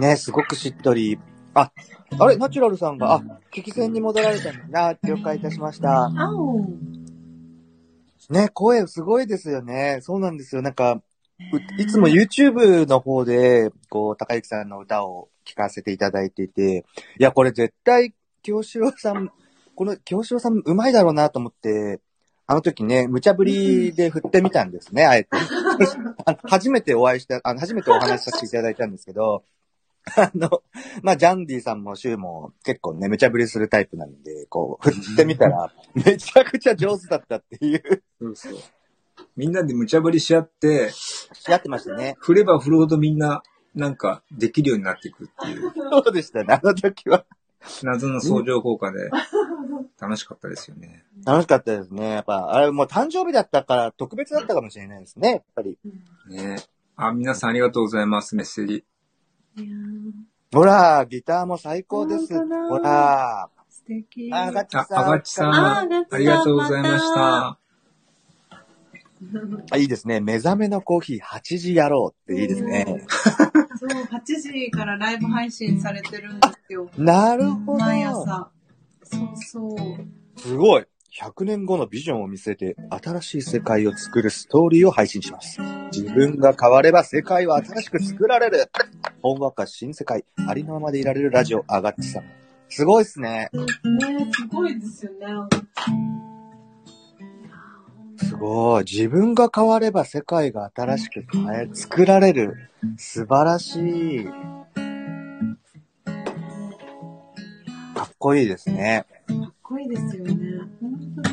[0.00, 1.16] ね、すごくしっとり。
[1.54, 1.70] あ、
[2.18, 3.22] あれ、ナチュラルさんが、あ、
[3.54, 6.10] 聞き戦に戻られたんだな、了解いたしました。
[8.28, 9.98] ね、声すごいですよね。
[10.02, 10.62] そうなんですよ。
[10.62, 11.02] なんか、う
[11.78, 16.84] いつも YouTube の方で、こう、高幸さんの歌を聴かせていただいていて、
[17.18, 19.30] いや、これ絶対、京志郎さん
[19.76, 22.00] この京志郎さんうまいだろうなと思って、
[22.46, 25.30] あの時ね、無茶ぶりで振ってみたんですね、あえて。
[26.48, 29.44] 初めてお会いした、あの、初めてお話しさせていただいたんですけど、
[30.16, 30.62] あの、
[31.02, 38.52] まあ、ジャンディさんもシューも結構ね、無茶ぶりするタイプなんで、こう、振ってみたら、めちゃくちゃ上手だったっていう、そうそう。
[39.36, 42.16] みんなで無茶ぶりし合って、し合ってましたね。
[42.18, 43.42] 振れば振るほどみんな、
[43.74, 47.24] なんか、できるようになっていくっていう、そうでしたね、あの時は。
[47.82, 49.10] 謎の相乗効果で、
[50.00, 51.04] 楽しかったですよね。
[51.24, 52.10] 楽しかったですね。
[52.10, 55.78] やっぱ、あれもう誕生日だったから特別だったかもしれないですね、やっぱり。
[56.28, 56.56] ね
[56.96, 58.84] あ、皆さんありがとうございます、メッセージ。
[59.56, 60.12] いやー
[60.54, 62.34] ほら、ギターも最高です。
[62.68, 63.50] ほら。
[63.68, 64.30] 素敵。
[64.32, 64.98] あ、ガッチあ、さん。
[64.98, 67.58] あがちさん、ああがちさんありがとうございました。
[69.70, 70.20] あいいですね。
[70.20, 72.84] 目覚めのコーヒー8時やろうっていいですね。
[73.78, 76.90] そう、8時からライブ配信されてるんですよ。
[76.98, 77.78] なるほど。
[77.78, 78.50] 毎朝。
[79.02, 80.40] そうそう。
[80.40, 80.84] すごい。
[81.18, 85.58] 100年後のビジョンを見据えて新しい世界を作るストーリーを配信します。
[85.90, 88.70] 自分が変われば世界は新しく作られる。
[89.22, 92.24] 本和歌新世界、ありのままでいられるラジオ、あがっちさん。
[92.68, 93.48] すごいっすね。
[93.52, 95.26] ね、すごいですよね。
[98.18, 98.84] すごい。
[98.84, 102.70] 自分が変われば世界が新しく変え、作られる。
[102.96, 104.24] 素晴らしい。
[107.94, 109.06] かっこいいですね。
[109.26, 110.34] かっこいいですよね。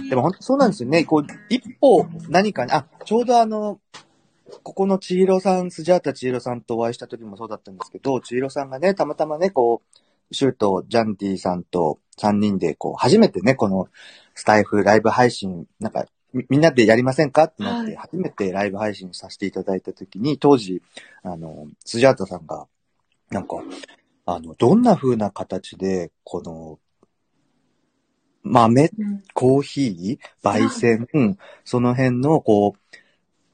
[0.10, 1.04] でも本当そうなんですよね。
[1.04, 3.80] こう、一歩何かに、あ、ちょうどあの、
[4.64, 9.82] ここの千尋さん、スジャータ千尋さんとお会いした時もそうだったんですけど、千尋さんがね、たまたまね、こ
[10.32, 13.88] う、シュート、ジャンディさんと3人で、こう、初めてね、この
[14.36, 17.44] スタイフライブ配信、なんか、みみんなでやりませんか？
[17.44, 20.82] ってなって、は初めてライブ配信させていただいた時に、当時、
[21.22, 22.68] あの、スジャータさんが、
[23.30, 23.58] なんか、
[24.26, 26.80] あの、どんな風な形で、この、
[28.44, 29.24] 豆うん。
[29.34, 32.80] コーヒー、焙煎、その辺の、こう、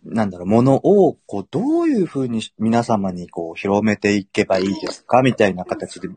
[0.04, 5.22] なんだろう、ものを、こう、どういうふうに皆様にこう、広めていけばいいですか？
[5.22, 6.08] みたいな形で、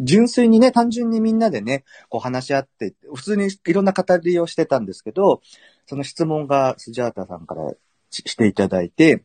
[0.00, 5.42] 純粋にね、単純にみんなでね、こう話し合って、普通にいろんな語りをしてたんですけど、
[5.88, 7.72] その質問がスジャータさんから
[8.10, 9.24] ししていただいて、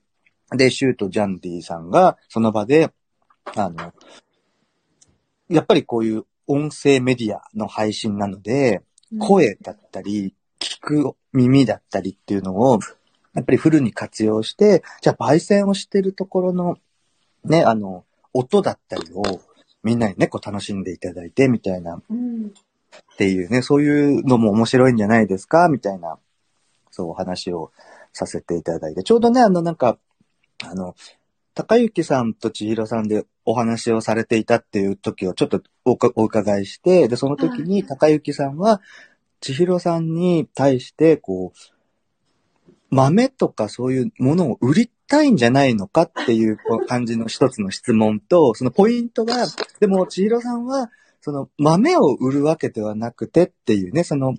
[0.56, 2.92] で、シュート・ジャンディさんが、その場で、
[3.56, 3.93] あの、
[5.50, 8.82] やっぱりこういう音声メディアの配信なので、
[9.19, 12.80] 声だったり、聞く耳だったりっていうのを、
[13.33, 16.77] やっぱりフルに活用して、じゃあ焙煎をしてるところの、
[17.43, 19.22] ね、あの、音だったりを、
[19.83, 22.45] みんなにね、こう楽しんでいただいて、みたいな、うん。
[22.45, 26.17] っていうね、そういうのも面白いんじゃないですか、みたいな、
[26.93, 27.72] そうお話を
[28.13, 29.97] させていただいて、ちょうどね、あの、なんか、
[30.63, 30.95] あの、
[31.55, 38.80] 高幸さんと千尋さんでお話をされていたっていう時をちょっとおかお伺いして、で、その時に高幸さんは、
[39.41, 41.73] 千尋さんに対して、こう、
[42.91, 46.57] 豆とかそういうものを売りたいんじゃないのかっていう
[46.88, 49.47] 感じの一つの質問と、そのポイントが、
[49.80, 50.91] でも千尋さんは、
[51.22, 54.35] その豆を売るわけではなくてっていうね、その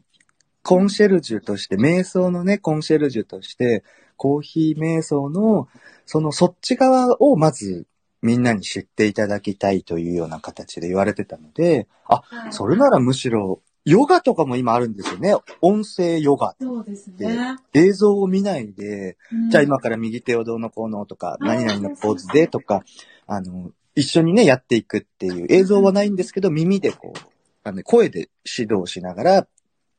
[0.65, 3.85] コンシェルジュとして、瞑想のね、コンシェルジュとして、
[4.17, 5.69] コーヒー瞑想の、
[6.07, 7.87] そのそっち側をまず
[8.23, 15.35] みんなに知っていただきたいというような形で言われてたので、あ、それならむしろ、ヨガとかも今あるんですよね。
[15.61, 16.57] 音声ヨガ。
[16.59, 17.57] そうですね。
[17.75, 22.83] 映像を見ないで、うんじゃあ今から右手をどうのこうのとか、何々のポーズでとか、
[23.27, 27.19] あの、一緒にね、やっていくっていう映像はないんですけど、耳でこう、
[27.63, 29.47] あの声で指導しながら、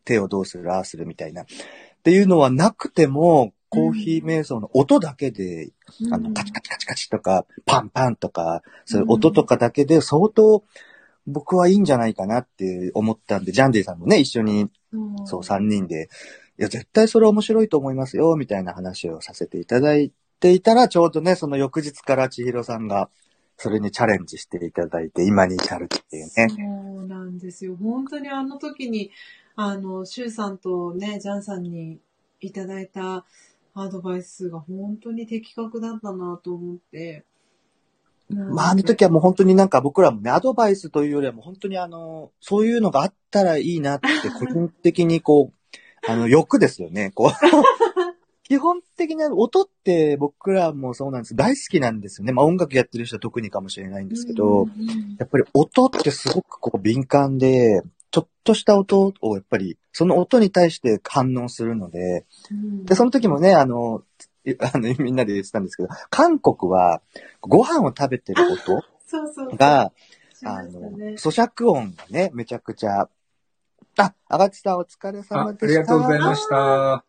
[0.06, 1.42] 手をどうする、ああするみたいな。
[1.44, 1.46] っ
[2.04, 5.72] ていうのはなくても、コーヒー瞑想の音だけで、
[6.12, 10.64] あの、カチカチカチカチとか、パンパンとか、そういう音とかだけで相当、
[11.28, 16.10] 僕はいいんじゃないかなって思ったんで、ジャンディさんもね、一緒にうんそう、三人で、
[16.58, 23.10] いや、絶対それ面白いと思いますよ、みたいな話をさせていただいていたら、ちょうどね、その翌日から千尋さんが、
[23.58, 26.50] それにチャレンジしていただいて、今に至るっていうね。
[26.50, 27.76] そうなんですよ。
[27.76, 29.12] 本当にあの時に、
[29.56, 32.00] あの、シュウさんとね、ジャンさんに
[32.42, 33.26] いただいた
[33.74, 37.26] アドバイスが本当に的確だったなと思って。
[38.30, 44.08] まあ、あの時はもう本当になんか僕らもね、アドバイスというよりはもう本当にあの、そういうのがあったらいいなって、
[44.40, 45.72] 個人的にこう、
[46.10, 47.32] あの、欲ですよね、こう。
[48.48, 51.36] 基本的な音って僕らもそうなんです。
[51.36, 52.32] 大好きなんですよね。
[52.32, 57.82] まあ音楽やってる人は特にかもしれないんですけど、うんうんやっぱり音ってすごくこう敏感で、
[58.16, 64.04] ちょっとした音をやっぱり、その音に対して反応するので、うんで、その時もね、あの、
[64.46, 67.02] い あの、みんなで言ってたんですけど、韓国は
[67.42, 69.58] ご飯を食べてる音そうそうそう。
[69.58, 69.92] が、
[70.46, 73.10] あの、咀嚼音がね、めちゃくちゃ
[73.98, 75.66] あ、あがちさんお疲れあ様でした。
[75.66, 77.06] ありがとうございました。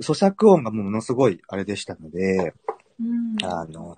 [0.00, 2.52] 咀嚼音がものすごいあれでしたので、
[3.00, 3.42] うん。
[3.42, 3.96] あの、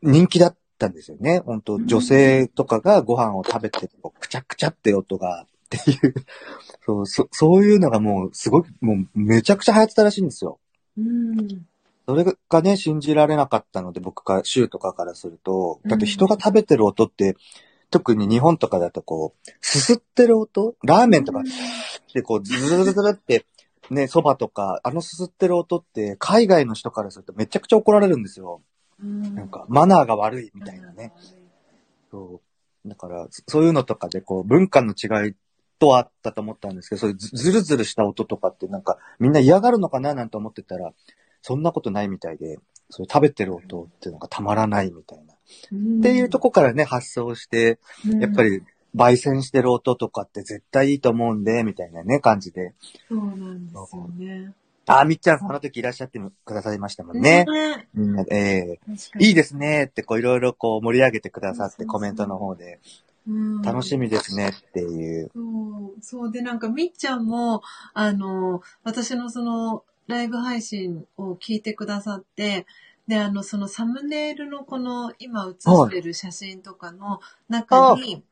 [0.00, 1.40] 人気だったんですよね。
[1.40, 6.14] 本当女性とかがご飯を食べて、こうくちゃくちゃって音がっていう、
[6.86, 10.58] そう、そそういうのがもうすごく、もうめちゃくちゃ流行ってたらしいんですよ。
[10.96, 11.66] うん。
[12.06, 17.36] それがね、信じられなかったので、僕が、州とかからすると、だって人が食べてる音って、
[17.90, 21.42] 特に日本とかだとこう、すすってる音ラーメンとか
[22.14, 23.44] でこう、ズルズルズルって、
[23.90, 28.62] ね、蕎麦とか、あのすすってる音って、海外の人からするとめちゃくちゃ怒られるんですよ。
[29.02, 29.34] うん。
[29.34, 31.12] なんか、マナーが悪いみたいなね。
[32.10, 32.40] そ
[32.84, 32.88] う。
[32.88, 35.34] だから、そそういうのとかで、こう、文化の違い
[35.78, 40.92] とあったと思ったんですけど、そういうずずるずるした音とかってなんか、みんな嫌がるのかななんて思ってたら、
[41.42, 42.58] そんなことないみたいで、
[42.90, 45.34] そういう食べてる音っていうのがたまらないみたいな。
[45.72, 47.78] うんっていうとこからね、発想して、
[48.20, 48.62] やっぱ、り、
[48.94, 52.74] 焙煎してる音とかって絶対いいと思うんで、みたいなね、感じで。
[53.10, 54.52] うんそうなんですよね。
[54.88, 57.44] あ、みっちゃん、その時いらっしゃってくださいましたもんね。
[58.30, 58.80] ええ。
[58.86, 59.26] 確かに。
[59.26, 62.80] いいですねって、こういろいろこう盛り上げてくださって、コメントの方で。
[63.28, 63.62] うん。
[63.62, 65.30] 楽しみですねっていう。
[65.34, 72.66] そう、そうで、なんか、みっちゃんも、あの、私のその、ライブ配信を聞いてくださって、
[73.06, 78.22] で、あの、そのサムネイルのこの、今写してる写真とかの中に、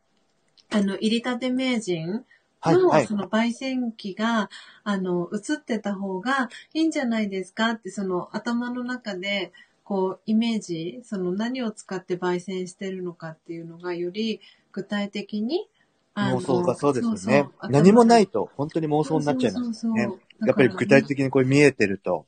[0.70, 2.24] あの、入りたて名人はい、
[2.72, 3.14] の、はいそ。
[3.14, 4.50] の焙煎機が、
[4.84, 9.52] あの、映ってた方がいいんじゃないですかって、その頭の中で、
[9.84, 14.40] こう、イメージ、その何を使って焙煎してるのかっていうのが、より
[14.72, 15.68] 具体的に、
[16.16, 17.70] 妄想がそうですよそうねそう。
[17.70, 20.18] 何もないと本当に妄想になっちゃいますよねそうそう。
[20.40, 22.26] そうやっぱり具体的にこれ見えてると。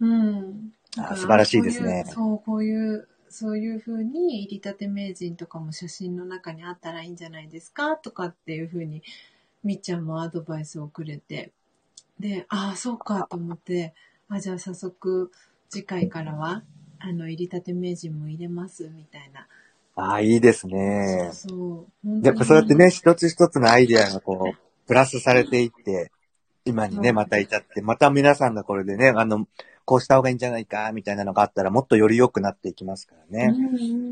[0.00, 0.72] うん。
[0.98, 9.02] あ素晴らしいですねそう、こういう、そういう風に入りたて名人とかも写真の中にあったらいいんじゃないですかとかっていう風に、
[9.64, 11.52] みっちゃんもアドバイスをくれて、
[12.18, 13.94] で、ああ、そうかと思って、
[14.28, 15.30] あじゃあ早速
[15.68, 16.62] 次回からは、
[16.98, 19.46] あの、入りたて名人も入れますみたいな。
[19.96, 21.30] ああ、いいですね。
[21.32, 22.26] そうそう。
[22.26, 26.10] やっぱそうやってね、一つ一つのアイデアがこう、プラスされていって、
[26.64, 29.46] 今にね、うんまた至って、また皆さんがこれでね、あの、
[29.84, 33.52] こうした方がいいんじゃないか、みたいなのがあったら、もっとより良くなっていきますからね。
[33.52, 34.11] うんうん。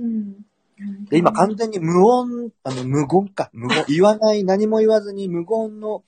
[1.08, 6.04] で今完全に無音、あの、無言か、無言、 言わない、何も言わずに無言の、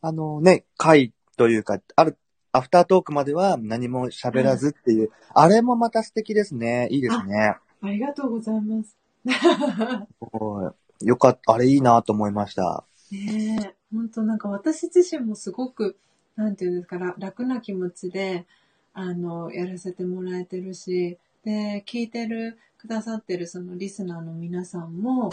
[0.00, 2.18] あのね、回というか、ある、
[2.52, 6.88] アフタートークまでは何も喋らずっていう、あれもまた素敵ですね。
[6.90, 7.56] いいですね。
[7.82, 8.96] ありがとうございます。
[10.20, 12.84] おいよかった、あれいいなと思いました。
[13.10, 15.96] ねえ、本当なんか私自身もすごく、
[16.36, 18.46] なんていうんですか、ら楽な気持ちで、
[18.92, 25.30] あの、やらせてもらえてるし、で、聞いてる、くださってるそのリスナーの皆さんも、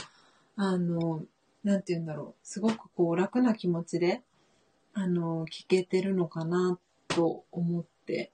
[0.58, 1.24] あの、
[1.64, 4.22] なんていうんだろう、すごくこう楽な気持ちで、
[4.93, 6.77] あの、聞けてるのかな
[7.08, 8.32] と思って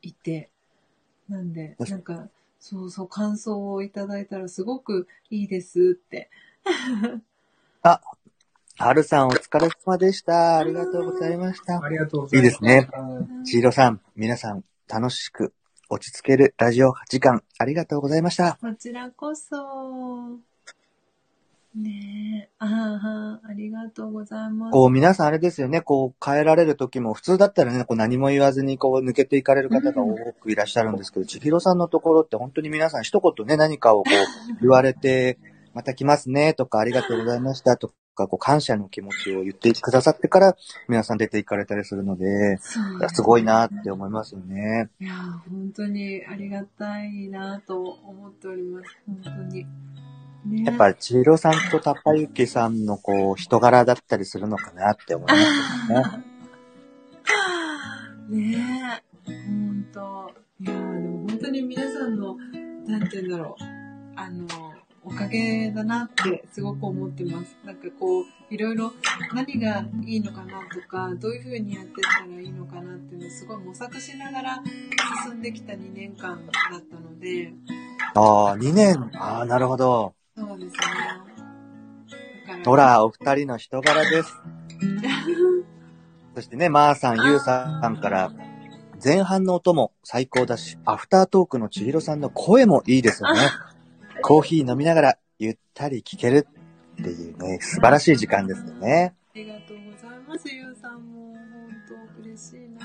[0.00, 0.50] いて、
[1.28, 2.28] なんで、なんか、
[2.60, 6.30] そうそう、感想をいただいたらすごくいいですって。
[7.82, 10.58] はるさんお疲れ様でした。
[10.58, 11.82] ありがとうございました。
[11.82, 12.46] ありがとうございます。
[12.46, 12.88] いいですね。
[13.44, 15.52] ちひろさん、皆さん、楽しく
[15.88, 18.58] 落ち着けるラジオ時間、ありがとうございました。
[18.60, 20.38] こちらこそ。
[21.76, 22.50] ねえ。
[22.58, 24.72] ああ、ありがとうございます。
[24.72, 35.38] こう、皆さんあれですよね、こう、変えられる時も、普通だったらね、こう、何も言わずに、こう、抜けていかれる方が多くいらっしゃるんですけど、ちひろさんのところって本当に皆さん一言ね、何かをこう、言われて、
[35.74, 40.56] また来ますね、とか、ありがとうございました、とか、こう、感謝の気持ちを言ってくださってから、
[40.88, 42.58] 皆さん出ていかれたりするので、
[43.12, 44.88] すごいなって思いますよね。
[44.98, 48.96] いやー、本当にありがたいなと思っております。
[49.06, 49.66] 本当に。
[50.46, 56.24] ねやっぱり、ちひろさんとたぱゆきさんの、こう、人柄だったりするのかなって思いますよね。
[58.52, 60.34] ねえ、本当。
[60.58, 62.36] いやー、でも本当に皆さんの、
[62.86, 63.64] なんて言うんだろう。
[64.16, 64.46] あの、
[65.06, 67.56] おかげだなってすごく思ってます。
[67.64, 68.92] なんかこう、いろいろ
[69.32, 74.62] 何がいいのかなとか、どういう風にやってったらいいのかなっていうのをすごい模索しながら
[75.24, 77.52] 進んできた2年間だったので、
[78.14, 78.20] あ
[78.50, 79.10] あ、2年。
[79.14, 80.14] ああ、なるほど。
[80.36, 80.78] そうですね。
[82.64, 84.32] ほら、お二人の人柄です。
[86.34, 88.32] そしてね、まーさん、ゆうさんから、
[89.02, 93.40] 前半の音も最高だし、アフタートークのちひろさんの声もいいですよね。
[94.28, 96.48] コーヒー飲みながらゆったり聞ける
[97.00, 99.14] っていうね、素晴らしい時間ですよね。
[99.32, 101.32] ありがとうございます、ゆうさんも。
[101.32, 101.38] 本
[102.16, 102.80] 当嬉しいな。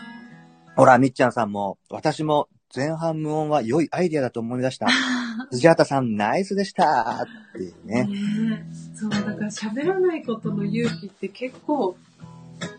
[0.75, 4.85] ほら、みっちゃんさんも、私も前半無音は良いアイデアだと思い出した。
[5.49, 8.03] 辻畑さん、ナイスでしたっていうね。
[8.03, 11.97] ねえそう、だから喋らないことの勇気って結構、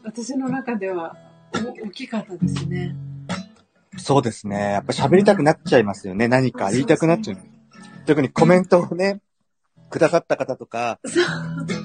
[0.05, 1.17] 私の中では
[1.53, 2.95] お大きかったですね。
[3.97, 4.57] そうですね。
[4.57, 6.29] やっぱ喋りたくなっちゃいますよね。
[6.29, 7.52] 何か言いたくなっちゃう。
[8.07, 9.21] 特にコメントをね、
[9.91, 10.99] くださった方とか、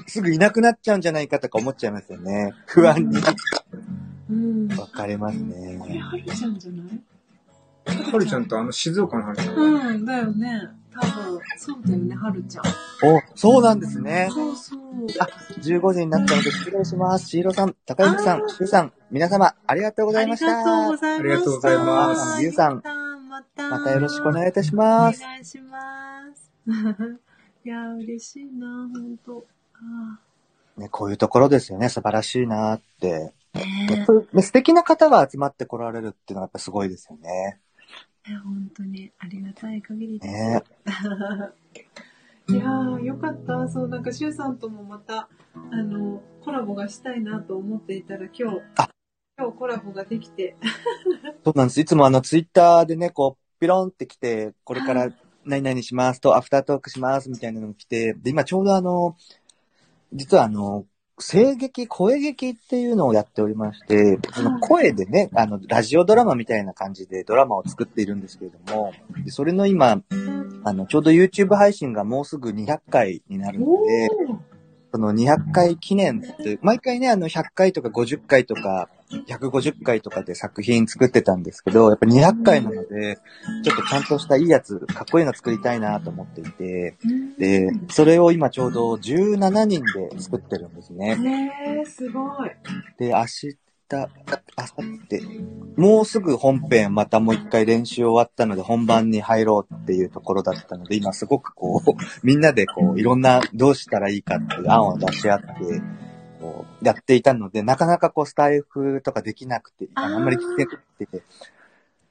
[0.06, 2.54] すぐいなくなっちゃうんじゃないかとか思っちゃいますよね。
[2.66, 3.18] 不安に。
[4.30, 4.68] うん。
[4.78, 6.00] わかりますこれ、ね。
[6.00, 7.02] はるちゃんじゃない？
[8.12, 9.54] はるちゃんとあの静岡のはるちゃん。
[9.56, 10.68] うん、だよね。
[10.90, 12.64] 多分、そうだよね、はるちゃん。
[12.64, 14.28] お、そうなんですね。
[14.32, 14.80] そうそう。
[15.20, 15.28] あ、
[15.60, 17.28] 15時になったので失礼します。
[17.28, 20.98] シーロさん、高雪さん、シュウさん、皆様、ありがとうございましありがとうごた。
[20.98, 21.18] ざいました。
[21.18, 22.82] ありがとうございますゆうさん
[23.28, 25.26] また、またよろしくお願いいたしますお。
[25.26, 26.07] 願いします。
[27.64, 29.46] いやー、嬉しいな、ほんと。
[29.74, 30.20] あ
[30.78, 31.88] ね、こういうところですよね。
[31.88, 33.32] 素晴らしいなって。
[33.54, 37.58] ーねね素敵な方が集まってこられるっていうのがやっぱすごいですよね。
[38.28, 40.34] え、本当にありがたい限りです。
[40.34, 40.62] ね
[42.50, 43.68] いやー、よかった。
[43.68, 45.28] そう、なんか、シュウさんともまた、
[45.70, 48.88] あの、コラボがしたいなと思っていたら、今日、あ
[49.38, 50.56] 今日コラボができて、
[51.44, 51.80] そうなんです。
[51.80, 55.10] いつもあのツイッターでね、こう、ピロンって来て、これから
[55.48, 59.16] 何々しますと、アフタートークしますみたいなのが来て、で、今ちょうどあの、
[60.12, 60.84] 実はあの、
[61.20, 68.92] 声劇、声劇っていうのをやっておりまして、その声でね、あの、ラジオドラマみたいな感じでドラマを作っているんですけれども、
[69.24, 70.02] でそれの今、
[70.64, 74.08] あの、ちょうど YouTube 配信がもうすぐ200回になるので、
[74.92, 78.88] その200回記念って、毎回ね、あの100回とか50回とか、
[79.26, 83.18] 150回とかで作品作ってたんですけど、やっぱ200回なので、
[83.64, 86.96] ちょっとちゃんとしたいいやつ、かっこいいの作りたいなと思っていて、
[87.38, 91.16] で、それを今ちょうど17人で作ってるんですね。
[91.16, 92.50] ねえ、すごい。
[92.98, 93.56] で、明日、
[93.96, 101.92] 明後日、もうすぐ本編またもう一回練習終わったので本番に入ろうっていうところだったので、今すごくこう、
[102.22, 105.46] みんなでこう、いろんなどうしたらいいかっていう案を出し合って、
[106.40, 111.22] こう、やっていたので、なかなかこう、スタイフとかできなくて、あんまり聞けなくて、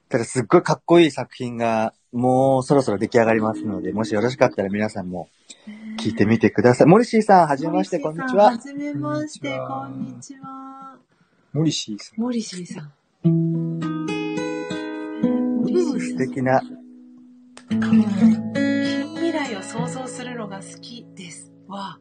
[0.09, 5.29] ただすっごいかっこいい作品が、もうそろそろ出来上がりますので、もしよろしかったら皆さんも
[5.99, 6.87] 聞いてみてください。
[6.87, 8.57] モリシーさん、はじめまして、こんにちはは。
[8.57, 10.86] じめまして、こんにちは。
[11.57, 12.21] モリシーさん。
[12.21, 12.93] モリシーさん。
[15.99, 16.61] 素敵な、
[17.67, 18.03] 近
[19.15, 21.51] 未来を想像するのが好きです。
[21.67, 21.97] わ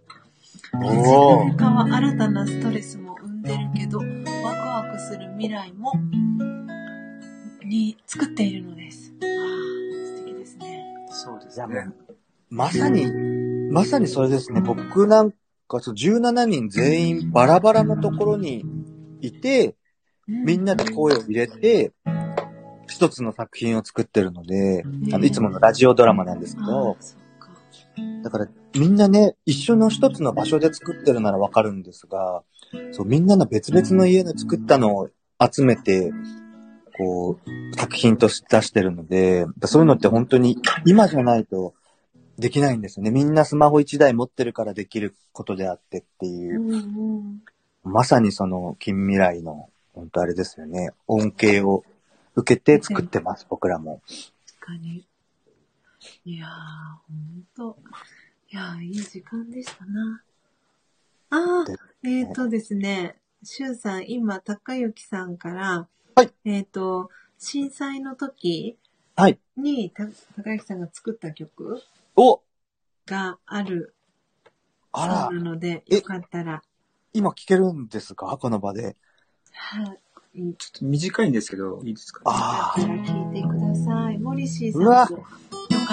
[0.75, 5.95] おー自分は新たなストレスも生んでるけど、ワクワクする未来も、
[7.65, 9.11] に作っているのです。
[9.13, 9.23] わあ、
[10.19, 10.85] 素敵ですね。
[11.09, 11.67] そうですね
[12.11, 12.15] う。
[12.51, 13.11] まさに、
[13.73, 14.61] まさにそれですね。
[14.61, 15.31] 僕なん
[15.67, 18.76] か、そう17人全員バラバラのところに
[19.27, 19.75] いて、
[20.27, 21.93] みんなで声を入れて、
[22.89, 26.97] 一つの作品を作ってるので、あの、いつものラジオドラマなんですけあど。
[28.23, 32.43] だからみんなね、一緒の一つの場所で作ってるならわかるんですが、
[32.93, 35.09] そう、みんなの別々の家で作ったのを
[35.41, 36.13] 集めて、
[36.99, 41.75] こう、作品として出してるので、そういうのって本当に今じゃないと
[42.39, 43.11] できないんですよね。
[43.11, 46.61] みんなスマホ一台持ってるからできることであってっていう。
[47.87, 50.91] まさにその近未来の、本当あれですよね。
[51.07, 51.85] 恩恵を
[52.35, 54.03] 受けて作ってます、僕らも。
[54.61, 55.07] 確かに。
[56.25, 56.51] いやー、
[57.57, 57.79] ほんと。
[58.51, 60.23] いやー、いい時間でしたな。
[61.31, 66.33] あでー、えっ、ー、とですね、しゅうさん、今、高幸さんから、はい。
[66.45, 68.77] えっ、と、震災の時
[69.15, 69.39] はい。
[69.57, 70.07] に、た
[70.37, 71.81] 高幸さんが作った曲
[72.17, 72.43] お
[73.07, 73.95] がある
[74.91, 76.63] あらな、ので、えよかったら、
[77.17, 78.37] 今聞けるんですか？
[78.37, 78.95] この場で。
[79.53, 79.99] はい。
[80.59, 84.19] ちょっと短いんですけど、いいですかあよかったら聞いてください。
[84.19, 85.31] モリシーさんうわも、よか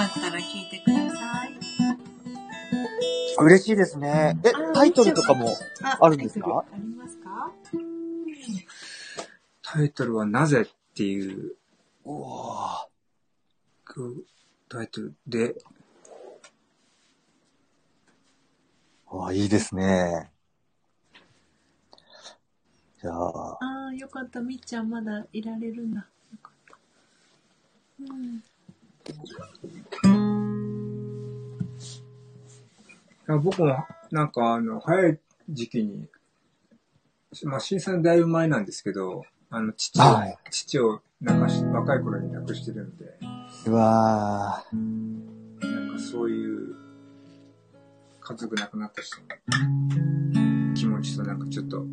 [0.06, 1.58] ったら聞いてください。
[3.40, 4.38] 嬉しいですね。
[4.44, 5.48] えあ、タイトルとかも、
[5.82, 6.66] ああるんですか？
[6.70, 7.54] タイトルありますか？
[9.62, 11.56] タイトルはなぜっていう
[12.04, 12.90] うわ
[14.68, 20.33] タイトルで、ーわいいですね。
[23.04, 24.40] じゃあ、ああ、よかった。
[24.40, 26.00] みっちゃんまだいられるんだ。
[26.00, 26.78] よかった。
[28.14, 28.42] うん。
[33.28, 33.76] あ僕も
[34.10, 36.08] なんかあの、早い時期に、
[37.44, 43.04] まあ震災のだいぶ前なんですけど、あの、父を、はい父を亡くし、若い頃に亡くしてるんで、
[43.66, 46.74] うわなんかそういう、
[48.22, 49.28] 家族亡くなった人の
[50.74, 51.86] 気持ちとなんかちょっと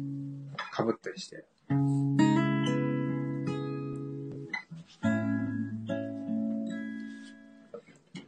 [0.76, 1.44] 被ったりして。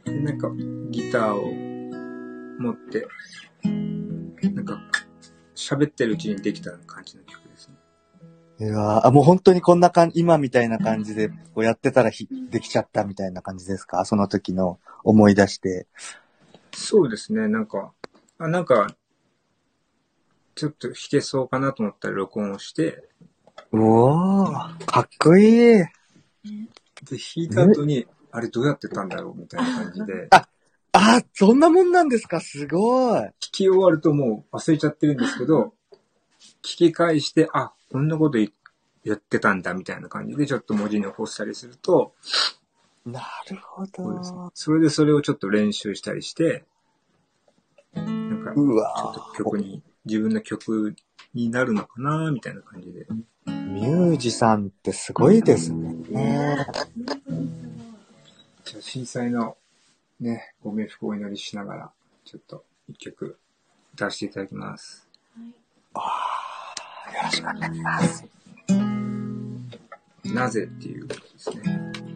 [0.05, 0.51] で、なんか
[0.91, 1.51] ギターを
[2.59, 3.07] 持って、
[4.51, 4.79] なんか、
[5.55, 7.75] 喋ってるうちにできた感じの曲ですね。
[8.59, 14.05] いやーあ、もう本当にこんな感じ、今みたいな感じで、こうやってたらひできちゃったみたいな感じですか？
[14.05, 15.87] その時の思い出して。
[16.73, 17.93] そうですね、なんか、
[18.37, 18.95] あ、なんか、
[20.55, 23.03] ちょっと弾けそうかなと思ったら録音をして、
[23.71, 25.77] おー、かっこいい。
[25.79, 25.87] で、
[27.09, 30.47] 弾いた後に、あれどうやってたんだろうみたいな感じで、あ
[30.93, 32.39] あ、そんなもんなんですか？
[32.39, 33.21] すごい。
[33.21, 35.73] 聞き終わるともう忘れちゃってるんですけど、
[36.61, 38.51] 聞き返して、あ、こんなこと言
[39.03, 42.13] やってたんだみたいな感じで、ちょっと文字に起こしたりすると、
[43.05, 44.51] なるほそうですねど。
[44.53, 46.63] それでそれをちょっと練習したりして、
[47.93, 50.95] なんか、ちょっと曲に、自分の曲
[51.33, 53.05] になるのかなみたいな感じで。
[53.05, 53.23] ー
[53.73, 55.95] ミュージシャンってすごいですね。
[58.63, 59.57] じゃあ震災の
[60.19, 61.91] ね、ご冥福をお祈りしながら、
[62.23, 63.37] ちょっと一曲
[63.95, 65.07] 歌わせていただきます。
[65.95, 66.01] よ
[67.23, 68.25] ろしくお願いします。
[70.25, 72.12] なぜっていうことですね。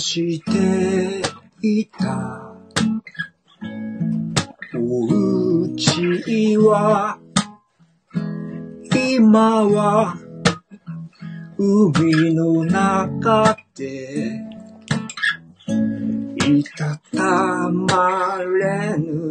[0.00, 1.22] して
[1.62, 2.54] いた。
[4.74, 7.18] お家は
[8.92, 10.16] 今は
[11.58, 14.40] 海の中で
[16.46, 19.30] いたたまれぬ。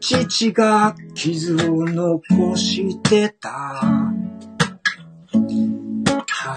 [0.00, 4.03] 父が傷を残してた。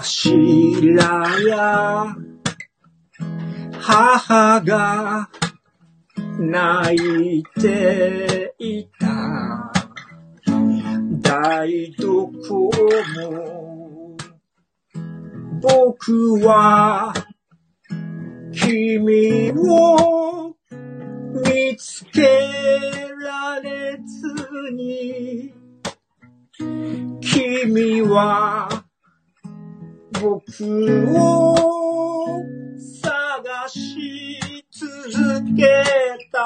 [0.00, 2.14] 柱や
[3.80, 5.28] 母が
[6.38, 9.72] 泣いていた。
[11.20, 12.70] 台所
[13.16, 14.16] も
[15.60, 17.12] 僕は
[18.52, 20.54] 君を
[21.44, 22.22] 見つけ
[23.20, 25.52] られずに
[27.20, 28.87] 君は
[30.20, 32.42] 僕を
[33.02, 34.40] 探し
[34.70, 35.62] 続け
[36.32, 36.38] た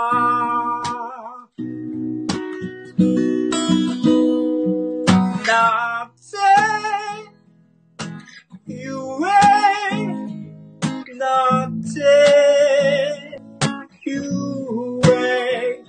[5.47, 6.39] なぜ
[8.67, 8.94] ゆ
[9.26, 10.07] え
[11.17, 13.41] なぜ
[14.07, 14.23] ゆ
[15.10, 15.83] え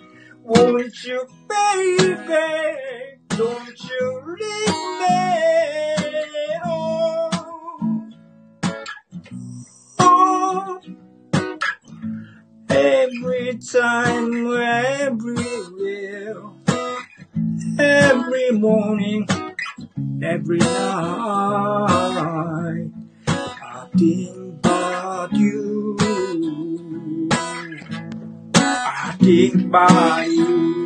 [0.45, 2.25] Won't you baby
[3.29, 4.77] Don't you leave
[5.99, 6.02] me
[12.73, 14.52] every time,
[15.07, 16.36] everywhere,
[17.78, 19.26] every morning,
[20.23, 20.68] every night,
[23.26, 25.97] I think about you.
[28.55, 30.78] I think about you.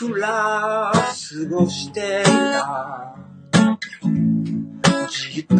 [0.00, 3.13] 僕ら過ごしていた
[5.35, 5.57] 時間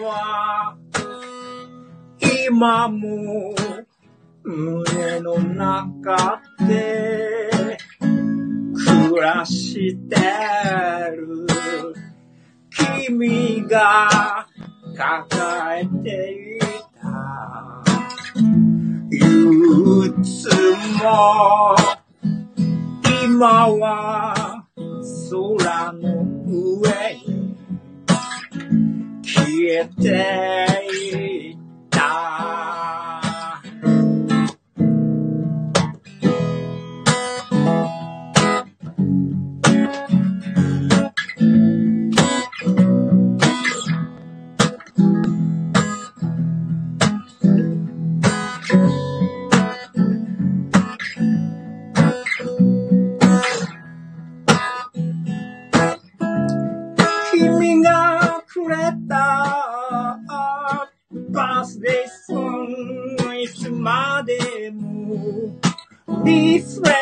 [0.00, 0.74] は
[2.48, 3.54] 今も
[4.42, 7.76] 胸の中で
[8.72, 10.16] 暮らして
[11.14, 11.46] る
[12.70, 14.48] 君が
[14.96, 16.60] 抱えてい
[17.02, 17.84] た
[19.10, 20.48] 憂鬱
[21.04, 21.76] も
[23.26, 24.64] 今は
[25.30, 26.24] 空の
[26.56, 27.49] 上に
[29.50, 30.20] 消
[31.18, 31.29] え
[66.24, 66.99] リフ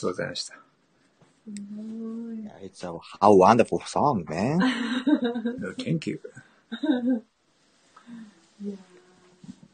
[0.00, 0.54] とうございました。
[2.62, 4.58] It's a how wonderful song, man.
[5.58, 6.20] No, thank you.
[8.62, 8.74] いや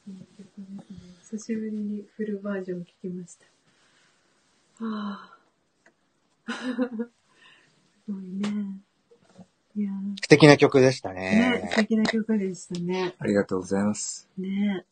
[0.09, 0.99] ーいい曲ですね。
[1.23, 3.37] 久しぶりにフルバージョン聞きまし
[4.79, 4.85] た。
[4.85, 5.31] は
[6.47, 6.53] あ。
[8.07, 8.81] すごいね。
[9.77, 11.77] いやー素敵な曲でしたね、ね素。
[11.77, 13.15] 敵な曲でしたね。
[13.19, 14.29] ありがとうございます。
[14.39, 14.85] ねめっ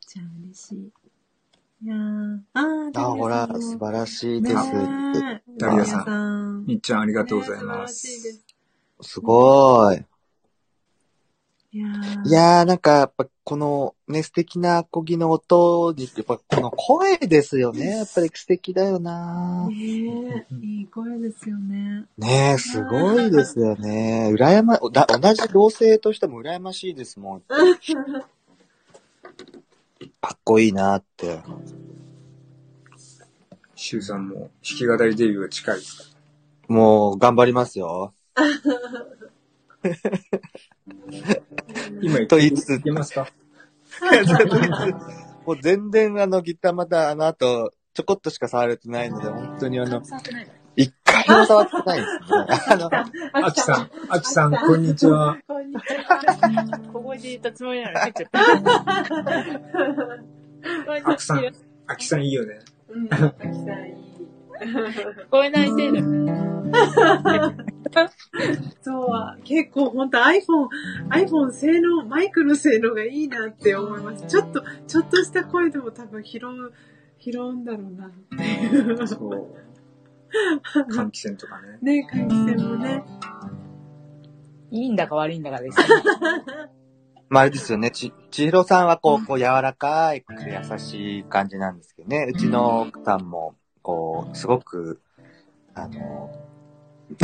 [0.00, 1.05] ちゃ嬉しい。
[1.82, 4.76] いやーあー、あ、ほら、素晴らしいですって。
[4.78, 7.72] ねえダリアさんんみっちゃんありがとうございねま。
[7.72, 8.46] 素晴らしいです
[9.02, 9.10] す。
[9.10, 9.96] すごい。
[11.72, 17.98] いやーいやー、なんか、やっぱ、このね、素敵なアコギの音に、やっぱ、この声ですよね。
[17.98, 22.06] やっぱり素敵だよなねえ、いい声ですよね。
[22.16, 24.30] ねえ、すごいですよね。
[24.34, 27.42] 羨ま、だ同じ同性としても羨ましいですもん。
[30.26, 31.38] かっこいいなって。
[33.76, 36.04] シュウさんも弾き語りデビューが近いですか？
[36.66, 38.12] もう、頑張りますよ。
[42.02, 43.28] 今と言いつついけますか？
[45.46, 50.02] もう全然あの、ギターまたあの後、ちょこっとしか触れてないので、本当にあの、
[51.20, 52.16] 一回も触ってないですね。
[52.68, 52.90] あの、
[53.46, 55.38] アキさん、アキさん、こんにちは。
[55.46, 56.80] こんにちは。
[56.92, 58.40] ここで言ったつもりな入っちゃった。
[60.84, 61.52] こんにちは。
[61.86, 62.58] アキさんいいよね。
[62.88, 64.06] うん、たくさんいい。
[64.58, 66.02] 聞こえないせいで。
[68.82, 70.68] そう、結構本当 iPhone、
[71.10, 74.26] iPhone 性能、マイクの性能がいいなって思います。
[74.26, 76.72] ちょっと、ちょっとした声でも多分拾う、
[77.18, 79.06] 拾うんだろうなっていう。
[79.06, 79.66] そう。
[80.92, 82.02] 換気扇とかね。
[82.02, 83.04] ね、換気扇もね。
[84.70, 85.78] いいんだか悪いんだかです。
[87.28, 87.90] まあ、あれですよね。
[87.90, 92.26] ち、ちひろさんはこう、こう柔らかい、優しい感じなんですけどね。
[92.28, 95.00] うちの奥さんも、こう、すごく、
[95.74, 96.30] あの。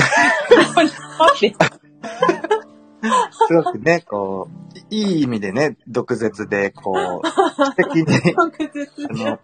[3.48, 9.40] すごくね、こう、いい意味でね、毒舌で、こう、素敵に、あの、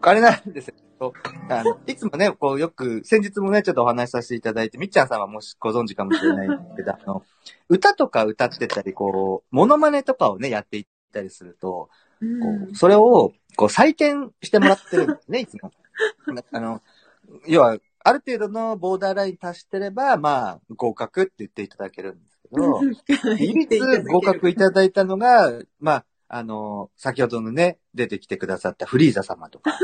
[0.00, 0.74] あれなんですよ。
[1.48, 7.24] あのいつもね、こうよく、先日もね、ちょっとお話しさせていただいて、みっちゃんさんはもしご存知かもしれないけど、あの、
[7.68, 11.88] 歌とか歌ってたり、こう、モノマネとかをね、やっていったりすると、こ
[12.70, 15.72] う、それを、こう、採点してもらってるんですね、 いつも。
[16.52, 16.80] あの、
[17.46, 22.80] 要は、ある程度のボーダーライン達してれば、まあ、合格って言っていただけるんですけど、
[23.36, 29.78] 唯一合格いただいたのが、まあ、あの、先ほどのね、出てきてくださったフリーザ様とか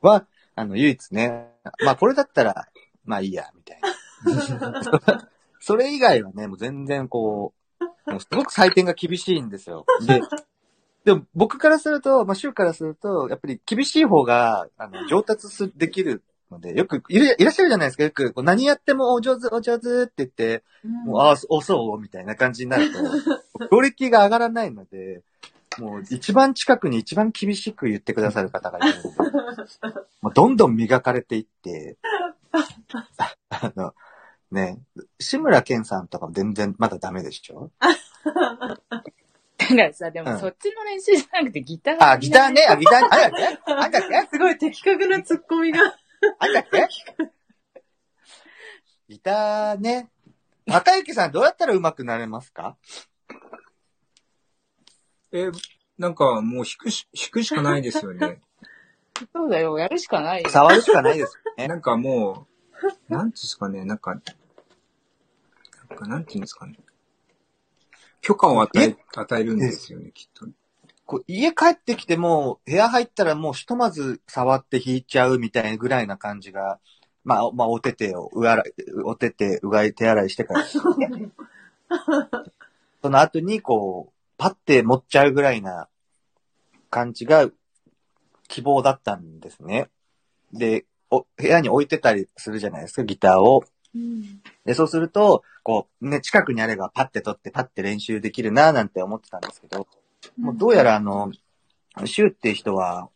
[0.00, 1.52] は、 あの、唯一ね、
[1.84, 2.66] まあこれだったら、
[3.04, 5.28] まあいいや、みたいな。
[5.60, 9.84] それ以外はね、もう全然こう、もうすごく採点が厳しいんですよ。
[10.06, 10.20] で、
[11.04, 18.04] でも僕からすると、まあ州からすると、やっぱり厳しい方が、あの、上達すできるので、よくいるいらっしゃるじゃないですか。
[18.04, 20.64] よく、こう何やってもお上手、お上手って言って、
[21.04, 22.98] もう、ああ、おそうみたいな感じになると、
[23.68, 25.22] クオリティが上がらないので、
[25.78, 29.08] もう一番近くに一番厳しく言ってくださる方がいるので、
[30.22, 31.96] もうどんどん磨かれていって、
[33.50, 33.94] あの、
[34.50, 34.78] ね、
[35.20, 37.70] 志村けんさんとかも全然まだダメでしょ？
[39.58, 40.26] だからさ、でうん。
[40.26, 43.30] もそっちの練習じゃなくてギターあ、ギターね、あ、ギター、あれだっ
[43.66, 45.80] けあんだっけすごい的確なツッコミが。
[46.38, 46.86] あんだっけ
[49.08, 50.10] ギターね。
[50.66, 52.76] 高之さんどうやったら上手くなれますか？
[55.36, 55.50] え、
[55.98, 58.40] なんかもう弾くし、弾くしかないですよね。
[59.32, 60.50] そうだよ、やるしかないよ。
[60.50, 61.68] 触るしかないですよね。
[61.68, 62.46] なんかも
[63.10, 64.20] う、なんていうんですかね、なんか、な
[65.96, 66.78] んかなんていうんですかね。
[68.20, 70.46] 許可を与え、与えるんですよね、きっと。
[71.06, 76.80] こう家帰ってきても、部屋入ったらもうひとまず触って弾いちゃうみたいなぐらいな感じが、
[77.26, 78.64] まあ、まあ、お手手を、うあら、
[79.04, 80.64] お手手、うがい、手洗いしてから、
[81.08, 81.30] ね。
[83.02, 85.88] その後に、こう、パッて持っちゃうぐらいな
[86.90, 87.48] 感じが
[88.48, 89.88] 希望だったんですね。
[90.52, 93.64] で、お部屋に置いてたりするじゃないですか、ギターを。
[94.64, 99.86] で、そうすると、こう、ね、近くにあればパッて取ってパッて練習できるななんて思ってたんですけど、
[100.38, 101.32] もうどうやらあの、
[102.04, 103.08] シューっていう人は、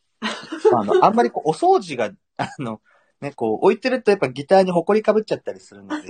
[0.72, 2.80] まあ、あの、あんまりこう、お掃除が、あの、
[3.20, 6.08] ね、こう、置いてるとやっぱギターに埃かぶっちゃったりするので、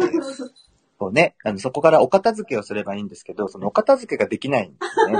[1.01, 5.19] こうね、あの、そこからお片付けをすればいいんですけど、そのお片付けができないんですね。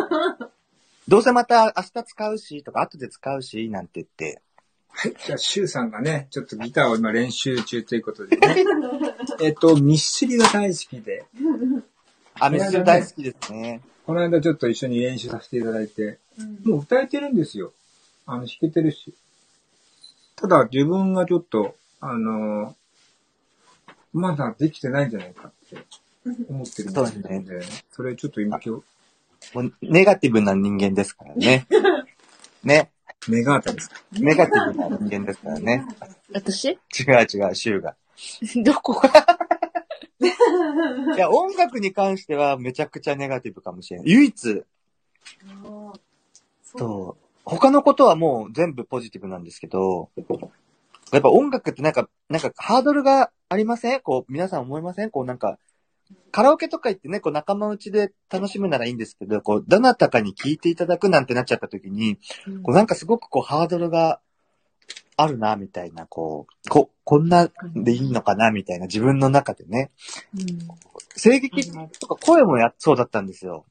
[1.09, 4.43] どうせまた明日使うし、とか後で使うし、なんて言って。
[4.91, 5.17] はい。
[5.25, 8.57] じゃあ、シュウさんがね、ちょっとギターを今練習中ということでね。
[9.41, 11.25] えっと、ミスチルが大好きで、
[12.35, 13.81] あ、メスチル大好きですね。
[14.05, 16.19] この間ちょっと一緒に練習させていただいて、
[16.63, 17.73] もう歌えてるんですよ。
[18.27, 19.15] あの、弾けてるし。
[20.37, 22.77] ただ、自分がちょっと、あの
[24.13, 25.87] まだできてないんじゃないかって
[26.27, 27.45] 思ってるんですけどそうね。
[27.93, 28.83] それちょっと今今も
[29.63, 31.67] うネガティブな人間ですからね。
[32.63, 32.91] ね。
[33.23, 33.97] 日、メガータですか？
[34.13, 35.87] ネガティブな人間ですからね。
[36.33, 36.69] 私？
[36.69, 36.79] 違う
[37.23, 37.95] 違う、シュウが。
[38.65, 39.01] どこ？
[40.21, 44.11] いや、音楽に関してはめちゃくちゃネガティブかもしれない。
[44.11, 44.63] 唯一、
[46.77, 47.25] そう。
[47.45, 50.11] 他のことはもう全部ポジティブなんですけど、
[51.13, 54.01] やっぱ音楽ってなんか、なんかハードルがありません？
[54.01, 55.11] こう、皆さん思いません？
[55.11, 55.59] こうなんか、
[56.31, 62.17] カラオケとか行ってね、こう仲間内で楽しむならいいんですけど、こう、どなたかに聴いていただくなんてなっちゃった時に、
[62.63, 64.21] こうなんかすごくこうハードルが
[65.17, 69.91] あるな、みたいな、こう、こ、こんなでいいのかな、みたいな自分の中でね。
[71.21, 73.67] 声劇とか声もや、そうだったんですよ。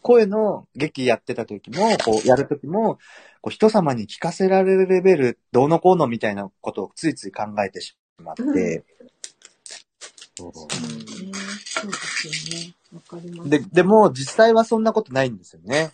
[0.00, 2.98] 声の劇やってた時も、こう、やる時も、
[3.40, 8.84] こう、人様に聞かせられるレベル、どうのこうのみたいなことをついつい考えてしまって、
[10.36, 10.74] そうそうで
[11.92, 12.74] すよね。
[12.94, 13.50] わかります。
[13.50, 15.92] で、でも、実際はそんなことないんですよね。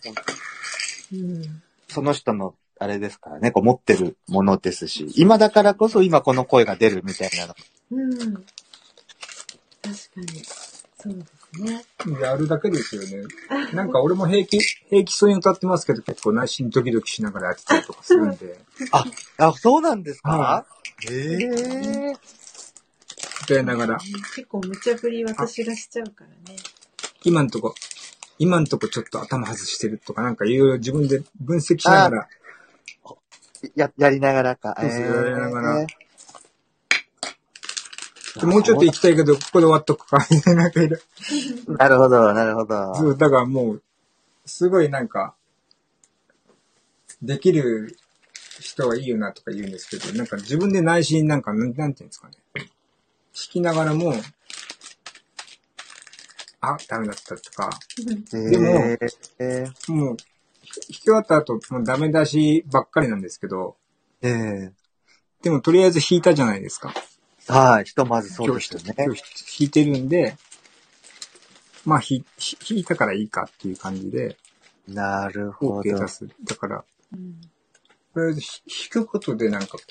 [1.13, 1.61] うん。
[1.89, 7.55] その人の、あれですからね、こう持ってるものですし、今だからこそ今この声が出るみたいなの。
[7.91, 8.33] うん。
[8.33, 8.41] 確か
[10.21, 10.43] に。
[10.97, 11.85] そうですね。
[12.21, 13.23] やるだけですよね。
[13.73, 18.59] なんか俺も平気、平気そうに歌ってますけど、結構内心ドキドキしながらやってたりとかするんで、
[19.37, 20.65] あ、そうなんですか？
[21.03, 22.35] はへえ。
[23.43, 23.97] 歌いながら、
[24.35, 26.57] 結構無茶ぶり私がしちゃうからね。
[27.23, 27.75] 今んとこ、
[28.39, 32.27] 今んとこちょっと頭外してるとか、なんかいろいろ自分で分析しながら、
[33.75, 34.75] や、やりながらか。
[34.79, 35.87] そうそうえーやりながら
[38.39, 42.75] でもうちょっと行きたいけど、ここで終わっとくか、みたいな、なるほど、なるほど。
[42.75, 43.83] ろそう、だからもう、
[44.45, 45.35] すごいなんか、
[47.21, 47.97] できる
[48.59, 52.33] 人はいいよなとか言うんですけど、なんか自分で内心なんか、なんなんていうんですかね。
[52.55, 52.65] 弾
[53.33, 54.13] きながらも、
[56.61, 57.69] あ、ダメだったとか、
[58.31, 59.07] でもえー
[59.39, 60.17] えーもう、弾
[60.87, 63.75] き終わった後、もうダメ出しばっかりなんですけど、
[64.21, 64.71] えー
[65.43, 66.91] でもとりあえず弾いたじゃないですか。
[67.47, 68.95] はい、ひとまずそうですよね。
[68.97, 70.35] 今日弾いてるんで、
[71.85, 74.37] まあ、ひひ弾いたからいいかっていう感じで、
[74.87, 76.07] なるほ OK ど出。
[76.07, 76.27] す。
[76.43, 77.39] だから、うん。
[78.15, 78.61] とりあえずひ
[78.93, 79.81] 弾くことでなんかこ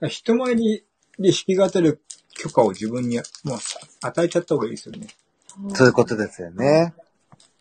[0.00, 0.82] う、人前に
[1.18, 2.00] で弾き語る
[2.38, 3.58] 許可を自分に、もう
[4.00, 5.08] 与えちゃった方がいいですよね。
[5.74, 6.94] そういうことですよね。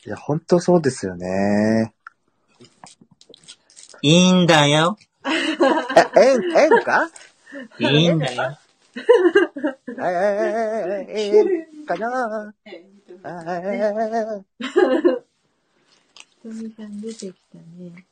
[0.05, 1.93] いや、本当そうですよね。
[4.01, 4.97] いいんだよ。
[5.25, 5.31] え、
[6.21, 7.11] えん、えんか？
[7.77, 8.57] いいんだよ。
[8.95, 10.01] えー、
[11.09, 14.43] えんかなえー
[16.41, 18.05] ひとみさん出てきたね。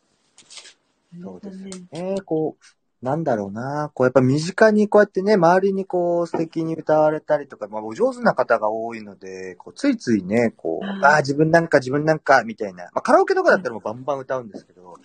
[1.22, 1.72] そうですね。
[1.92, 3.92] えー、こう、なんだろうな。
[3.94, 12.86] こう、やっぱ身近にこうやってね、周りにこう、素敵に歌われたりとか、まあ、お上手な方が多いので、こう、ついついね、こう、あーあ自分なんか自分なんか、みたいな。
[12.86, 14.96] まあ、カラオケとかだったらもうバンバン歌うんですけど、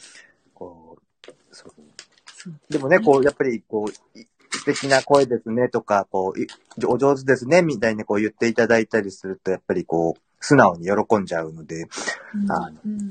[0.55, 0.97] こ
[1.29, 1.73] う、そう。
[2.71, 4.27] でもね、こう、やっぱり、こう、い
[4.63, 6.47] 素敵な声ですねとか、こう、い
[6.87, 11.89] お上手ですね、みたいにこう言っていただいたりすると、やっぱりこう、素直に喜んじゃうので、
[12.49, 13.11] あのうん。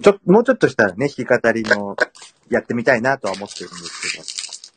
[0.00, 1.96] ちょ、もうちょっとしたらね、弾き語りの、
[2.50, 4.24] やってみたいなとは思ってるんです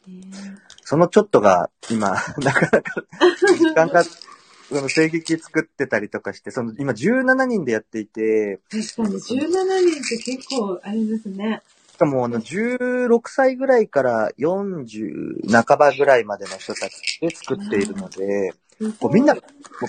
[0.06, 2.10] けど、ねそのちょっとが今、
[2.44, 2.82] なかなか、
[3.58, 11.62] 時間が、その声劇作ってたりとかして、その今17人でやっていて、確かに17人って結構あれですね。
[11.94, 18.54] しかもあの16歳ぐらいから40半ばぐらいまでの人たちで作っているので、
[19.00, 19.36] こうみんな、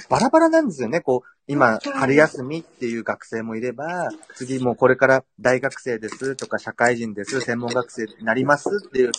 [0.08, 1.00] バラバラなんですよね。
[1.00, 9.12] こう、今、春休みっていう学生もいれば、次もうこれから大学生ですとか、社会人です、専門学生になりますっていう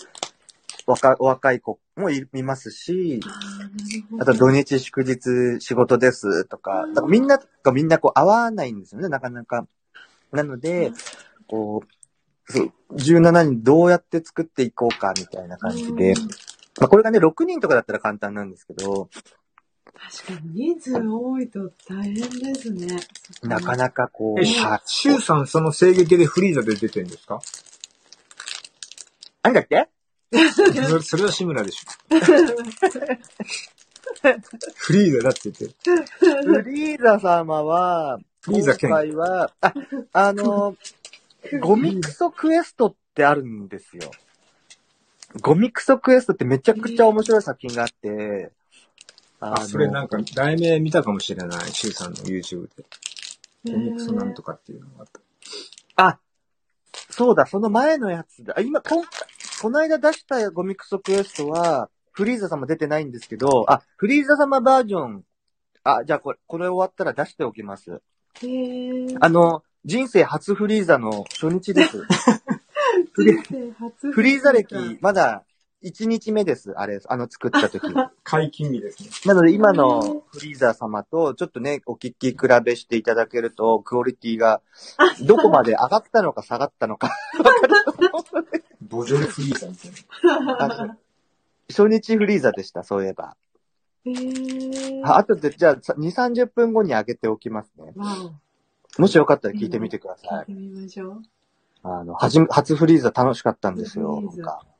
[0.86, 3.20] 若お若い子もいいますし、
[4.20, 9.68] あと土日祝日仕事ですとか、だからみんながみんなこう合わないんですよね、なかなか。
[10.32, 10.92] なので、
[11.48, 16.14] こう、そう、17人どうやって作っていこうかみたいな感じで、
[16.80, 19.10] まあこれがね、6人とかだったら簡単なんですけど、
[19.96, 23.00] 確かに人数多いと大変ですね。
[23.44, 27.40] なかなかこう、え、はいシュウさんその声劇でフリーザで出てるんですか？
[29.44, 29.88] なんだっけ？
[30.54, 32.16] それそれは志村でしょ。
[34.76, 35.76] フリーザだって言って。
[36.20, 39.74] フリーザ様は、フリーザ今回は、あ、
[40.12, 40.76] あの、
[41.62, 44.10] ゴミクソクエストってあるんですよ。
[45.42, 48.52] ゴミクソクエストってめちゃくちゃ面白い作品があって、
[49.44, 51.72] ああ、それなんか、題名見たかもしれない。
[51.72, 52.86] シュウさんの YouTube で。
[53.66, 55.22] コミクソなんとかっていうのがあった。
[55.96, 56.20] あ、
[57.10, 58.56] そうだ、その前のやつだ。
[58.58, 59.04] あ今、こん
[59.62, 65.24] この間出したゴミクソクエストは、フリーザ様出てないんですけど、あ、フリーザ様バージョン、
[65.84, 68.02] あ、じゃあこれ、これ終わったら出しておきます。
[68.42, 72.04] へーあの、人生初フリーザの初日です。
[73.14, 73.24] フ
[74.22, 75.44] リーザ歴、まだ
[75.84, 76.74] 1日目です。
[76.78, 77.82] あれ、あの作った時。
[78.24, 79.10] 解禁日ですね。
[79.26, 84.62] なので今のフリーザ様とちょっとね、お聞き比べしていただけると、クオリティが
[85.26, 87.10] どこまで上がったのか下がったのか。
[88.82, 90.98] ボジョレフリーザみたいな。
[91.70, 93.36] 初日フリーザでした、そういえば。
[94.06, 97.94] へーああとで、じゃあ、さ2、30分後に上げておきますね。
[97.96, 98.32] わ
[98.98, 100.46] もしよかったら聞いてみてくだおさい。
[100.46, 101.22] 聞いてみましょ
[101.84, 104.16] あの、はじめ、初フリーザ楽しかったんですよ。
[104.16, 104.73] 初フリーザなんかう。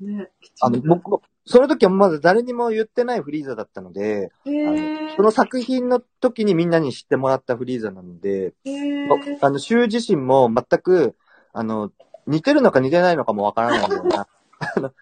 [0.00, 0.30] ね。
[0.60, 11.16] あの、僕も、その時はまだ誰にも言ってないフリーザだったので、へあーのその作品の時にみんなに知ってもらったフリーザなので、へーまあの、シュウ自身も全く、
[11.52, 11.92] あの、
[12.26, 14.26] 似てるのか似てないのかもわからないような。
[14.58, 14.92] あの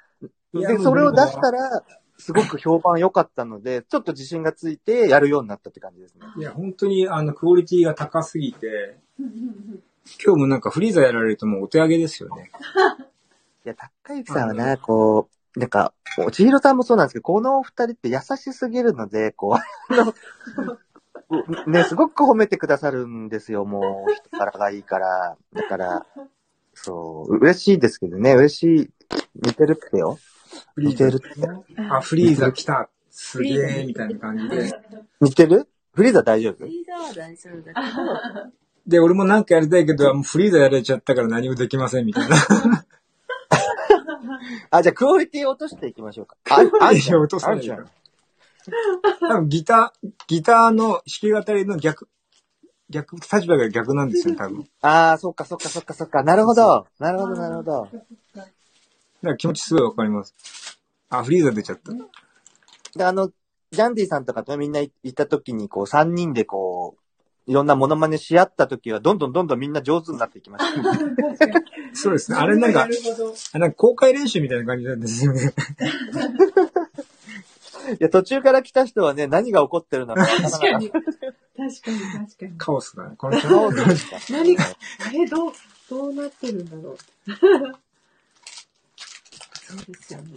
[0.61, 1.83] で、それを出したら、
[2.19, 6.27] すごく評判良かったので、ちょっと自信がついてやるようになったって感じですね。
[6.39, 8.99] いや、本当にあの、クオリティが高すぎて、
[10.25, 12.51] 今日もなんかフリーザやられるともうお手上げですよね。
[13.65, 15.95] いや、高之さんはな、こう、なんか、
[16.33, 20.15] 千尋さんもそうなんですけど、このお二人って優しすぎるので、こう、あの
[21.67, 25.37] ね、すごく褒めてくださるんですよ、もう、人からがいいから。
[25.55, 26.07] だから、
[26.75, 28.91] そう、嬉しいですけどね、嬉しい。
[29.37, 30.19] 似てるってよ。
[30.77, 31.27] 似てるって。
[31.91, 32.91] あ、フリーザ来た。
[33.11, 34.73] すげえ、みたいな感じで。
[35.21, 35.69] 似てる？
[35.95, 36.65] フリーザ大丈夫？
[36.65, 38.53] フリーザは大丈夫だけど、
[38.87, 42.37] で、俺もなんかやりたいけど、もうフリーザやられちゃったから何もできません、みたいな。
[44.71, 46.37] あ、じゃあ、クオリティ落としていきましょうか。
[46.51, 47.91] あ、あんいやちゃん落とさないよあんちゃん
[49.21, 52.09] 多分ギター、ギターの弾き語りの逆、
[52.89, 54.61] 逆、立場が逆なんですよ、多分。
[54.61, 56.23] だかああ、そっかそっかそっかそっか。
[56.23, 56.87] なるほど。
[56.99, 57.89] なるほど、なるほど。
[59.23, 60.35] ら気持ちすごいわかります。
[61.09, 61.93] あ、フリーザ出ちゃった。
[62.97, 63.31] で、あの、
[63.71, 67.04] ジャンディさんとかとみんないいた時に、こう、三人でこう、
[67.47, 70.83] いろんなモノマネし合った時は、どんどんどんどんみんな上手になっていきました。
[71.93, 72.39] そうですね。
[72.39, 72.89] あれなんか、
[73.53, 75.53] あなんか公開練習みたいな感じなんですよね。
[77.93, 80.27] いや、途中から来た人はね、何が起こってるのか。
[80.27, 80.91] 確かに。
[80.91, 81.11] 確か
[81.59, 82.57] に、確かに。
[82.57, 83.17] カオスだね。
[83.19, 84.65] この人そうですか何か、
[85.13, 85.53] え、どう、
[85.91, 86.99] どうなってるんだろう。
[89.65, 90.29] そうですよね。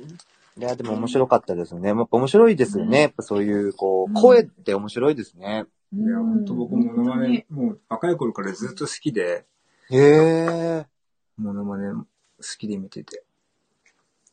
[0.58, 1.90] いや、でも面白かったですね。
[1.90, 3.02] やっぱ面白いですよね。
[3.02, 5.66] やっぱそういう、こう、声って面白いですね。
[5.94, 9.46] いや、ほんと僕モノマネ、もう若い頃からずっと好きで、
[9.90, 10.86] へえ。
[11.38, 12.06] モノマネ好
[12.58, 13.24] きで見てて。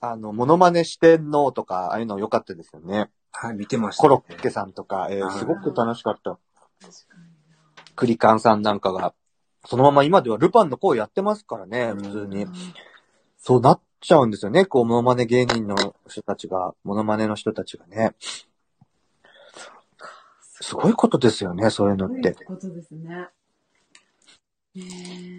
[0.00, 3.08] あの、モノマネ四天王とか、ああいうの良かったですよね。
[3.30, 6.38] はい、見てました、コロッケさんとか、えーはいすごく楽しかった。
[7.94, 9.14] クリカンさんなんかが、
[9.64, 12.46] そのまま今ではルパンの声やってますからね、普通に。
[13.38, 15.76] そうなっちゃうんですよね、こう、モノマネ芸人の
[16.08, 18.14] 人たちが、モノマネの人たちがね。
[20.64, 22.32] すごいことですよね、そういうのって。
[22.32, 23.28] そういうことですね。
[24.74, 24.82] ね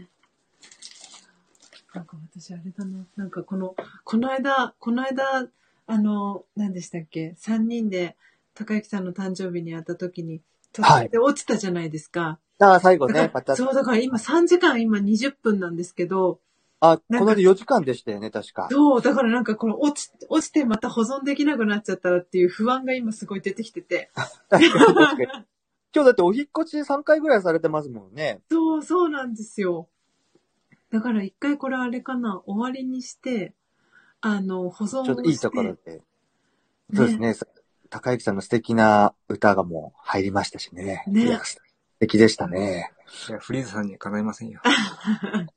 [0.04, 0.08] え。
[1.96, 3.08] なんか私あれだな。
[3.16, 5.48] なんかこの、この間、この間、
[5.88, 8.16] あの、何でしたっけ ?3 人で
[8.54, 12.40] 高之さんの誕生日に会った時に、途中で落ちたじゃないですか。
[12.60, 16.40] だから最後ね、また、そう、だから今3時間、今20分なんですけど、
[16.80, 18.68] あ、この間4時間でしたよね、確か。
[18.70, 24.12] そう、だからなんかこの落ち、落ちてまた保存できなくなっちゃったらっていう不安が今すごい出てきてて。
[24.50, 25.46] 確かに確かに
[25.96, 28.42] 今日だってお引っ越し3回ぐらいされてますもんね。
[28.52, 29.88] そう、そうなんですよ。
[30.92, 33.54] だから一回これあれかな、終わりにして、
[34.20, 35.08] あの、保存をして。
[35.08, 36.02] ちょっといいところで。
[36.94, 37.36] そうですね。
[37.90, 41.06] 高之さんの素敵な歌がもう入りましたしね。
[41.08, 41.62] ね素
[42.00, 42.92] 敵でしたね。
[43.30, 44.62] いや、フリーザさんにはかないませんよ。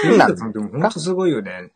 [0.00, 1.72] フリーザさんでも本当すごいよね。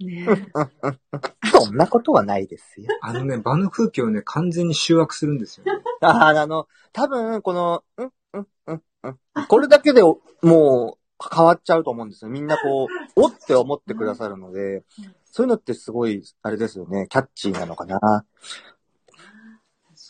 [0.00, 0.26] ね
[1.50, 2.88] そんなことはないですよ。
[3.00, 5.72] あのね、場の空気をね、完全に集約するんですよ、ね。
[6.02, 9.18] ああの、多分、この、うん、うん、うん、うん。
[9.48, 12.30] これだけでもう変わっちゃうと思うんですよ。
[12.30, 14.84] みんなこう、おって思ってくださるので、
[15.24, 17.06] そういうのってすごい、あれですよね。
[17.08, 18.24] キャッチーなのかな。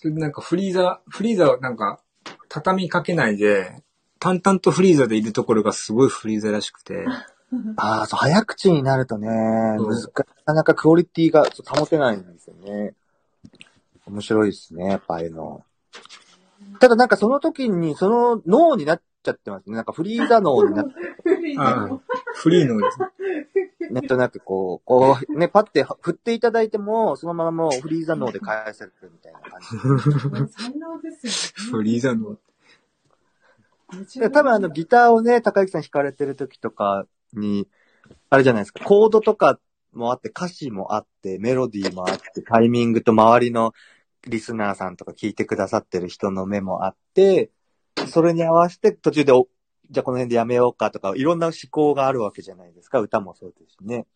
[0.05, 2.01] なんかフリーザ、フリーザはなんか、
[2.49, 3.83] 畳みかけないで、
[4.27, 7.07] 淡々とフリーザでいるところがすごいフリーザらしくて、
[7.79, 10.07] ああ、そう、早口になるとね、難しい。
[10.07, 12.95] なかなかクオリティが保てないんですよね。
[14.05, 15.65] 面白いですね、やっぱああいうの。
[16.81, 19.77] ただなんかその時に、その脳になっちゃってますね。
[19.77, 20.93] なんかフリーザ脳になって、
[21.59, 22.01] ああ
[22.35, 23.09] フリーのですね。
[23.93, 30.53] なんとなくこう、こう、ね、パッて振っていただいても、そのままもうフリーザ脳で返されるみたいな感じ。
[30.53, 32.37] 才能ですフリーザの。
[34.33, 37.69] 多分あのギターをね、高木さん弾かれてる時とかに、
[38.31, 39.59] あれじゃないですか、コードとか
[39.93, 43.73] もあって、歌詞もあって、メロディーもあって、タイミングと周りの
[44.27, 47.51] リスナーさんとか聞いてくださってる人の目もあって、
[48.09, 49.49] それに合わせて途中でお、
[49.91, 54.07] じゃあこの辺でやめようかとか、いろんな思考があるわけじゃないですか、歌もそうですしね。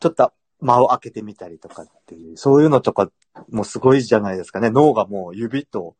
[0.00, 3.10] ちょっと間を空けてみたりとかっていう、そういうのとか
[3.50, 4.70] もすごいじゃないですかね。
[4.70, 5.96] 脳がもう指と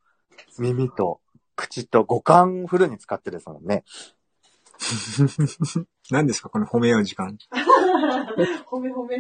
[0.59, 1.21] 耳と
[1.57, 3.85] 口と五感フルに使ってるですもんね。
[6.11, 7.37] 何ですかこの褒め合う時間。
[8.71, 9.17] 褒め褒め、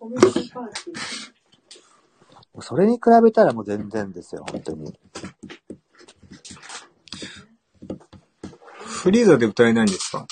[0.00, 2.62] 褒め褒めパーティー。
[2.62, 4.98] それに比べたらもう全然ですよ、本当に。
[8.78, 10.26] フリーザで歌えないんですか？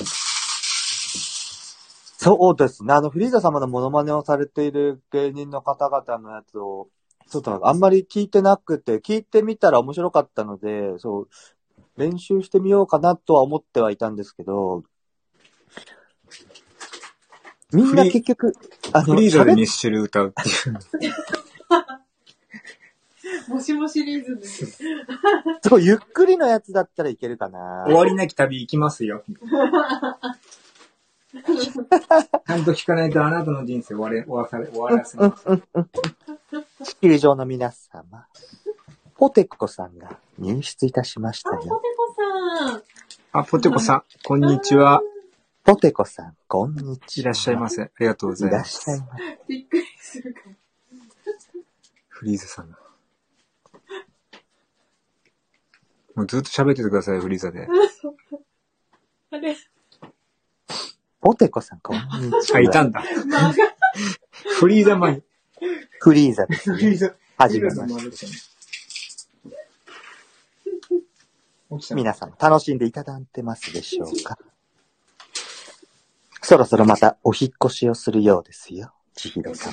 [2.18, 2.94] そうですね。
[2.94, 6.88] あの、フリーザ様のモノマネをされている芸人の方々のやつを、
[7.30, 11.28] ちょっとあんまり聞いてなくて、聞いてみたら面白かったので、そう、
[11.96, 14.82] 練習してみようかなとは思ってはいたんですけど、
[17.72, 18.52] みんな結局、
[18.92, 20.78] あフリーザでミッシュル歌うっていう。
[23.48, 24.66] もしもシリーズです。
[24.66, 24.82] す
[25.68, 27.84] ごいゆっくりのやつだったらいけるかな。
[27.86, 29.24] 終わりなき旅行きますよ。
[31.34, 35.44] ちゃんと聞かないとあなたの人生終われ、終わらされ、終わらせます。
[36.84, 38.26] 地球上の皆様、
[39.16, 41.80] ポテコさんが入室いたしましたあ、ポテよ。
[41.96, 42.82] コさん。
[43.32, 45.00] あ、ポテコさん、こんにちは。
[45.64, 47.22] ポテコさん、こんにちは。
[47.22, 47.82] いらっしゃいませ。
[47.82, 49.02] ありがとうございまいらっしゃいす。
[49.02, 49.38] ませ。
[49.48, 50.54] びっくりするかも。
[52.08, 52.78] フリーザさんが。
[56.14, 57.66] もうずっと喋っててください、フリーザで。
[59.30, 59.56] あれ、
[61.20, 62.58] ポテコさん、こんにちは。
[62.58, 63.02] あ、いたんだ。
[64.60, 65.22] フリーザ前に。
[66.04, 66.76] フリーザですね。
[66.76, 67.14] フリーザ。
[67.38, 68.20] はじめまし
[71.88, 71.94] て。
[71.94, 74.36] 皆さん、楽しんでいただいてますでしょうか？
[76.42, 79.72] そろそろまたお引っ越しをするようですよ、千尋さん。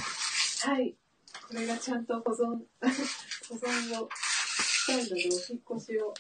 [0.72, 0.95] はい。
[1.50, 2.35] これがちゃんと保存、
[3.50, 6.14] 保存をしたいので、お引っ越しを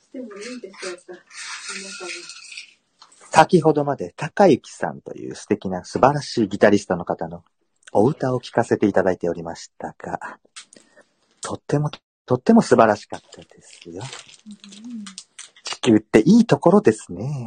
[0.00, 1.20] してもいいでしょうか？
[1.76, 2.08] 皆様。
[3.32, 7.44] 先ほどまで高幸さんという素敵な素晴らしいギタリストの方の
[7.92, 10.38] お歌を聴かせていただいておりましたが、
[11.40, 11.90] とっても、
[12.26, 14.02] とっても素晴らしかったですよ。
[15.64, 17.46] 地球っていいところですね。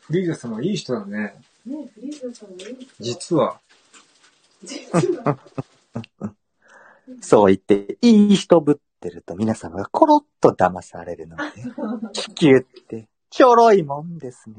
[0.00, 1.34] フリーザさんはいい人だね。
[1.64, 3.60] ねフリーザさんもいい人実は。
[4.62, 5.38] 実は、
[7.20, 11.42] そう言って、いい人ぶってると皆様がコロッと騙されるので、
[12.12, 14.56] 地球ってちょろいもんですね。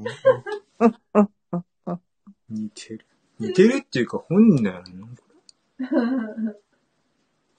[2.48, 3.06] 似てる。
[3.38, 4.92] 似てるっていうか本人だよね。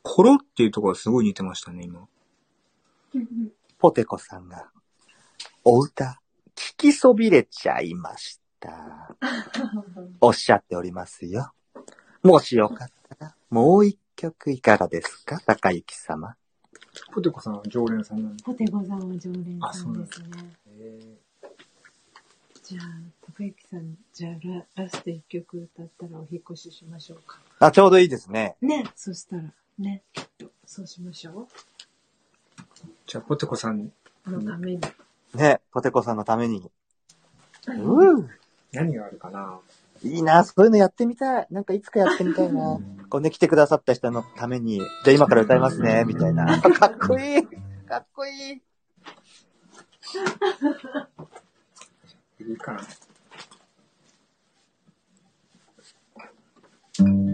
[0.03, 2.07] コロっていうところがすごい似てましたね、今。
[3.77, 4.69] ポテコさんが、
[5.63, 6.19] お歌、
[6.55, 9.15] 聞きそびれちゃいました。
[10.21, 11.53] おっしゃっておりますよ。
[12.23, 15.39] もしよかったら、もう一曲いかがですか？
[15.45, 16.35] 高幸様。
[17.13, 18.43] ポテコさんは常連さんなんで。
[18.43, 21.17] ポテコさんは常連あそうなんださんですね。
[22.63, 22.85] じゃあ、
[23.39, 24.33] 高之さん、じゃあ
[24.75, 27.39] ラ、ラスト一曲歌ったらお引っ越ししましょうか。
[27.59, 28.57] あ、ちょうどいいですね。
[28.61, 29.43] ね、そしたら、
[29.77, 31.47] ね、きっと、そうしましょ
[33.07, 33.93] じゃあ、ポテコさん、
[34.27, 34.29] う。
[34.29, 34.81] のために。
[35.35, 36.69] ね、ポテコさんのために。
[37.67, 38.27] うー
[38.73, 39.61] 何があるかな？
[40.03, 41.47] いいな、そういうのやってみたい。
[41.49, 42.77] なんかいつかやってみたいな。
[43.07, 46.59] こうね、来てくださった人のために、じゃあ今から歌いますね、みたいな。
[46.59, 47.43] かっこいい
[47.87, 48.61] かっこいい
[52.41, 52.81] いいかな。
[56.99, 57.28] Thank you.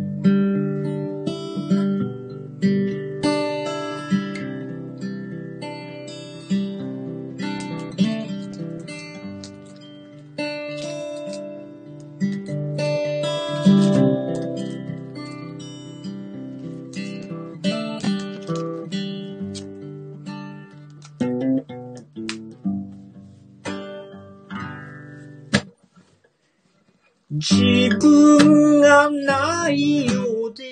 [27.48, 30.64] 自分がないようで、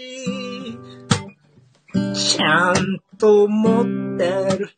[2.16, 4.72] ちゃんと持ってる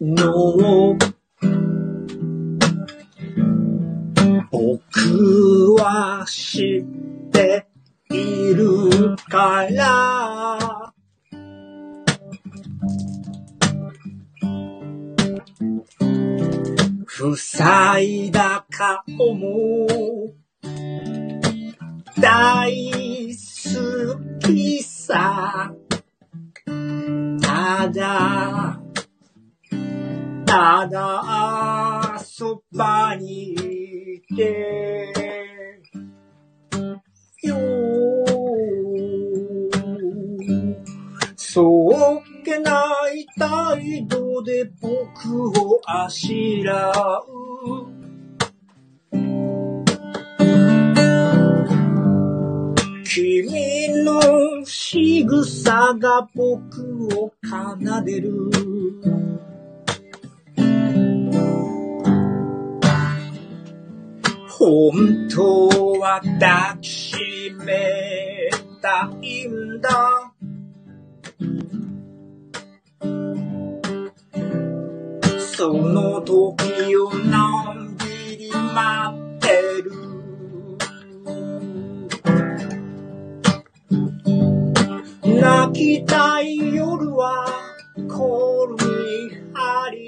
[0.00, 0.96] のを、
[4.50, 7.66] 僕は知って
[8.10, 10.94] いるから。
[17.36, 19.86] 塞いだ顔も
[22.18, 22.72] 大
[23.28, 25.74] 好きさ。
[27.42, 28.80] ただ、
[30.46, 35.12] ただ、そばにいて、
[37.42, 37.56] よ
[41.36, 46.90] そっけない態度で僕をあしら
[47.28, 48.11] う。
[53.14, 58.32] 君の仕草が僕を奏でる。
[64.48, 65.68] 本当
[66.00, 68.48] は抱きしめ
[68.80, 70.32] たいんだ。
[75.54, 79.48] その時をのんびり待って
[79.82, 80.11] る？
[85.42, 87.44] 泣きたい夜は
[88.08, 90.06] コールに張り、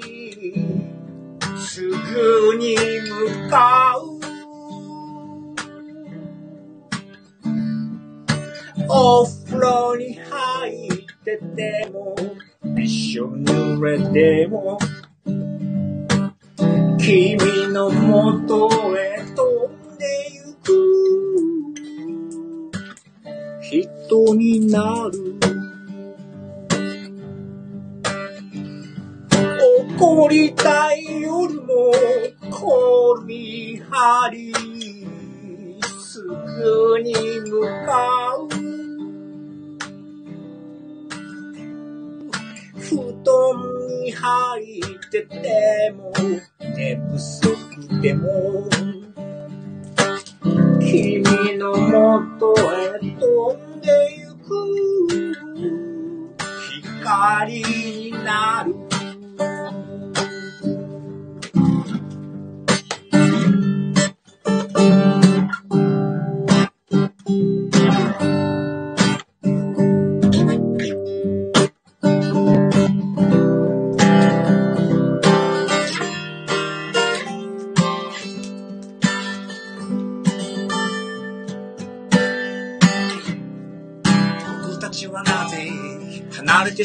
[1.57, 4.15] すぐに向かう。
[8.87, 10.89] お風呂に入っ
[11.25, 12.15] てても、
[12.73, 14.79] びしょ濡れても、
[16.97, 17.37] 君
[17.73, 21.34] の元へ飛んでゆく。
[24.07, 25.35] 人になる。
[29.97, 31.91] 怒りたい夜も
[32.51, 34.53] コール張り、
[35.99, 38.47] すぐに向かう。
[42.79, 43.33] 布団
[44.03, 46.13] に入ってても、
[46.59, 48.69] 寝不足でも、
[50.79, 51.23] 君
[51.57, 54.49] の元へ飛んでゆく。
[57.03, 58.75] 光になる。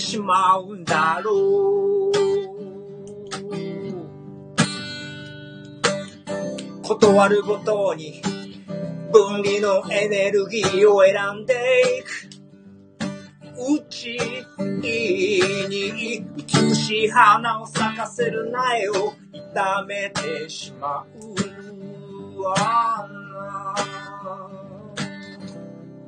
[0.00, 2.12] てしまうんだろう。
[6.82, 8.22] 断るごとに
[9.12, 11.54] 分離のエネルギーを選んで
[11.98, 12.30] いく。
[13.62, 14.18] うち
[14.58, 15.40] に
[16.34, 23.06] 美しい花を咲かせる苗を痛めてしまうわ。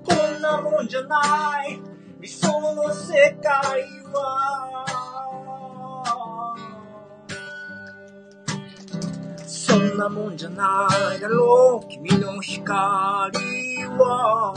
[0.03, 1.92] こんなもんじゃない。
[2.23, 4.87] 理想の世界は。
[9.45, 10.87] そんなもんじゃな
[11.17, 13.37] いだろう君の光
[13.99, 14.55] は。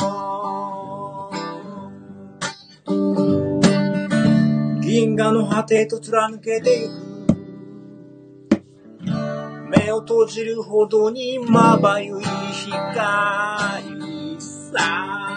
[4.84, 6.92] 銀河の果てと貫けてゆく。
[9.76, 12.96] 目を閉じるほどにまばゆい光
[14.40, 15.35] さ。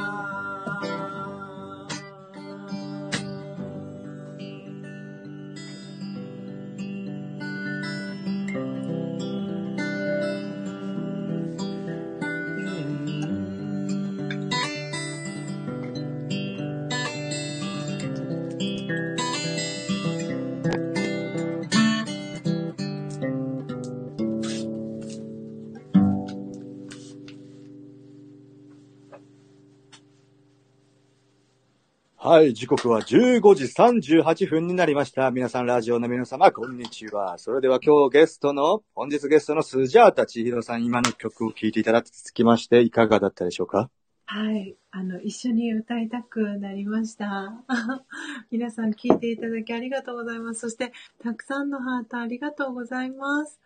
[32.38, 35.32] はい、時刻は15時38分になりました。
[35.32, 37.36] 皆さん、ラジオの皆様、こんにちは。
[37.36, 42.00] それでは今日ゲストの、本日ゲストのスジャータ千尋さん、今の曲を聴いていただ
[42.32, 43.90] きまして、いかがだったでしょうか？
[44.26, 44.76] はい。
[44.92, 47.60] あの、一緒に歌いたくなりました。
[48.52, 50.60] 皆さん聞いていただきありがとうございます。
[50.60, 53.58] そして、たくさんのハートありがとうございます。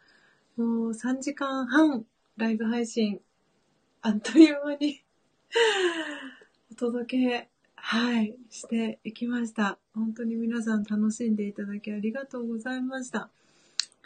[0.57, 2.07] もう3時間半
[2.39, 3.21] ライブ配信、
[4.01, 5.05] あっという間に
[6.73, 7.52] お届け、
[7.85, 9.77] はい、していきました。
[9.95, 13.29] 本当に皆さん楽しんでいただきありがとうございました。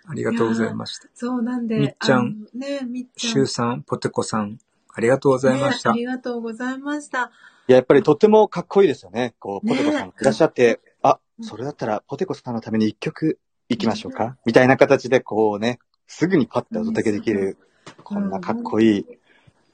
[0.08, 1.08] ありがとうございました。
[1.14, 1.78] そうなんで。
[1.78, 3.32] みっちゃんねみっちゃん。
[3.32, 4.58] シュウさん、ポテコさん、
[4.92, 5.90] ありがとうございました。
[5.90, 7.30] ねありがとうございました。
[7.68, 9.34] いや、やっぱりとってもかっこいいですよね。
[9.38, 13.38] こう、ポテコさんねいらっしゃって、あ、それだったらポテコさんのために一曲
[13.68, 17.58] 行きましょうかみたいな形でこうね、すぐにパッてお届けできる、
[18.02, 19.06] こんなかっこいい、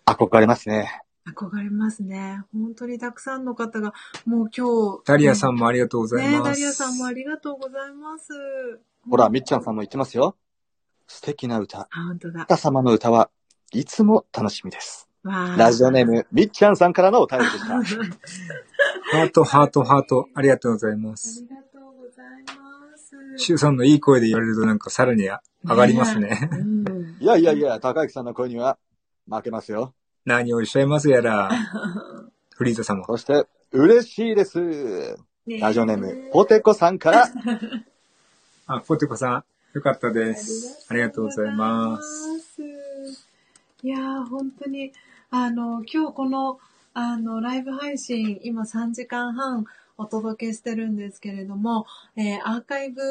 [0.04, 1.02] 憧れますね。
[1.28, 2.42] 憧れますね。
[2.52, 3.92] 本当にたくさんの方が、
[4.26, 4.66] もう今
[4.98, 5.02] 日。
[5.04, 6.50] ダリアさんもありがとうございねます。
[6.50, 8.28] ダリアさんもありがとうございます。
[9.08, 10.36] ほら、みっちゃんさんも言ってますよ。
[11.06, 11.80] 素敵な歌。
[11.82, 12.42] あ、本当だ。
[12.42, 13.30] 歌様の歌は
[13.72, 15.08] いつも楽しみです。
[15.22, 17.66] わあラジオネーム、みっちゃんさんからのお便りでした。
[19.16, 21.42] ハート、ハート、ハート、ありがとうございまあす。
[21.42, 23.14] りがとうございます。
[23.44, 25.40] シュウさんのいい声で言われるとなんかさらに上
[25.76, 26.48] がりますね。
[26.52, 28.78] うんいやいやいや、高木さんの声には
[29.30, 29.94] 負けますよ。
[30.24, 31.50] 何をおっしゃいますやら。
[32.54, 33.04] フリーザ様。
[33.06, 35.16] そして、嬉しいです。
[35.46, 37.28] ラジオネーム、ポテコさんから、
[38.66, 39.44] あ、ポテコさん、
[39.74, 40.86] よかったです。
[40.88, 42.38] ありがとうございます。
[42.38, 42.62] す。
[43.82, 44.92] いやー、本当に、
[45.30, 46.60] あの、今日この、
[46.94, 49.64] あの、ライブ配信、今3時間半
[49.98, 53.02] お届けしてるんですけれども、えーアーカイブ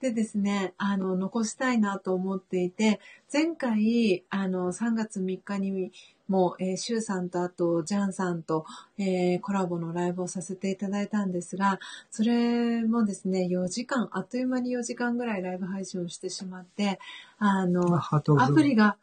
[0.00, 5.92] でですね、あの、残したいなと思っていて、前回、あの、3月3日に
[6.28, 8.64] も、えー、シュウさんとあと、ジャンさんと、
[8.98, 11.78] えーコラボのライブをさせていただいたんですが、
[12.10, 16.98] それもですね、4時間、あっという間に4時間ぐらいライブ配信をしてしまって、
[17.38, 18.96] あの、アプリが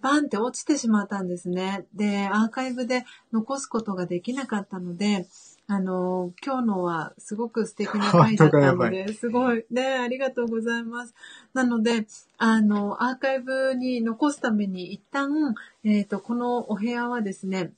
[0.00, 1.86] バンって落ちてしまったんですね。
[1.94, 5.26] で、アーカイブで残すことができなかったので、
[5.70, 11.14] あの、今日のはすごく素敵な回だったので、すごい、ね、ありがとうございます。
[11.52, 12.06] なので、
[12.38, 17.74] あの、アーカイブに残すために一旦、えっ、と、このお部屋はですね、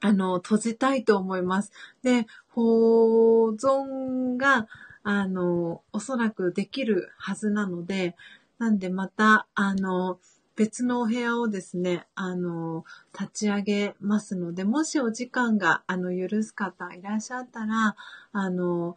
[0.00, 1.70] あの、閉じたいと思います。
[2.02, 4.66] で、保存が、
[5.02, 8.16] あの、おそらくできるはずなので、
[8.58, 10.18] なんでまた、あの、
[10.58, 17.94] 別のお部屋をですね、あの、立ち上げますので、もしお時間が、あの、許す方いらっしゃったら、
[18.32, 18.96] あの、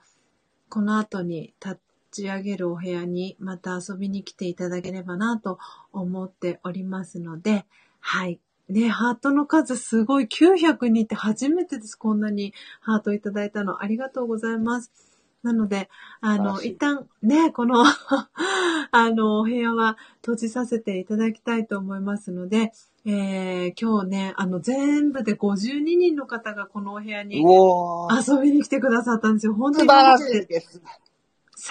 [0.69, 1.77] この後に立
[2.09, 5.59] ち上げるお部屋にまた遊びに来ていただければなと
[5.93, 7.65] 思っておりますので、
[7.99, 8.39] はい。
[8.67, 11.95] ね、ハートの数すごい902って初めてです。
[11.95, 13.83] こんなにハートいただいたの。
[13.83, 15.10] ありがとうございます。
[15.43, 15.89] なので、
[16.19, 17.83] あの、一旦ね、この、
[18.91, 22.73] あの、お部屋は閉じさせていただきたいと思いますので、
[23.05, 29.55] えー、今日ね、あの、全部で52人の方がこのお部屋に遊びに来てくださったんですよ。
[29.55, 30.81] 本当に素晴らしいです。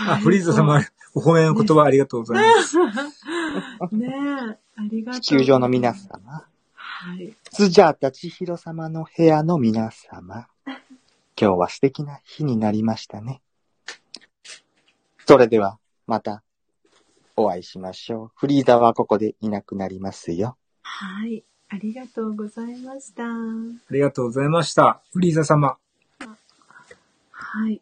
[0.01, 0.81] あ、フリーザ様、
[1.15, 2.79] お褒めの言葉ありがとうございます。
[3.95, 5.21] ねえ、ありがとう。
[5.21, 7.33] 地球上の皆様、はい。
[7.53, 10.77] スジャータ千尋様の部屋の皆様、今
[11.37, 13.41] 日は素敵な日になりましたね。
[15.31, 15.79] それでは、
[16.09, 16.43] また、
[17.37, 18.31] お会いしましょう。
[18.35, 20.57] フリーザはここでいなくなりますよ。
[20.83, 21.45] はい。
[21.69, 23.23] ありがとうございました。
[23.27, 23.29] あ
[23.93, 25.01] りがとうございました。
[25.13, 25.77] フリーザ様。
[27.31, 27.81] はい。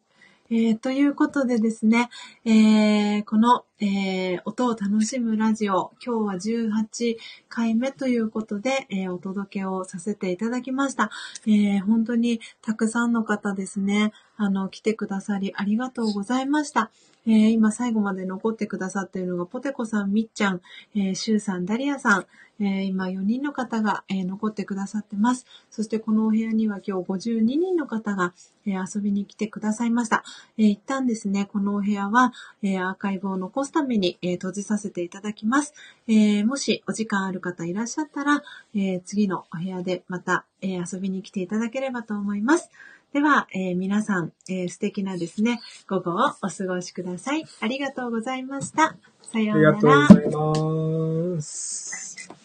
[0.51, 2.11] えー、ということでですね、
[2.45, 7.17] えー、この、えー、音を楽しむラジオ、今日は18
[7.49, 11.13] 回目ということで、えー、お届けをさせていただきました。
[11.47, 16.91] えー、本当にたくさんの方ですね、あの、来てくださりありがとうございました。
[17.25, 20.61] えー、今最後まで残ってくださっているのが、ポテコさん、みっちゃん、
[20.97, 22.27] えー、シュウさん、ダリアさん、
[22.61, 25.47] えー今4人の方が、えー残ってくださってます。
[25.71, 28.35] そしてこのお部屋には今日52人の方が、
[28.67, 30.25] えー遊びに来てくださいました。
[30.57, 32.33] えー一旦ですね、このお部屋は、
[32.63, 35.73] えーアーカイブを残すために、えー閉じさせていただきます。
[36.09, 38.43] えーもしお時間ある方いらっしゃったら、
[38.75, 42.71] えー次のお部屋でまた、えー遊びに来ていただければと思います。
[43.13, 47.45] では、えー皆さん、えー素敵なですね、午後をお過ごしください。
[47.61, 48.97] ありがとうございました。
[49.23, 49.73] さようなら。
[49.73, 52.29] がとうございます。「